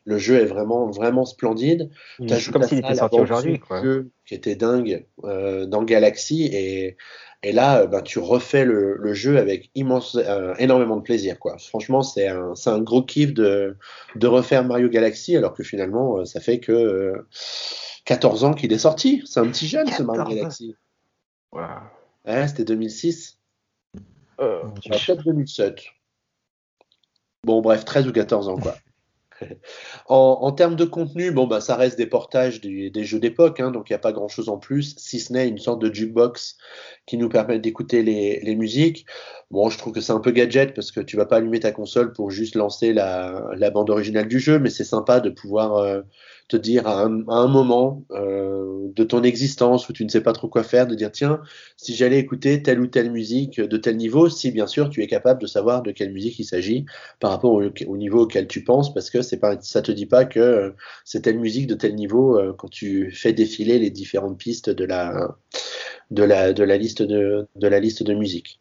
[0.04, 1.90] le jeu est vraiment vraiment splendide.
[2.28, 3.82] C'est comme s'il était sorti aujourd'hui, quoi.
[4.26, 6.96] Qui était dingue euh, dans Galaxy et
[7.44, 11.58] et là, ben, tu refais le, le, jeu avec immense, euh, énormément de plaisir, quoi.
[11.58, 13.76] Franchement, c'est un, gros kiff de,
[14.14, 17.26] de refaire Mario Galaxy, alors que finalement, euh, ça fait que
[18.04, 19.22] 14 ans qu'il est sorti.
[19.24, 20.76] C'est un petit jeune, ce Mario Galaxy.
[21.52, 23.38] Ouais, c'était 2006.
[24.42, 25.84] Euh, peut-être 2007.
[27.44, 28.74] Bon, bref, 13 ou 14 ans, quoi.
[30.08, 33.60] en, en, termes de contenu, bon, bah, ça reste des portages des, des jeux d'époque,
[33.60, 35.80] hein, donc il n'y a pas grand chose en plus, si ce n'est une sorte
[35.80, 36.56] de jukebox
[37.06, 39.06] qui nous permet d'écouter les, les, musiques.
[39.50, 41.72] Bon, je trouve que c'est un peu gadget parce que tu vas pas allumer ta
[41.72, 45.76] console pour juste lancer la, la bande originale du jeu, mais c'est sympa de pouvoir
[45.76, 46.02] euh,
[46.52, 50.48] te dire à un, moment euh, de ton existence où tu ne sais pas trop
[50.48, 51.40] quoi faire, de dire tiens,
[51.78, 55.06] si j'allais écouter telle ou telle musique de tel niveau, si bien sûr tu es
[55.06, 56.84] capable de savoir de quelle musique il s'agit
[57.20, 60.04] par rapport au, au, niveau auquel tu penses, parce que c'est pas, ça te dit
[60.04, 60.74] pas que
[61.06, 64.84] c'est telle musique de tel niveau euh, quand tu fais défiler les différentes pistes de
[64.84, 65.34] la
[66.10, 68.60] de la de la liste de de la liste de musique.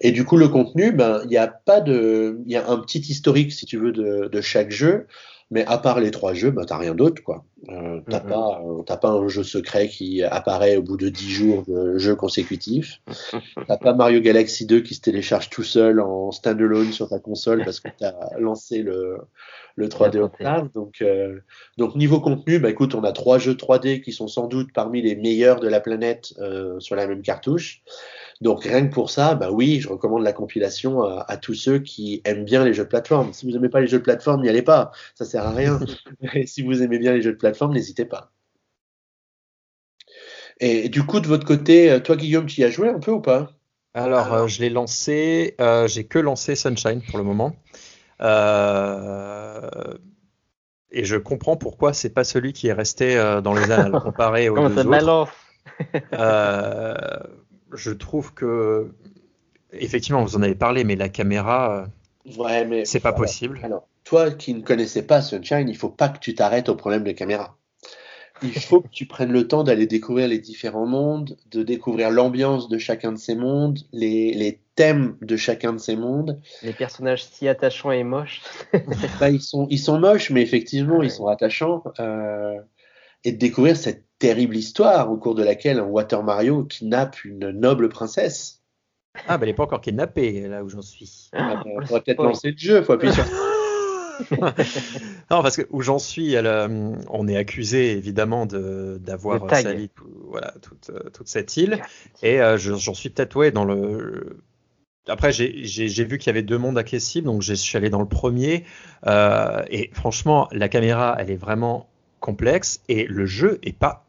[0.00, 2.78] Et du coup le contenu, ben il y a pas de, il y a un
[2.78, 5.06] petit historique si tu veux de chaque jeu.
[5.50, 7.44] Mais à part les trois jeux, bah, t'as rien d'autre, quoi.
[7.68, 8.28] Euh, t'as mm -hmm.
[8.28, 12.16] pas, t'as pas un jeu secret qui apparaît au bout de dix jours de jeu
[12.16, 13.00] consécutif.
[13.68, 17.64] t'as pas Mario Galaxy 2 qui se télécharge tout seul en standalone sur ta console
[17.64, 19.18] parce que t'as lancé le,
[19.76, 20.68] le 3D Octave.
[20.74, 21.40] Donc, euh,
[21.76, 25.00] donc niveau contenu, bah écoute, on a trois jeux 3D qui sont sans doute parmi
[25.02, 27.82] les meilleurs de la planète euh, sur la même cartouche.
[28.40, 31.78] Donc rien que pour ça, bah oui, je recommande la compilation à, à, tous ceux
[31.78, 33.32] qui aiment bien les jeux de plateforme.
[33.32, 35.80] Si vous n'aimez pas les jeux de plateforme, n'y allez pas, ça sert à rien.
[36.34, 38.32] Et si vous aimez bien les jeux de plateforme, n'hésitez pas.
[40.60, 43.20] Et du coup, de votre côté, toi Guillaume, tu y as joué un peu ou
[43.20, 43.50] pas?
[43.94, 44.32] Alors.
[44.32, 47.56] Euh, je l'ai lancé, euh, j'ai que lancé Sunshine pour le moment.
[48.20, 49.60] Euh,
[50.90, 54.48] et je comprends pourquoi c'est pas celui qui est resté euh, dans les annales comparé
[54.48, 55.32] aux Comment deux autres.
[56.14, 56.94] Euh,
[57.76, 58.90] je trouve que
[59.72, 61.86] effectivement vous en avez parlé, mais la caméra,
[62.36, 63.60] ouais, mais c'est pas possible.
[63.62, 67.04] Alors, toi qui ne connaissais pas Sunshine, il faut pas que tu t'arrêtes au problème
[67.04, 67.56] de caméra
[68.42, 72.68] il faut que tu prennes le temps d'aller découvrir les différents mondes, de découvrir l'ambiance
[72.68, 76.38] de chacun de ces mondes, les, les, thèmes de chacun de ces mondes.
[76.62, 78.42] Les personnages si attachants et moches.
[79.20, 81.06] bah, ils, sont, ils sont moches, mais effectivement, ouais.
[81.06, 81.82] ils sont attachants.
[81.98, 82.60] Euh,
[83.24, 87.50] et de découvrir cette terrible histoire au cours de laquelle un Water Mario kidnappe une
[87.50, 88.62] noble princesse.
[89.28, 91.30] Ah, bah, elle n'est pas encore kidnappée, là où j'en suis.
[91.32, 93.24] Ah, bah, on va peut-être lancer le jeu, il faut appuyer sur
[94.30, 99.90] non, parce que où j'en suis, elle, euh, on est accusé évidemment d'avoir sali
[100.28, 101.82] voilà, toute, euh, toute, cette île.
[102.22, 104.38] Et euh, j'en suis peut-être ouais, dans le.
[105.08, 108.08] Après, j'ai vu qu'il y avait deux mondes accessibles, donc je suis allé dans le
[108.08, 108.64] premier.
[109.06, 111.88] Euh, et franchement, la caméra, elle est vraiment
[112.18, 114.05] complexe et le jeu est pas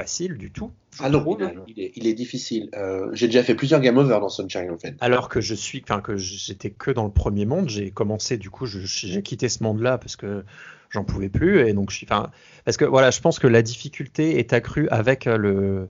[0.00, 0.70] facile du tout.
[0.98, 1.24] Ah non,
[1.68, 2.70] il est, il est, difficile.
[2.74, 4.94] Euh, j'ai déjà fait plusieurs game over dans Sunshine en fait.
[5.00, 8.50] Alors que je suis, enfin que j'étais que dans le premier monde, j'ai commencé du
[8.50, 10.44] coup, j'ai quitté ce monde-là parce que
[10.90, 12.30] j'en pouvais plus et donc je suis, enfin
[12.64, 15.88] parce que voilà, je pense que la difficulté est accrue avec euh, le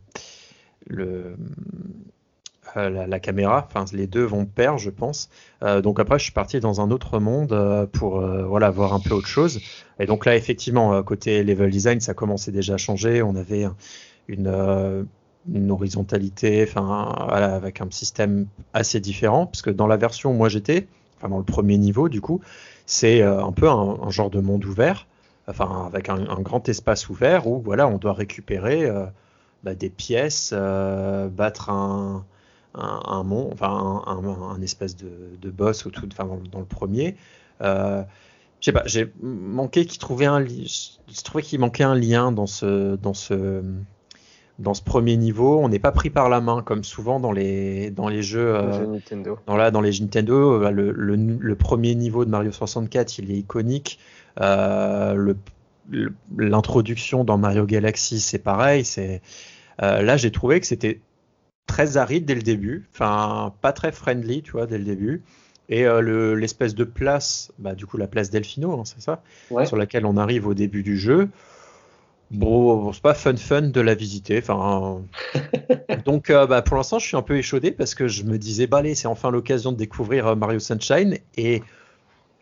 [0.86, 1.36] le
[2.76, 3.66] la, la, caméra.
[3.68, 5.28] Enfin, les deux vont pair, je pense.
[5.62, 9.00] Euh, donc après, je suis parti dans un autre monde euh, pour voilà voir un
[9.00, 9.60] peu autre chose.
[9.98, 13.22] Et donc là, effectivement, côté level design, ça commençait déjà à changer.
[13.22, 13.66] On avait
[14.28, 15.06] une,
[15.70, 20.48] horizontalité, enfin voilà, avec un système assez différent, parce que dans la version où moi
[20.48, 20.86] j'étais,
[21.18, 22.40] enfin dans le premier niveau, du coup,
[22.86, 25.06] c'est un peu un, genre de monde ouvert,
[25.48, 28.90] enfin avec un, un, grand espace ouvert où voilà, on doit récupérer
[29.64, 32.24] bah, des pièces, battre un
[32.74, 35.10] un, un mont, enfin un, un, un espèce de,
[35.40, 37.16] de, boss tout, enfin dans, dans, le premier.
[37.62, 38.02] Euh,
[38.60, 42.46] Je sais pas, j'ai manqué qu'il trouvait un, je trouvais qu'il manquait un lien dans
[42.46, 43.62] ce, dans ce,
[44.58, 45.58] dans ce premier niveau.
[45.58, 48.86] On n'est pas pris par la main comme souvent dans les, dans les jeux, euh,
[48.86, 49.38] Nintendo.
[49.46, 53.30] Dans, là, dans les Nintendo, euh, le, le, le, premier niveau de Mario 64, il
[53.30, 53.98] est iconique.
[54.40, 55.34] Euh,
[56.38, 58.84] L'introduction dans Mario Galaxy, c'est pareil.
[58.84, 59.22] C'est
[59.82, 61.00] euh, là, j'ai trouvé que c'était
[61.66, 65.22] très aride dès le début, enfin pas très friendly, tu vois, dès le début.
[65.70, 69.22] Et euh, l'espèce de place, bah, du coup la place Delfino, hein, c'est ça,
[69.64, 71.28] sur laquelle on arrive au début du jeu.
[72.32, 74.38] Bon, c'est pas fun fun de la visiter.
[74.38, 75.02] Enfin,
[76.04, 78.66] donc euh, bah, pour l'instant, je suis un peu échaudé parce que je me disais,
[78.66, 81.18] bah allez, c'est enfin l'occasion de découvrir euh, Mario Sunshine.
[81.36, 81.62] Et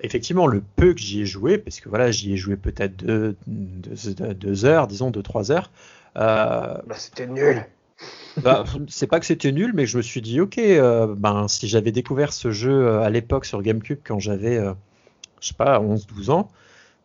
[0.00, 3.36] effectivement, le peu que j'y ai joué, parce que voilà, j'y ai joué peut-être deux,
[3.46, 5.70] deux, heures, disons deux trois heures.
[6.14, 7.62] bah, c'était nul.
[8.42, 11.68] Bah, c'est pas que c'était nul, mais je me suis dit, ok, euh, ben, si
[11.68, 14.72] j'avais découvert ce jeu euh, à l'époque sur GameCube quand j'avais, euh,
[15.40, 16.48] je sais pas, 11-12 ans,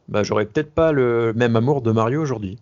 [0.07, 2.60] bah, j'aurais peut-être pas le même amour de Mario aujourd'hui.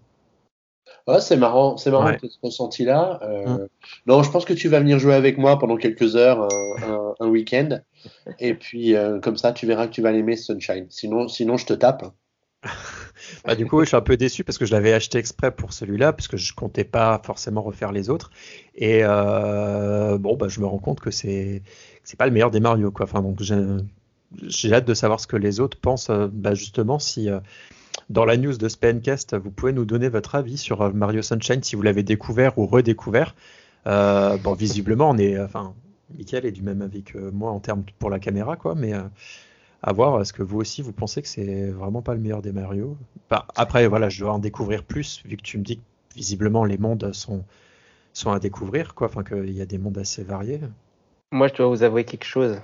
[1.19, 3.19] c'est marrant, c'est marrant ce ressenti-là.
[3.45, 3.67] Hum.
[4.05, 6.47] Non, je pense que tu vas venir jouer avec moi pendant quelques heures,
[7.19, 7.79] un, week-end,
[8.39, 10.87] et puis comme ça, tu verras que tu vas l'aimer Sunshine.
[10.89, 12.05] Sinon, sinon, je te tape.
[13.45, 15.73] bah, du coup, je suis un peu déçu parce que je l'avais acheté exprès pour
[15.73, 18.29] celui-là, parce que je comptais pas forcément refaire les autres.
[18.75, 21.63] Et euh, bon, bah, je me rends compte que c'est
[22.03, 22.93] c'est pas le meilleur des Mario.
[22.99, 27.29] Enfin, donc j'ai hâte de savoir ce que les autres pensent, euh, bah, justement, si
[27.29, 27.39] euh,
[28.09, 31.75] dans la news de Spencast, vous pouvez nous donner votre avis sur Mario Sunshine, si
[31.75, 33.35] vous l'avez découvert ou redécouvert.
[33.85, 35.73] bon, visiblement, on est, enfin,
[36.15, 38.93] Michael est du même avis que moi en termes pour la caméra, quoi, mais
[39.83, 40.21] à voir.
[40.21, 42.97] Est-ce que vous aussi, vous pensez que c'est vraiment pas le meilleur des Mario?
[43.29, 45.83] Bah, Après, voilà, je dois en découvrir plus, vu que tu me dis que
[46.15, 47.43] visiblement les mondes sont,
[48.13, 49.07] sont à découvrir, quoi.
[49.07, 50.61] Enfin, qu'il y a des mondes assez variés.
[51.31, 52.59] Moi, je dois vous avouer quelque chose.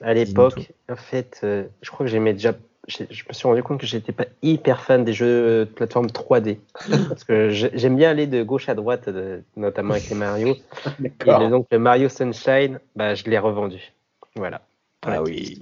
[0.00, 2.54] À l'époque, en fait, euh, je crois que j'aimais déjà.
[2.88, 6.58] Je me suis rendu compte que j'étais pas hyper fan des jeux de plateforme 3D.
[7.08, 9.08] parce que j'aime bien aller de gauche à droite,
[9.56, 10.56] notamment avec les Mario.
[11.04, 13.92] Et donc, le Mario Sunshine, bah, je l'ai revendu.
[14.34, 14.62] Voilà.
[15.02, 15.60] Ah oui.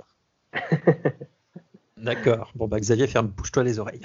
[2.01, 2.51] D'accord.
[2.55, 4.01] Bon, bah, Xavier, ferme, bouge-toi les oreilles.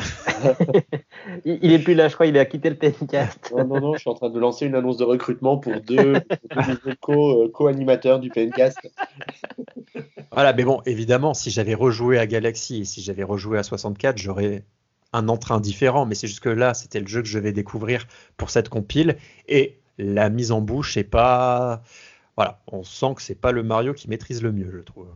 [1.46, 3.54] il, est plus là, je crois, il a quitté le PNcast.
[3.56, 6.16] non, non, non, je suis en train de lancer une annonce de recrutement pour deux,
[6.16, 8.80] euh, co-animateurs du PNcast.
[10.32, 14.18] voilà, mais bon, évidemment, si j'avais rejoué à Galaxy et si j'avais rejoué à 64,
[14.18, 14.66] j'aurais
[15.14, 16.06] un entrain différent.
[16.06, 19.16] Mais c'est juste que là, c'était le jeu que je vais découvrir pour cette compile.
[19.48, 21.82] Et la mise en bouche est pas.
[22.36, 25.08] Voilà, on sent que c'est pas le Mario qui maîtrise le mieux, je trouve.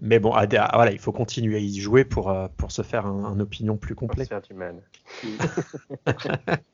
[0.00, 3.38] Mais bon, voilà, il faut continuer à y jouer pour, euh, pour se faire un,
[3.40, 4.26] opinion plus complet.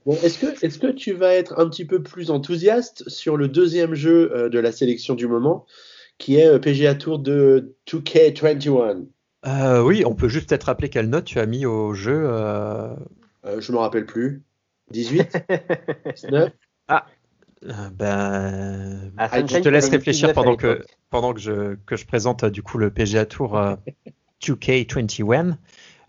[0.07, 3.49] bon, est-ce que, est que tu vas être un petit peu plus enthousiaste sur le
[3.49, 5.67] deuxième jeu euh, de la sélection du moment,
[6.19, 9.07] qui est euh, PGA Tour de 2K21
[9.83, 12.31] Oui, on peut juste peut-être rappeler quelle note tu as mis au jeu.
[13.45, 14.43] je me rappelle plus.
[14.91, 15.37] 18
[16.15, 16.53] 19
[16.91, 17.05] Ah,
[17.65, 22.45] euh, ben, ah, je te laisse réfléchir pendant que, pendant que je, que je présente
[22.45, 23.61] du coup le PGA Tour
[24.43, 25.57] 2K21.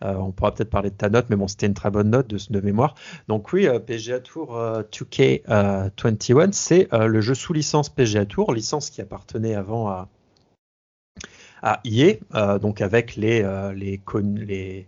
[0.01, 2.27] Euh, on pourra peut-être parler de ta note, mais bon, c'était une très bonne note
[2.27, 2.95] de, de mémoire.
[3.27, 4.57] Donc oui, PGA Tour
[4.91, 10.07] 2K21, c'est le jeu sous licence PGA Tour, licence qui appartenait avant à,
[11.61, 13.41] à EA, donc avec les,
[13.75, 14.87] les, les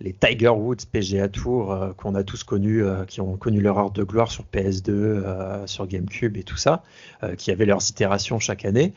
[0.00, 3.78] les Tiger Woods PGA Tour euh, qu'on a tous connus, euh, qui ont connu leur
[3.78, 6.82] heure de gloire sur PS2, euh, sur GameCube et tout ça,
[7.36, 8.92] qui avaient leurs itérations chaque année.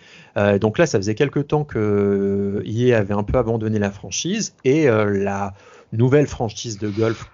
[0.59, 4.85] donc là, ça faisait quelques temps que EA avait un peu abandonné la franchise et
[4.85, 5.53] la
[5.91, 7.29] nouvelle franchise de golf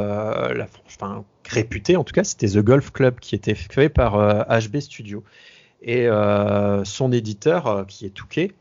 [0.00, 4.80] la, enfin, réputée en tout cas, c'était The Golf Club qui était fait par HB
[4.80, 5.24] Studio.
[5.82, 6.08] Et
[6.84, 8.52] son éditeur, qui est Touquet,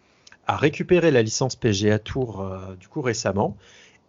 [0.47, 3.55] a récupéré la licence PGA Tour euh, du coup récemment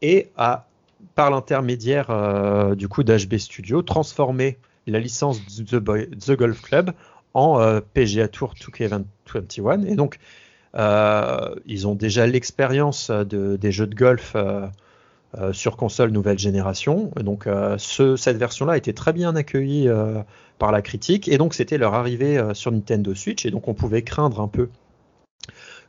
[0.01, 0.67] et a
[1.15, 6.93] par l'intermédiaire euh, du coup d'HB Studio transformé la licence The, Golf Club
[7.35, 10.19] en euh, PGA Tour 2K21 et donc
[11.67, 14.37] ils ont déjà l'expérience de, des jeux de golf
[15.51, 17.11] sur console nouvelle génération.
[17.17, 17.49] Donc
[17.79, 19.89] ce, cette version-là a été très bien accueillie
[20.59, 21.27] par la critique.
[21.27, 23.45] Et donc c'était leur arrivée sur Nintendo Switch.
[23.45, 24.69] Et donc on pouvait craindre un peu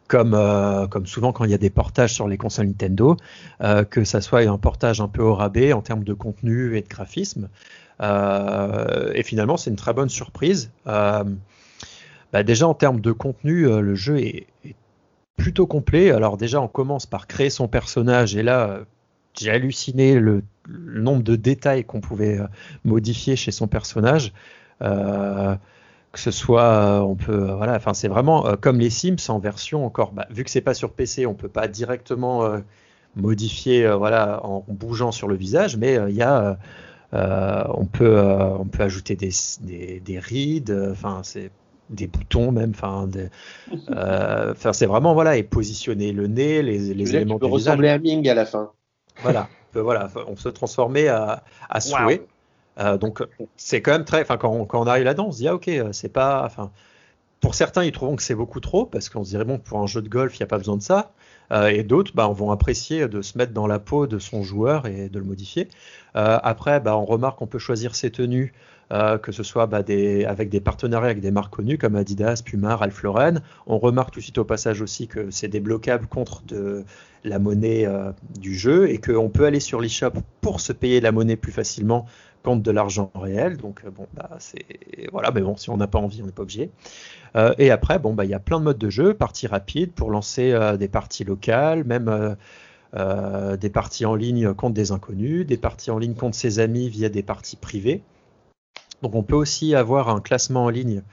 [0.09, 3.15] comme, euh, comme souvent quand il y a des portages sur les consoles Nintendo,
[3.61, 6.81] euh, que ça soit un portage un peu au rabais en termes de contenu et
[6.81, 7.47] de graphisme.
[8.01, 10.71] Euh, et finalement, c'est une très bonne surprise.
[12.31, 14.47] Bah déjà en termes de contenu, le jeu est,
[15.37, 16.11] plutôt complet.
[16.11, 18.81] Alors déjà, on commence par créer son personnage et là,
[19.33, 22.39] j'ai halluciné le, nombre de détails qu'on pouvait
[22.83, 24.33] modifier chez son personnage.
[24.79, 25.55] que
[26.19, 30.11] que ce soit, on peut, voilà, enfin c'est vraiment comme les Sims en version encore,
[30.11, 32.47] bah, vu que c'est pas sur PC, on peut pas directement
[33.15, 36.57] modifier, voilà, en bougeant sur le visage, mais il y a,
[37.13, 39.31] on peut, on peut ajouter des,
[39.61, 41.51] des, des rides, enfin c'est
[41.89, 43.07] des boutons même, enfin,
[43.89, 47.97] euh, c'est vraiment voilà et positionner le nez, les, les éléments tu peux ressembler à
[47.97, 48.71] Ming à la fin.
[49.21, 52.25] Voilà, on voilà, on se transformer à, à souhait.
[52.79, 53.23] Euh, donc
[53.57, 56.11] c'est quand même très, enfin quand, on arrive là-dedans, on se dit ah ok, c'est
[56.13, 56.71] pas, enfin
[57.41, 59.87] pour certains ils trouveront que c'est beaucoup trop parce qu'on se dirait bon pour un
[59.87, 61.11] jeu de golf il n'y a pas besoin de ça.
[61.51, 64.85] Euh, et d'autres bah, vont apprécier de se mettre dans la peau de son joueur
[64.85, 65.67] et de le modifier.
[66.13, 68.53] après, bah, on remarque qu'on peut choisir ses tenues
[68.91, 72.41] euh, que ce soit bah, des, avec des partenariats avec des marques connues comme Adidas,
[72.43, 73.41] Puma, Ralph Lauren.
[73.67, 76.85] On remarque tout de suite au passage aussi que c'est débloquable contre de
[77.23, 81.11] la monnaie euh, du jeu et qu'on peut aller sur l'eShop pour se payer la
[81.11, 82.07] monnaie plus facilement
[82.43, 83.57] contre de l'argent réel.
[83.57, 84.65] Donc euh, bon, bah, c'est
[85.11, 86.71] voilà, mais bon, si on n'a pas envie, on n'est pas obligé.
[87.57, 90.09] et après, bon, bah, il y a plein de modes de jeu, parties rapides pour
[90.09, 92.35] lancer des parties locales, même
[92.93, 97.09] des parties en ligne contre des inconnus, des parties en ligne contre ses amis via
[97.09, 98.01] des parties privées.
[99.01, 101.03] Donc on peut aussi avoir un classement en ligne,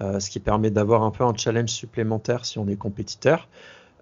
[0.00, 3.48] euh, ce qui permet d'avoir un peu un challenge supplémentaire si on est compétiteur.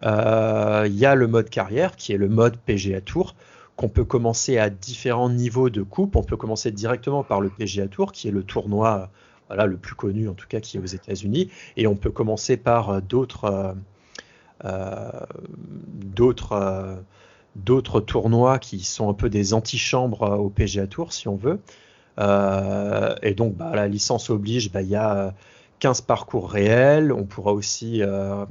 [0.03, 3.35] Euh, il y a le mode carrière qui est le mode PGA Tour
[3.81, 6.15] qu'on peut commencer à différents niveaux de coupe.
[6.15, 9.09] On peut commencer directement par le PGA Tour qui est le tournoi
[9.49, 12.91] le plus connu en tout cas qui est aux États-Unis et on peut commencer par
[12.91, 13.75] euh, d'autres
[15.95, 17.03] d'autres
[17.57, 21.59] d'autres tournois qui sont un peu des antichambres au PGA Tour si on veut.
[22.19, 25.35] Euh, et donc, bah, la licence oblige, bah, il y a
[25.79, 27.13] 15 parcours réels.
[27.13, 28.45] On pourra aussi euh,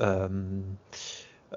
[0.00, 0.28] euh,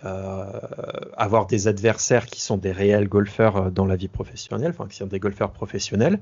[0.02, 5.08] avoir des adversaires qui sont des réels golfeurs dans la vie professionnelle, enfin qui sont
[5.08, 6.20] des golfeurs professionnels.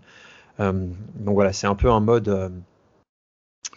[0.60, 0.96] donc
[1.34, 2.52] voilà, c'est un peu un mode.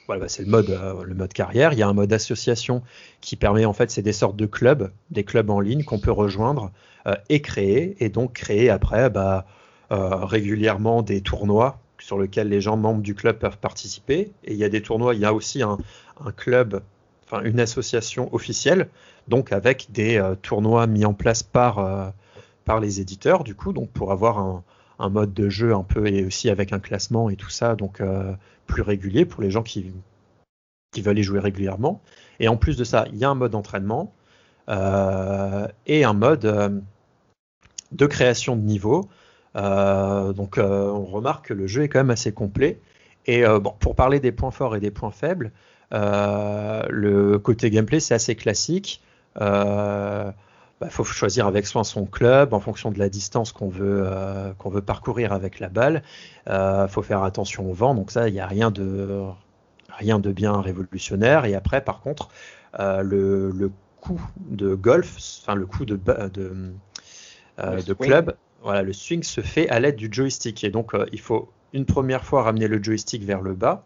[0.06, 1.72] voilà, bah, c'est le mode, le mode carrière.
[1.72, 2.82] Il y a un mode association
[3.20, 6.12] qui permet en fait, c'est des sortes de clubs, des clubs en ligne qu'on peut
[6.12, 6.70] rejoindre
[7.28, 9.46] et créer, et donc créer après, bah,
[9.92, 14.30] euh, régulièrement des tournois sur lesquels les gens membres du club peuvent participer.
[14.44, 15.78] Et il y a des tournois, il y a aussi un,
[16.36, 16.80] club,
[17.44, 18.88] une association officielle,
[19.28, 22.08] donc avec des euh, tournois mis en place par, euh,
[22.64, 24.62] par les éditeurs, du coup, donc pour avoir un,
[25.08, 28.02] mode de jeu un peu et aussi avec un classement et tout ça, donc
[28.66, 29.94] plus régulier pour les gens qui,
[30.92, 32.02] qui veulent y jouer régulièrement.
[32.38, 34.12] Et en plus de ça, il y a un mode entraînement
[34.68, 36.82] et un mode
[37.92, 39.08] de création de niveau
[39.56, 42.80] euh, donc euh, on remarque que le jeu est quand même assez complet.
[43.26, 45.52] Et euh, bon, pour parler des points forts et des points faibles,
[45.92, 49.02] le côté gameplay c'est assez classique.
[49.36, 54.06] Il bah, faut choisir avec soin son club en fonction de la distance qu'on veut,
[54.58, 56.02] qu'on veut parcourir avec la balle.
[56.46, 59.24] Il faut faire attention au vent, donc ça, il n'y a rien de,
[59.90, 61.44] rien de bien révolutionnaire.
[61.44, 62.28] Et après, par contre,
[62.78, 65.96] le, le coup de golf, enfin le coup de,
[66.32, 66.72] de,
[67.58, 70.64] de club, voilà, le swing se fait à l'aide du joystick.
[70.64, 73.84] Et donc, euh, il faut une première fois ramener le joystick vers le bas,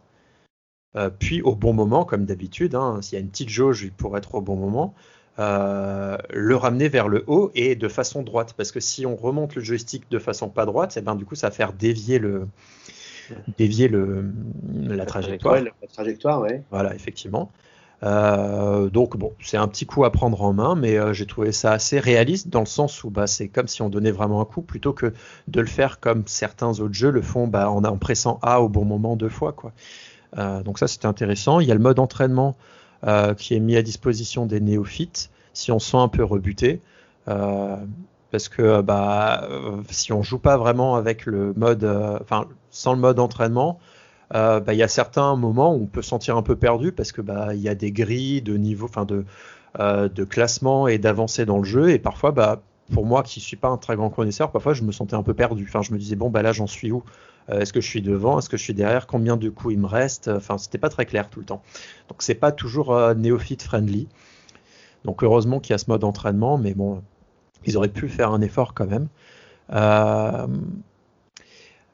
[0.96, 4.16] euh, puis au bon moment, comme d'habitude, hein, s'il y a une petite jauge pour
[4.16, 4.94] être au bon moment,
[5.40, 8.54] euh, le ramener vers le haut et de façon droite.
[8.56, 11.24] Parce que si on remonte le joystick de façon pas droite, et eh ben, du
[11.24, 12.46] coup, ça va faire dévier le,
[13.58, 14.32] dévier le,
[14.72, 15.60] la trajectoire.
[15.60, 16.62] la trajectoire, ouais.
[16.70, 17.50] Voilà, effectivement.
[18.02, 21.52] Euh, donc bon, c'est un petit coup à prendre en main, mais euh, j'ai trouvé
[21.52, 24.44] ça assez réaliste dans le sens où bah, c'est comme si on donnait vraiment un
[24.44, 25.14] coup plutôt que
[25.48, 28.68] de le faire comme certains autres jeux le font bah, en, en, pressant A au
[28.68, 29.52] bon moment deux fois.
[29.52, 29.72] Quoi.
[30.38, 31.60] Euh, donc ça c'était intéressant.
[31.60, 32.56] Il y a le mode entraînement
[33.36, 36.80] qui est mis à disposition des néophytes si on se sent un peu rebuté.
[37.26, 39.46] parce que bah,
[39.90, 41.84] si on joue pas vraiment avec le mode,
[42.22, 43.78] enfin sans le mode entraînement,
[44.34, 46.92] euh, bah, il y a certains moments où on peut se sentir un peu perdu
[46.92, 49.24] parce que bah il y a des grilles de niveau, enfin de
[49.80, 52.34] euh, classement et d'avancée dans le jeu et parfois
[52.92, 55.34] pour moi qui suis pas un très grand connaisseur, parfois je me sentais un peu
[55.34, 55.66] perdu.
[55.68, 57.02] Enfin je me disais bon bah là j'en suis où?
[57.50, 59.80] Euh, Est-ce que je suis devant Est-ce que je suis derrière Combien de coups il
[59.80, 61.62] me reste Enfin c'était pas très clair tout le temps.
[62.08, 64.08] Donc c'est pas toujours néophyte friendly.
[65.04, 67.02] Donc heureusement qu'il y a ce mode entraînement, mais bon
[67.66, 69.08] ils auraient pu faire un effort quand même.
[69.72, 70.46] Euh,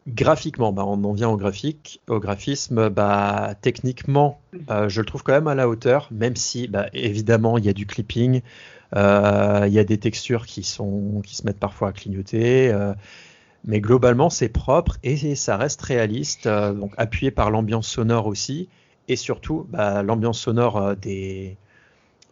[0.09, 2.89] Graphiquement, bah, on en vient au graphique, au graphisme.
[2.89, 4.40] Bah, techniquement,
[4.70, 7.68] euh, je le trouve quand même à la hauteur, même si, bah, évidemment, il y
[7.68, 8.40] a du clipping,
[8.97, 12.94] euh, il y a des textures qui sont, qui se mettent parfois à clignoter, euh,
[13.64, 18.68] mais globalement, c'est propre et ça reste réaliste, donc appuyé par l'ambiance sonore aussi,
[19.08, 21.56] et surtout l'ambiance sonore des,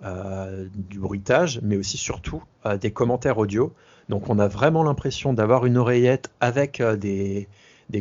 [0.03, 2.43] du bruitage, mais aussi surtout
[2.81, 3.73] des commentaires audio.
[4.09, 7.49] Donc on a vraiment l'impression d'avoir une oreillette avec des,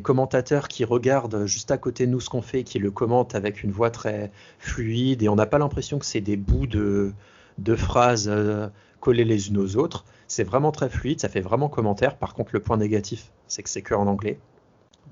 [0.02, 3.64] commentateurs qui regardent juste à côté de nous ce qu'on fait, qui le commentent avec
[3.64, 7.14] une voix très fluide, et on n'a pas l'impression que c'est des bouts de,
[7.58, 8.68] de phrases euh,
[9.00, 10.06] collées les unes aux autres.
[10.28, 12.18] C'est vraiment très fluide, ça fait vraiment commentaire.
[12.18, 14.40] Par contre, le point négatif, c'est que c'est que en anglais.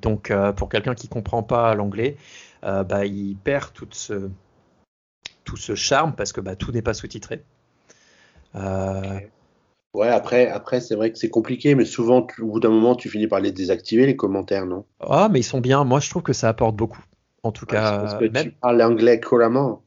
[0.01, 2.17] Donc, euh, pour quelqu'un qui comprend pas l'anglais,
[2.63, 4.29] euh, bah, il perd tout ce,
[5.45, 7.43] tout ce charme parce que bah, tout n'est pas sous-titré.
[9.95, 13.09] Ouais, après, après c'est vrai que c'est compliqué, mais souvent, au bout d'un moment, tu
[13.09, 14.83] finis par les désactiver, les commentaires, non?
[14.99, 15.85] Ah, mais ils sont bien.
[15.85, 17.03] Moi, je trouve que ça apporte beaucoup.
[17.43, 19.84] En tout cas, parce que tu parles anglais couramment.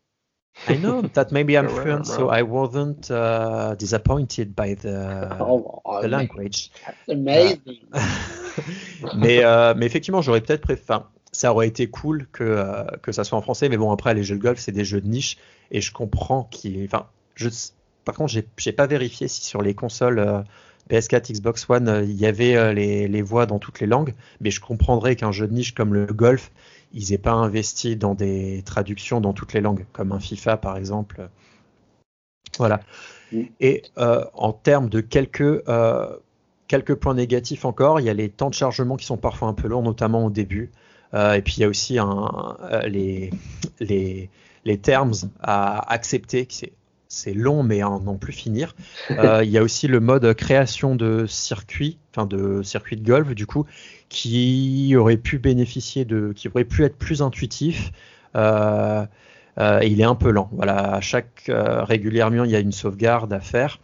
[0.66, 6.02] I know that maybe I'm fluent, so I wasn't uh, disappointed by the, oh, oh,
[6.02, 6.70] the language.
[6.84, 7.80] That's amazing.
[9.16, 11.00] mais, euh, mais effectivement, j'aurais peut-être préféré.
[11.32, 14.24] ça aurait été cool que, euh, que ça soit en français, mais bon, après, les
[14.24, 15.36] jeux de golf, c'est des jeux de niche,
[15.70, 16.84] et je comprends qu'il.
[16.84, 17.48] Enfin, je,
[18.04, 20.40] par contre, j'ai pas vérifié si sur les consoles euh,
[20.90, 24.60] PS4, Xbox One, il y avait euh, les, voix dans toutes les langues, mais je
[24.60, 26.50] comprendrais qu'un jeu de niche comme le golf,
[26.92, 30.76] ils aient pas investi dans des traductions dans toutes les langues, comme un FIFA par
[30.76, 31.28] exemple.
[32.58, 32.80] Voilà.
[33.60, 35.62] Et en termes de quelques,
[36.66, 39.54] quelques points négatifs encore, il y a les temps de chargement qui sont parfois un
[39.54, 40.70] peu longs, notamment au début.
[41.12, 42.56] et puis il y a aussi un,
[42.86, 43.30] les,
[43.80, 44.30] les,
[44.64, 46.72] les terms à accepter, qui
[47.08, 48.76] c'est long, mais à n'en plus finir.
[49.10, 53.34] Euh, il y a aussi le mode création de circuit, enfin de circuit de golf,
[53.34, 53.64] du coup,
[54.08, 57.92] qui aurait pu bénéficier de, qui aurait pu être plus intuitif.
[58.36, 59.04] Euh,
[59.58, 60.48] euh, il est un peu lent.
[60.52, 63.78] Voilà, à chaque régulièrement, il y a une sauvegarde à faire.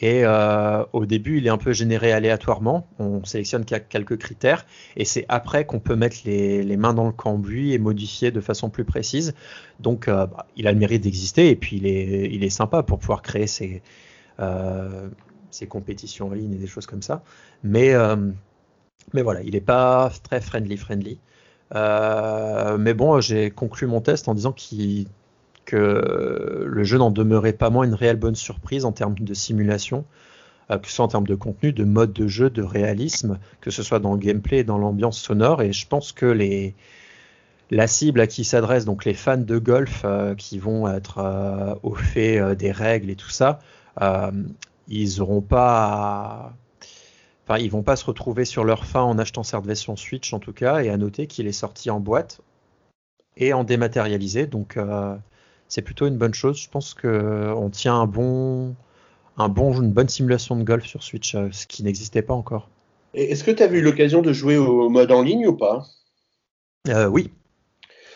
[0.00, 2.88] Et euh, au début, il est un peu généré aléatoirement.
[2.98, 4.64] On sélectionne quelques critères
[4.96, 8.70] et c'est après qu'on peut mettre les, mains dans le cambouis et modifier de façon
[8.70, 9.34] plus précise.
[9.78, 12.82] Donc, euh, bah, il a le mérite d'exister et puis il est, il est sympa
[12.82, 13.82] pour pouvoir créer ses,
[14.40, 15.10] euh,
[15.68, 17.22] compétitions en ligne et des choses comme ça.
[17.62, 17.92] Mais,
[19.12, 21.18] mais voilà, il n'est pas très friendly friendly.
[21.74, 25.06] mais bon, j'ai conclu mon test en disant que
[26.66, 30.04] le jeu n'en demeurait pas moins une réelle bonne surprise en termes de simulation,
[30.70, 33.70] euh, que ce soit en termes de contenu, de mode de jeu, de réalisme, que
[33.70, 35.62] ce soit dans le gameplay et dans l'ambiance sonore.
[35.62, 36.74] Et je pense que les,
[37.70, 41.74] la cible à qui s'adresse, donc les fans de golf euh, qui vont être euh,
[41.82, 43.60] au fait des règles et tout ça,
[44.88, 46.54] ils auront pas.
[47.50, 50.38] Enfin, ils vont pas se retrouver sur leur fin en achetant cette version Switch en
[50.38, 52.42] tout cas, et à noter qu'il est sorti en boîte
[53.36, 54.46] et en dématérialisé.
[54.46, 54.78] Donc
[55.66, 56.58] c'est plutôt une bonne chose.
[56.58, 58.76] Je pense qu'on tient un bon,
[59.36, 62.68] un bon, une bonne simulation de golf sur Switch, euh, ce qui n'existait pas encore.
[63.14, 65.86] Est-ce que tu as eu l'occasion de jouer au mode en ligne ou pas?
[66.88, 67.32] Euh, Oui.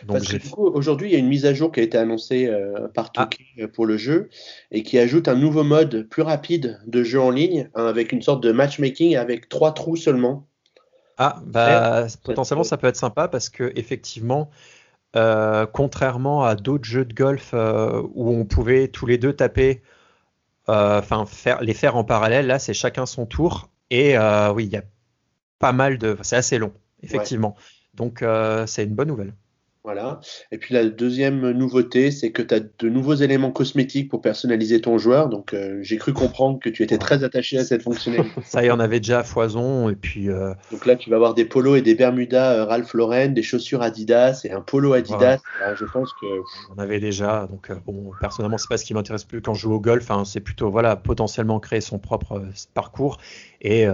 [0.07, 1.83] Donc Parce que du coup, aujourd'hui, il y a une mise à jour qui a
[1.83, 3.27] été annoncée euh, par ah.
[3.27, 4.29] Toki pour le jeu
[4.71, 8.23] et qui ajoute un nouveau mode plus rapide de jeu en ligne hein, avec une
[8.23, 10.47] sorte de matchmaking avec trois trous seulement.
[11.17, 14.51] Ah, bah, potentiellement, ça peut être sympa parce que effectivement,
[15.17, 19.83] euh, contrairement à d'autres jeux de golf euh, où on pouvait tous les deux taper,
[20.69, 24.19] euh, enfin faire les faire en parallèle, là c'est chacun son tour et
[24.55, 24.83] oui il y a
[25.61, 26.73] pas mal de, c'est assez long
[27.03, 27.55] effectivement.
[27.95, 28.25] Donc
[28.67, 29.35] c'est une bonne nouvelle.
[29.85, 30.19] Voilà.
[30.51, 34.81] Et puis la deuxième nouveauté, c'est que tu as de nouveaux éléments cosmétiques pour personnaliser
[34.81, 35.29] ton joueur.
[35.29, 38.31] Donc euh, j'ai cru comprendre que tu étais très attaché à cette fonctionnalité.
[38.45, 39.91] Ça y en avait déjà à foison.
[39.91, 42.95] Et puis, euh, Donc là, tu vas avoir des polos et des Bermudas euh, Ralph
[42.95, 45.41] Lauren, des chaussures Adidas et un polo Adidas.
[45.75, 46.27] je pense que.
[46.75, 47.47] On avait déjà.
[47.51, 50.11] Donc bon, personnellement, c'est pas ce qui m'intéresse plus quand je joue au golf.
[50.11, 50.25] Hein.
[50.25, 52.43] c'est plutôt voilà, potentiellement créer son propre
[52.73, 53.19] parcours.
[53.61, 53.87] Et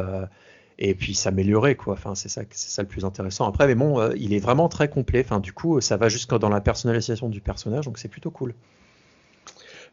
[0.80, 1.92] et puis s'améliorer quoi.
[1.92, 3.46] Enfin, c'est ça, c'est ça le plus intéressant.
[3.46, 5.22] Après, mais bon, euh, il est vraiment très complet.
[5.24, 8.54] Enfin, du coup, ça va jusque dans la personnalisation du personnage, donc c'est plutôt cool.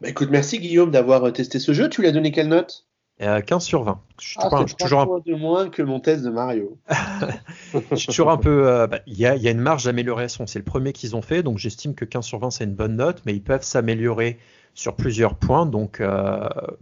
[0.02, 1.90] Bah, écoute, merci Guillaume d'avoir euh, testé ce jeu.
[1.90, 2.86] Tu lui as donné quelle note?
[3.20, 4.00] 15 euh, sur 20.
[4.22, 6.78] Je suis, ah, toujours un de moins que mon test de Mario.
[7.74, 8.86] je suis toujours un peu.
[8.90, 10.46] Bah, il y, a, y, a, une marge d'amélioration.
[10.46, 12.96] C'est le premier qu'ils ont fait, donc j'estime que 15 sur 20 c'est une bonne
[12.96, 14.38] note, mais ils peuvent s'améliorer
[14.76, 15.66] sur plusieurs points.
[15.66, 16.00] Donc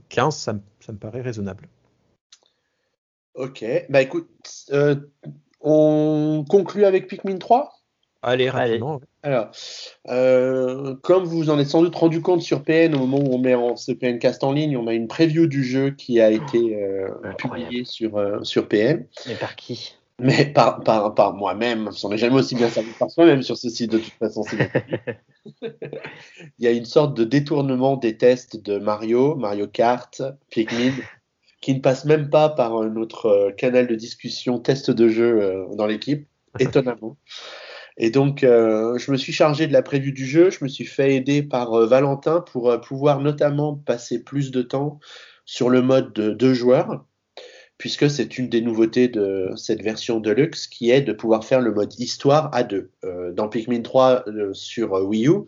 [0.09, 1.69] 15, ça, ça me paraît raisonnable.
[3.35, 4.29] Ok, bah écoute,
[4.71, 4.95] euh,
[5.59, 7.71] on conclut avec Pikmin 3
[8.21, 9.01] Allez, rapidement.
[9.21, 9.51] Alors,
[10.07, 13.37] euh, comme vous en êtes sans doute rendu compte sur PN, au moment où on
[13.37, 16.31] met en, ce PN cast en ligne, on a une preview du jeu qui a
[16.31, 19.05] été euh, publiée sur, sur PN.
[19.27, 19.95] Mais par qui?
[20.17, 21.89] Mais par, par, par moi-même.
[22.03, 24.43] On n'est jamais aussi bien servi par soi-même sur ce site, de toute façon.
[25.61, 25.69] Il
[26.59, 30.93] y a une sorte de détournement des tests de Mario, Mario Kart, Pikmin
[31.65, 35.65] qui ne passe même pas par notre euh, canal de discussion test de jeu euh,
[35.73, 36.27] dans l'équipe,
[36.59, 37.17] étonnamment.
[37.97, 40.85] Et donc, euh, je me suis chargé de la prévue du jeu, je me suis
[40.85, 44.99] fait aider par Valentin pour pouvoir notamment passer plus de temps
[45.45, 47.03] sur le mode de deux joueurs.
[47.79, 51.73] puisque c'est une des nouveautés de cette version Deluxe qui est de pouvoir faire le
[51.73, 52.91] mode histoire à deux.
[53.03, 55.45] Euh, dans Pikmin 3 euh, sur Wii U,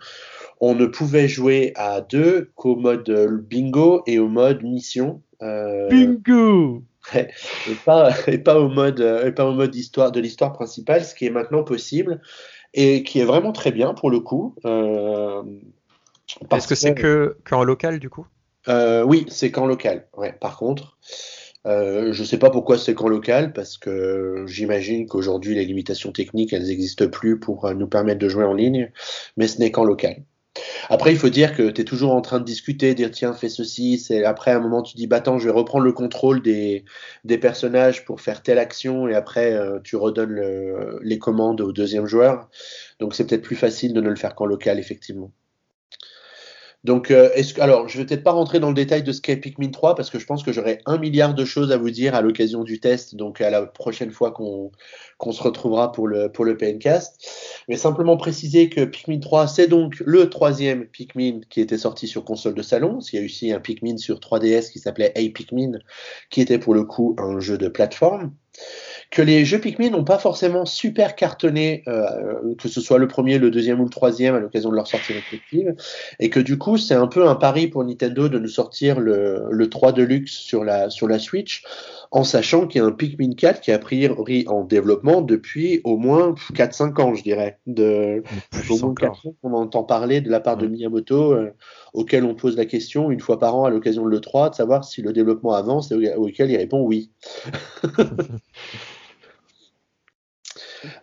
[0.60, 3.08] on ne pouvait jouer à deux qu'au mode
[3.48, 5.22] bingo et au mode mission.
[5.42, 6.84] Bingo
[7.16, 7.28] et,
[7.86, 11.26] pas, et, pas, au mode, et pas au mode histoire, de l'histoire principale, ce qui
[11.26, 12.22] est maintenant possible
[12.74, 14.56] et qui est vraiment très bien pour le coup.
[16.52, 18.28] Est-ce que c'est que qu'en local du coup?
[18.68, 20.08] Euh, Oui, c'est qu'en local.
[20.18, 20.34] Ouais.
[20.34, 20.98] Par contre,
[21.66, 26.12] euh, je ne sais pas pourquoi c'est qu'en local, parce que j'imagine qu'aujourd'hui les limitations
[26.12, 28.92] techniques elles n'existent plus pour euh, nous permettre de jouer en ligne,
[29.36, 30.24] mais ce n'est qu'en local.
[30.90, 33.50] Après, il faut dire que tu es toujours en train de discuter, dire tiens, fais
[33.50, 33.98] ceci.
[34.00, 36.86] C'est après à un moment tu dis bah attends, je vais reprendre le contrôle des,
[37.42, 42.50] personnages pour faire telle action et après tu redonnes le, les commandes au deuxième joueur.
[43.00, 45.32] Donc c'est peut-être plus facile de ne le faire qu'en local effectivement.
[46.84, 49.38] Donc, euh, est-ce alors, je vais peut-être pas rentrer dans le détail de ce qu'est
[49.38, 52.16] Pikmin 3 parce que je pense que j'aurai un milliard de choses à vous dire
[52.16, 56.46] à l'occasion du test, donc à la prochaine fois qu'on se retrouvera pour le, pour
[56.46, 57.20] le PNcast.
[57.68, 62.24] Mais simplement préciser que Pikmin 3, c'est donc le troisième Pikmin qui était sorti sur
[62.24, 63.00] console de salon.
[63.12, 65.80] Il y a aussi un Pikmin sur 3DS qui s'appelait Hey Pikmin,
[66.30, 68.32] qui était pour le coup un jeu de plateforme
[69.10, 73.38] que les jeux Pikmin n'ont pas forcément super cartonné, euh, que ce soit le premier,
[73.38, 75.76] le deuxième ou le troisième à l'occasion de leur sortie respective,
[76.20, 79.46] et que du coup c'est un peu un pari pour Nintendo de nous sortir le,
[79.50, 81.64] le 3 Deluxe sur la, sur la Switch,
[82.12, 85.98] en sachant qu'il y a un Pikmin 4 qui a priori en développement depuis au
[85.98, 87.60] moins 4-5 ans, je dirais.
[87.66, 88.24] De,
[88.70, 91.54] au moins 4 ans qu'on entend parler de la part de Miyamoto, euh,
[91.94, 94.84] auquel on pose la question une fois par an à l'occasion de l'E3, de savoir
[94.84, 97.12] si le développement avance et auquel il répond oui.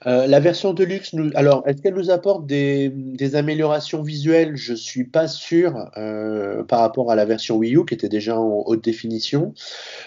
[0.06, 2.92] Euh, la version Deluxe, nous, alors, est-ce qu'elle nous apporte des,
[3.34, 4.56] améliorations visuelles?
[4.56, 8.38] Je suis pas sûr euh, par rapport à la version Wii U qui était déjà
[8.38, 9.54] en haute définition.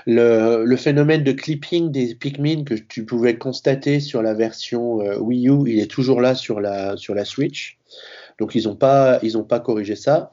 [0.06, 5.50] Le, phénomène de clipping des Pikmin que tu pouvais constater sur la version euh, Wii
[5.50, 6.96] U, il est toujours là sur la,
[7.26, 7.78] Switch.
[8.40, 10.30] Donc ils n'ont pas corrigé ça.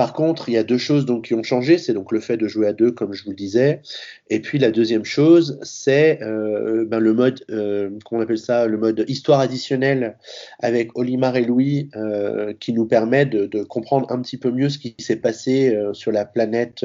[0.00, 2.48] Par contre, il y a deux choses qui ont changé, c'est donc le fait de
[2.48, 3.82] jouer à deux, comme je vous le disais,
[4.30, 8.64] et puis la deuxième chose, c'est euh, ben, le mode, euh, comment on appelle ça,
[8.66, 10.16] le mode histoire additionnelle
[10.58, 14.78] avec Olimar et Louis, euh, qui nous permet de, comprendre un petit peu mieux ce
[14.78, 16.82] qui s'est passé euh, sur la planète.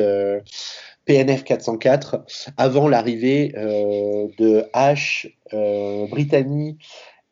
[1.06, 2.26] PNF 404
[2.58, 5.32] avant l'arrivée de H,
[6.10, 6.80] Brittany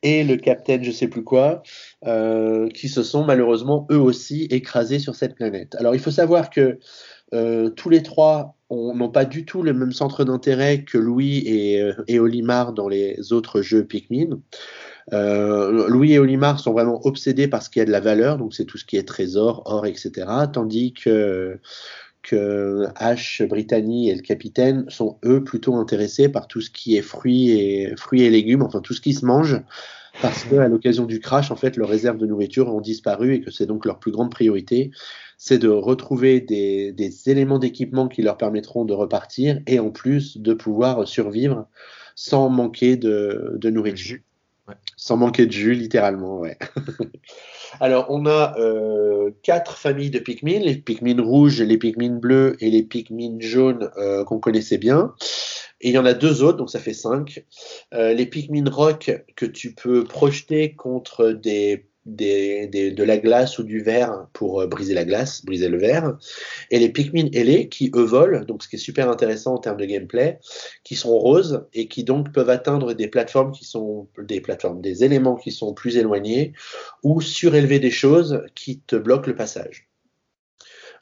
[0.04, 1.64] et le capitaine je sais plus quoi,
[2.06, 5.76] euh, qui se sont malheureusement eux aussi écrasés sur cette planète.
[5.80, 6.80] Alors il faut savoir que
[7.34, 11.82] euh, tous les trois n'ont pas du tout le même centre d'intérêt que Louis et,
[11.82, 14.40] euh, Olimar dans les autres jeux Pikmin.
[15.12, 18.66] Louis et Olimar sont vraiment obsédés par ce qui a de la valeur, donc c'est
[18.66, 20.28] tout ce qui est trésor, or, etc.
[20.52, 21.60] Tandis que
[22.24, 27.02] que H, Brittany et le capitaine sont eux plutôt intéressés par tout ce qui est
[27.02, 29.62] fruits et fruits et légumes, enfin tout ce qui se mange,
[30.22, 33.42] parce que à l'occasion du crash, en fait, leurs réserves de nourriture ont disparu et
[33.42, 34.92] que c'est donc leur plus grande priorité,
[35.38, 40.54] c'est de retrouver des, éléments d'équipement qui leur permettront de repartir et en plus de
[40.54, 41.68] pouvoir survivre
[42.16, 44.20] sans manquer de nourriture.
[44.68, 44.76] Ouais.
[44.96, 46.58] Sans manquer de jus, littéralement, ouais.
[47.80, 52.70] Alors, on a euh, quatre familles de Pikmin, les Pikmin rouges, les Pikmin bleus et
[52.70, 55.14] les Pikmin jaunes euh, qu'on connaissait bien.
[55.82, 57.44] Et il y en a deux autres, donc ça fait cinq.
[57.94, 63.64] Euh, les Pikmin rock que tu peux projeter contre des des, de la glace ou
[63.64, 66.18] du verre pour euh, briser la glace, briser le verre,
[66.72, 69.78] et les Pikmin ailés qui eux volent, donc ce qui est super intéressant en termes
[69.78, 70.40] de gameplay,
[70.84, 75.04] qui sont roses et qui donc peuvent atteindre des plateformes qui sont des plateformes, des
[75.04, 76.54] éléments qui sont plus éloignés
[77.04, 79.88] ou surélever des choses qui te bloquent le passage.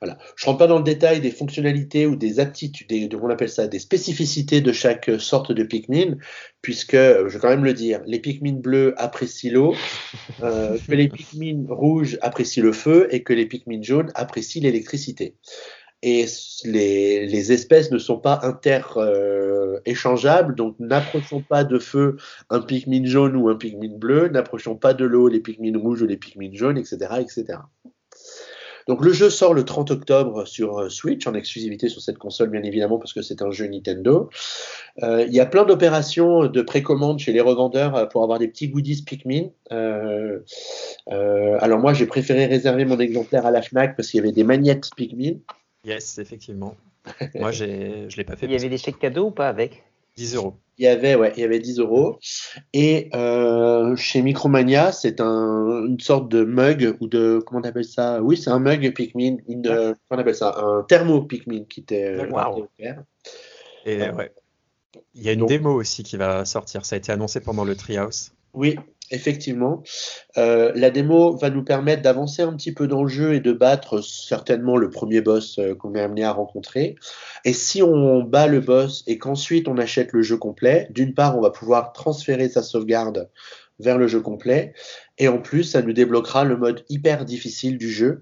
[0.02, 0.18] Voilà.
[0.36, 3.68] Je rentre pas dans le détail des fonctionnalités ou des aptitudes, des, on appelle ça,
[3.68, 6.18] des spécificités de chaque sorte de Pikmin,
[6.64, 9.76] puisque, je vais quand même le dire, les Pikmin bleus apprécient l'eau,
[10.42, 15.36] euh, que les Pikmin rouges apprécient le feu et que les Pikmin jaunes apprécient l'électricité.
[16.02, 16.26] Et
[16.66, 22.18] les, les, espèces ne sont pas inter-échangeables, donc n'approchons pas de feu
[22.50, 26.08] un Pikmin jaune ou un Pikmin bleu, n'approchons pas de l'eau les Pikmin rouges ou
[26.08, 27.60] les Pikmin jaunes, etc., etc.
[28.92, 32.50] Donc le jeu sort le 30 octobre sur euh, Switch en exclusivité sur cette console
[32.50, 34.30] bien évidemment parce que c'est un jeu Nintendo.
[35.02, 38.50] Euh, il y a plein d'opérations de précommande chez les revendeurs euh, pour avoir des
[38.50, 39.52] petits goodies Pikmin.
[39.72, 40.40] Euh,
[41.10, 44.34] euh, alors moi j'ai préféré réserver mon exemplaire à la Fnac parce qu'il y avait
[44.34, 45.36] des magnettes Pikmin.
[45.86, 46.76] Yes, effectivement.
[47.36, 48.46] moi je l'ai pas fait.
[48.46, 49.86] Il y avait des chèques cadeaux ou pas avec?
[50.16, 50.56] 10 euros.
[50.78, 52.18] Il y avait, ouais, il y avait 10 euros.
[52.74, 57.86] Et euh, chez Micromania, c'est un, une sorte de mug ou de comment on appelle
[57.86, 58.22] ça?
[58.22, 60.58] Oui, c'est un mug Pikmin, une, comment on appelle ça?
[60.58, 62.26] Un thermo Pikmin qui était.
[62.30, 62.68] Wow.
[63.86, 64.32] Et ouais.
[65.14, 66.86] Il y a une démo aussi qui va sortir.
[66.86, 68.34] Ça a été annoncé pendant le Treehouse.
[68.54, 68.78] Oui,
[69.12, 69.84] effectivement.
[70.38, 73.52] Euh, la démo va nous permettre d'avancer un petit peu dans le jeu et de
[73.52, 76.96] battre certainement le premier boss euh, qu'on est amené à rencontrer.
[77.46, 81.38] Et si on bat le boss et qu'ensuite on achète le jeu complet, d'une part,
[81.38, 83.30] on va pouvoir transférer sa sauvegarde
[83.80, 84.74] vers le jeu complet.
[85.18, 88.22] Et en plus, ça nous débloquera le mode hyper difficile du jeu.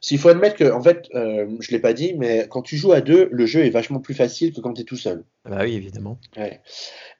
[0.00, 2.92] S'il faut admettre que, en fait, euh, je l'ai pas dit, mais quand tu joues
[2.92, 5.24] à deux, le jeu est vachement plus facile que quand tu es tout seul.
[5.48, 6.18] Bah oui, évidemment.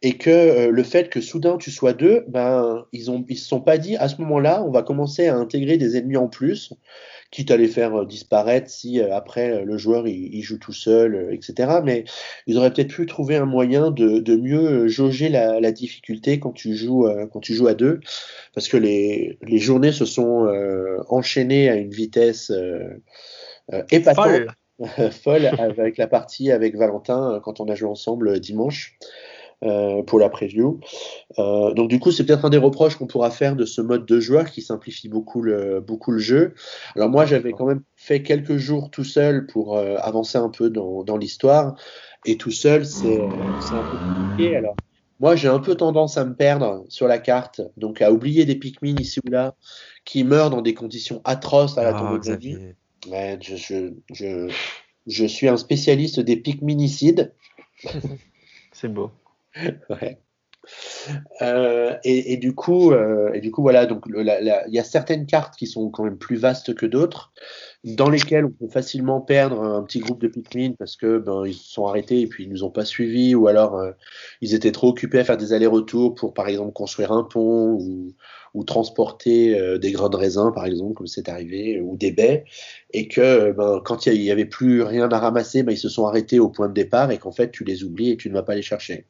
[0.03, 3.49] Et que euh, le fait que soudain tu sois deux, ben ils ont ils se
[3.49, 6.75] sont pas dit à ce moment-là, on va commencer à intégrer des ennemis en plus
[7.31, 11.29] quitte à les faire euh, disparaître si euh, après le joueur il, joue tout seul,
[11.33, 11.81] etc.
[11.85, 12.05] Mais
[12.47, 16.53] ils auraient peut-être pu trouver un moyen de, de mieux jauger la, la, difficulté quand
[16.53, 18.01] tu joues quand tu joues à deux,
[18.53, 19.10] parce que les,
[19.43, 20.47] les journées se sont
[21.09, 22.53] enchaînées à une vitesse
[23.91, 24.27] épatante.
[24.27, 24.49] Folle.
[25.11, 28.99] folle avec la partie avec Valentin quand on a joué ensemble dimanche.
[29.63, 30.81] Euh, pour la preview.
[31.39, 34.07] Euh, donc du coup, c'est peut-être un des reproches qu'on pourra faire de ce mode
[34.07, 36.55] de joueur qui simplifie beaucoup le, beaucoup le jeu.
[36.97, 40.71] Alors moi, j'avais quand même fait quelques jours tout seul pour euh, avancer un peu
[40.71, 41.75] dans, dans l'histoire.
[42.25, 44.57] Et tout seul, c'est un peu compliqué.
[44.57, 44.77] Alors
[45.21, 48.57] moi, j'ai un peu tendance à me perdre sur la carte, donc à oublier des
[48.57, 49.55] Pikmin ici ou là
[50.05, 52.59] qui meurent dans des conditions atroces à la ah, de vie.
[53.07, 54.51] Ouais, je, je, je,
[55.07, 57.35] je suis un spécialiste des Pikminicides.
[58.73, 59.11] c'est beau.
[59.91, 60.19] ouais.
[61.43, 63.87] Euh, et, du coup, euh, et du coup, voilà.
[63.87, 67.33] Donc, il y a certaines cartes qui sont quand même plus vastes que d'autres,
[67.85, 71.55] dans lesquelles on peut facilement perdre un petit groupe de Pikmin parce que ben ils
[71.55, 73.93] se sont arrêtés et puis ils nous ont pas suivis, ou alors euh,
[74.43, 78.15] ils étaient trop occupés à faire des allers-retours pour, par exemple, construire un pont ou,
[78.53, 82.45] ou transporter euh, des grains de raisin, par exemple, comme c'est arrivé, ou des baies,
[82.93, 86.07] et que ben, quand il y avait plus rien à ramasser, ben, ils se sont
[86.07, 88.43] arrêtés au point de départ et qu'en fait tu les oublies et tu ne vas
[88.43, 89.07] pas les chercher.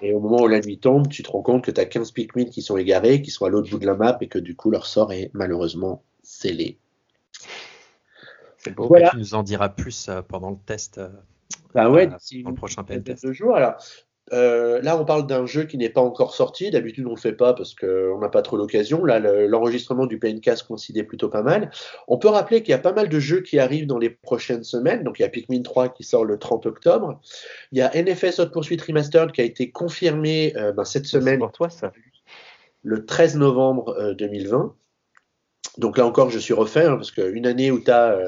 [0.00, 2.12] Et au moment où la nuit tombe, tu te rends compte que tu as 15
[2.12, 4.56] Pikmin qui sont égarés, qui sont à l'autre bout de la map et que du
[4.56, 6.78] coup leur sort est malheureusement scellé.
[8.62, 8.86] C'est beau.
[8.86, 9.10] Voilà.
[9.10, 11.00] Tu nous en diras plus euh, pendant le test.
[11.74, 13.22] Bah ouais, dans le prochain test.
[13.24, 13.56] Deux jours.
[13.56, 13.76] Alors,
[14.32, 16.70] euh, là, on parle d'un jeu qui n'est pas encore sorti.
[16.70, 19.04] D'habitude, on le fait pas parce qu'on n'a pas trop l'occasion.
[19.04, 21.70] Là, l'enregistrement du PNCast coïncidait plutôt pas mal.
[22.08, 24.64] On peut rappeler qu'il y a pas mal de jeux qui arrivent dans les prochaines
[24.64, 25.02] semaines.
[25.02, 27.20] Donc, il y a Pikmin 3 qui sort le 30 octobre.
[27.72, 31.40] Il y a NFS Hot Pursuit Remastered qui a été confirmé euh, ben, cette semaine.
[31.40, 31.92] Pour toi, ça.
[32.84, 34.74] Le 13 novembre 2020.
[35.78, 38.18] Euh, donc là encore, je suis refait hein, parce qu'une année où tu as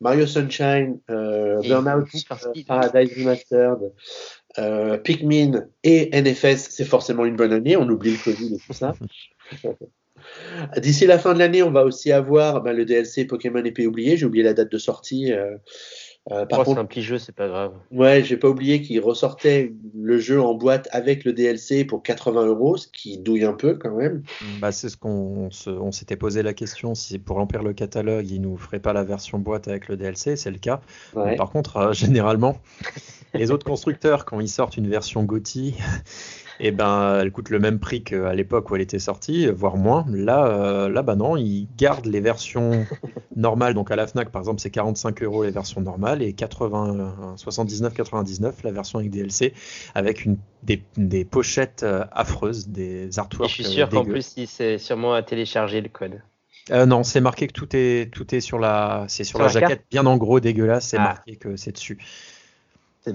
[0.00, 2.08] Mario Sunshine, Burnout
[2.66, 3.92] Paradise Remastered,
[4.58, 7.76] euh, Pikmin et NFS, c'est forcément une bonne année.
[7.76, 8.94] On oublie le Covid et tout ça.
[10.76, 14.16] D'ici la fin de l'année, on va aussi avoir bah, le DLC Pokémon épée oublié.
[14.16, 15.32] J'ai oublié la date de sortie.
[16.30, 17.72] Euh, euh, par oh, contre, c'est un petit jeu, c'est pas grave.
[17.90, 22.46] Ouais, j'ai pas oublié qu'il ressortait le jeu en boîte avec le DLC pour 80
[22.46, 24.22] euros, ce qui douille un peu quand même.
[24.60, 28.40] Bah, c'est ce qu'on on s'était posé la question si pour remplir le catalogue, ils
[28.40, 30.80] nous feraient pas la version boîte avec le DLC, c'est le cas.
[31.14, 32.58] Par contre, généralement,
[33.34, 35.74] les autres constructeurs, quand ils sortent une version GOTY,
[36.60, 39.76] et eh ben, elle coûte le même prix qu'à l'époque où elle était sortie, voire
[39.76, 40.04] moins.
[40.10, 42.84] Là, euh, là, bah non, ils gardent les versions
[43.36, 43.74] normales.
[43.74, 48.54] Donc à la Fnac, par exemple, c'est 45 euros les versions normales et 80, 79,99
[48.64, 49.54] la version avec DLC,
[49.94, 53.50] avec une, des, des pochettes euh, affreuses, des artworks.
[53.50, 56.20] je suis sûr qu'en plus, c'est sûrement à télécharger le code.
[56.70, 59.84] Euh, non, c'est marqué que tout est, tout est sur la, c'est sur, la, jaquette,
[59.90, 60.88] bien en gros, dégueulasse.
[60.88, 61.04] C'est ah.
[61.04, 61.98] marqué que c'est dessus.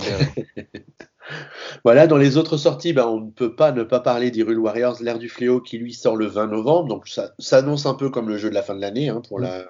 [1.83, 4.97] voilà, dans les autres sorties, ben, on ne peut pas ne pas parler d'Hyrule Warriors,
[5.01, 6.89] l'ère du fléau, qui lui sort le 20 novembre.
[6.89, 9.39] Donc ça s'annonce un peu comme le jeu de la fin de l'année hein, pour,
[9.39, 9.65] la,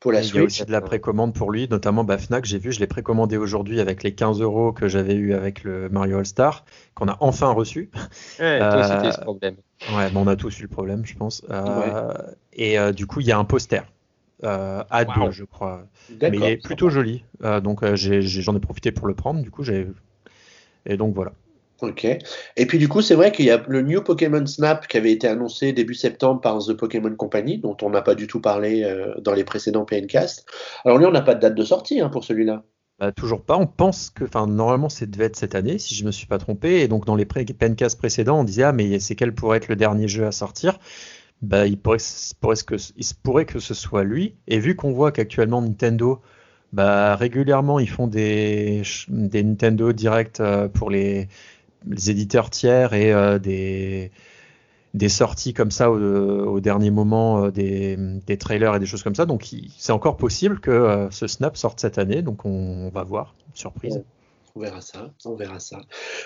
[0.00, 2.44] pour la Il y a aussi de la précommande pour lui, notamment bah, Fnac.
[2.44, 5.88] J'ai vu, je l'ai précommandé aujourd'hui avec les 15 euros que j'avais eu avec le
[5.88, 6.64] Mario All Star,
[6.94, 7.90] qu'on a enfin reçu.
[8.38, 9.56] Ouais, toi, c'était ce problème.
[9.94, 11.44] Ouais, on a tous eu le problème, je pense.
[11.50, 12.12] Euh,
[12.52, 13.84] et euh, du coup, il y a un poster
[14.44, 15.84] euh, à deux, je crois.
[16.20, 17.24] Mais il est plutôt joli.
[17.42, 19.42] Euh, donc euh, j'en ai, profité pour le prendre.
[19.42, 19.88] Du coup, j'ai
[20.88, 21.32] et donc voilà.
[21.80, 22.04] Ok.
[22.56, 25.12] Et puis du coup, c'est vrai qu'il y a le New Pokémon Snap qui avait
[25.12, 28.82] été annoncé début septembre par The Pokémon Company, dont on n'a pas du tout parlé
[28.82, 30.44] euh, dans les précédents PNcast.
[30.84, 32.64] Alors lui, on n'a pas de date de sortie hein, pour celui-là.
[32.98, 33.56] Bah, toujours pas.
[33.56, 36.38] On pense que, enfin, normalement, c'est devait être cette année, si je me suis pas
[36.38, 36.80] trompé.
[36.80, 39.76] Et donc, dans les PNcast précédents, on disait ah mais c'est quel pourrait être le
[39.76, 40.80] dernier jeu à sortir?
[41.42, 41.98] Bah, il, pourrait,
[42.40, 44.34] pourrait que, il pourrait que ce soit lui.
[44.48, 46.20] Et vu qu'on voit qu'actuellement Nintendo,
[46.72, 51.28] bah, régulièrement, ils font des, des Nintendo Direct euh, pour les,
[52.06, 54.10] éditeurs tiers et euh, des,
[54.92, 59.14] des sorties comme ça au, dernier moment, euh, des, des, trailers et des choses comme
[59.14, 59.24] ça.
[59.24, 62.20] Donc c'est encore possible que ce Snap sorte cette année.
[62.20, 64.02] Donc on, va voir, surprise.
[64.54, 65.80] On verra ça, on verra ça.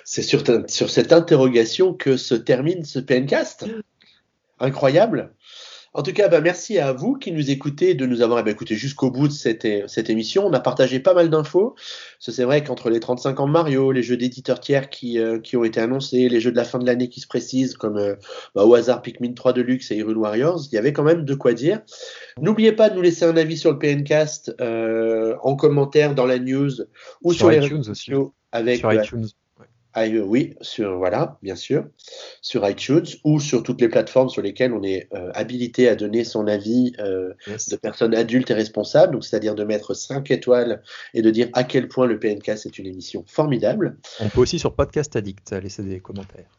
[0.05, 3.67] C'est sur, sur cette interrogation que se termine ce PNcast.
[4.59, 5.35] Incroyable.
[5.95, 8.51] En tout cas, bah, merci à vous qui nous écoutez de nous avoir eh ben,
[8.51, 10.47] écouté jusqu'au bout de cette, cette, émission.
[10.47, 11.75] On a partagé pas mal d'infos.
[12.19, 15.55] C'est vrai qu'entre les 35 ans de Mario, les jeux d'éditeurs tiers qui, euh, qui,
[15.57, 18.15] ont été annoncés, les jeux de la fin de l'année qui se précisent, comme euh,
[18.55, 21.35] bah, au hasard Pikmin 3 Deluxe et Hyrule Warriors, il y avait quand même de
[21.35, 21.83] quoi dire.
[22.41, 26.39] N'oubliez pas de nous laisser un avis sur le PNcast euh, en commentaire dans la
[26.39, 26.71] news
[27.23, 29.27] ou sur, les réseaux sociaux avec sur iTunes.
[29.97, 31.85] Oui, sur voilà, bien sûr,
[32.41, 36.25] sur iTunes ou sur toutes les plateformes sur lesquelles on est euh, habilité à donner
[36.25, 40.83] son avis euh, de personnes adultes et responsables, donc c'est-à-dire de mettre 5 étoiles
[41.15, 43.99] et de dire à quel point le PNK c'est une émission formidable.
[44.21, 46.59] On peut aussi sur Podcast Addict laisser des commentaires.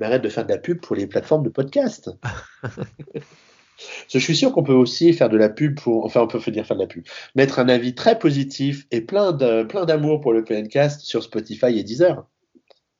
[0.00, 2.10] Mais arrête de faire de la pub pour les plateformes de podcast.
[4.08, 6.66] Je suis sûr qu'on peut aussi faire de la pub pour, enfin, on peut dire
[6.66, 7.04] faire de la pub,
[7.34, 11.78] mettre un avis très positif et plein de, plein d'amour pour le PNcast sur Spotify
[11.78, 12.24] et Deezer.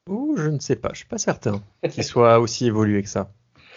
[0.09, 3.31] Ouh, je ne sais pas, je suis pas certain qu'il soit aussi évolué que ça.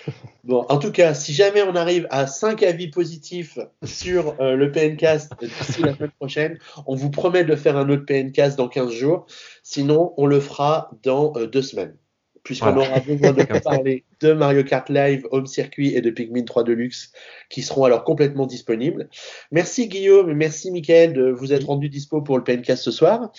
[0.44, 4.72] Bon, en tout cas, si jamais on arrive à 5 avis positifs sur euh, le
[4.72, 8.92] PNcast d'ici la semaine prochaine, on vous promet de faire un autre PNcast dans 15
[8.94, 9.26] jours.
[9.64, 11.98] Sinon, on le fera dans 2 euh, semaines.
[12.44, 16.64] Puisqu'on aura besoin de parler de Mario Kart Live, Home Circuit et de Pikmin 3
[16.64, 17.12] Deluxe
[17.50, 19.10] qui seront alors complètement disponibles.
[19.52, 23.34] Merci Guillaume et merci Mickaël de vous être rendu dispo pour le PNcast ce soir.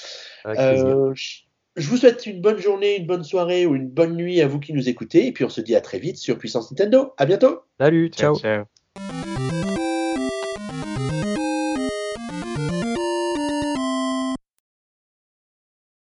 [0.44, 1.48] Euh, je
[1.87, 4.73] vous souhaite une bonne journée, une bonne soirée ou une bonne nuit à vous qui
[4.73, 5.27] nous écoutez.
[5.27, 7.13] Et puis on se dit à très vite sur Puissance Nintendo.
[7.19, 7.61] À bientôt.
[7.79, 8.37] Salut, ciao.
[8.37, 8.65] ciao.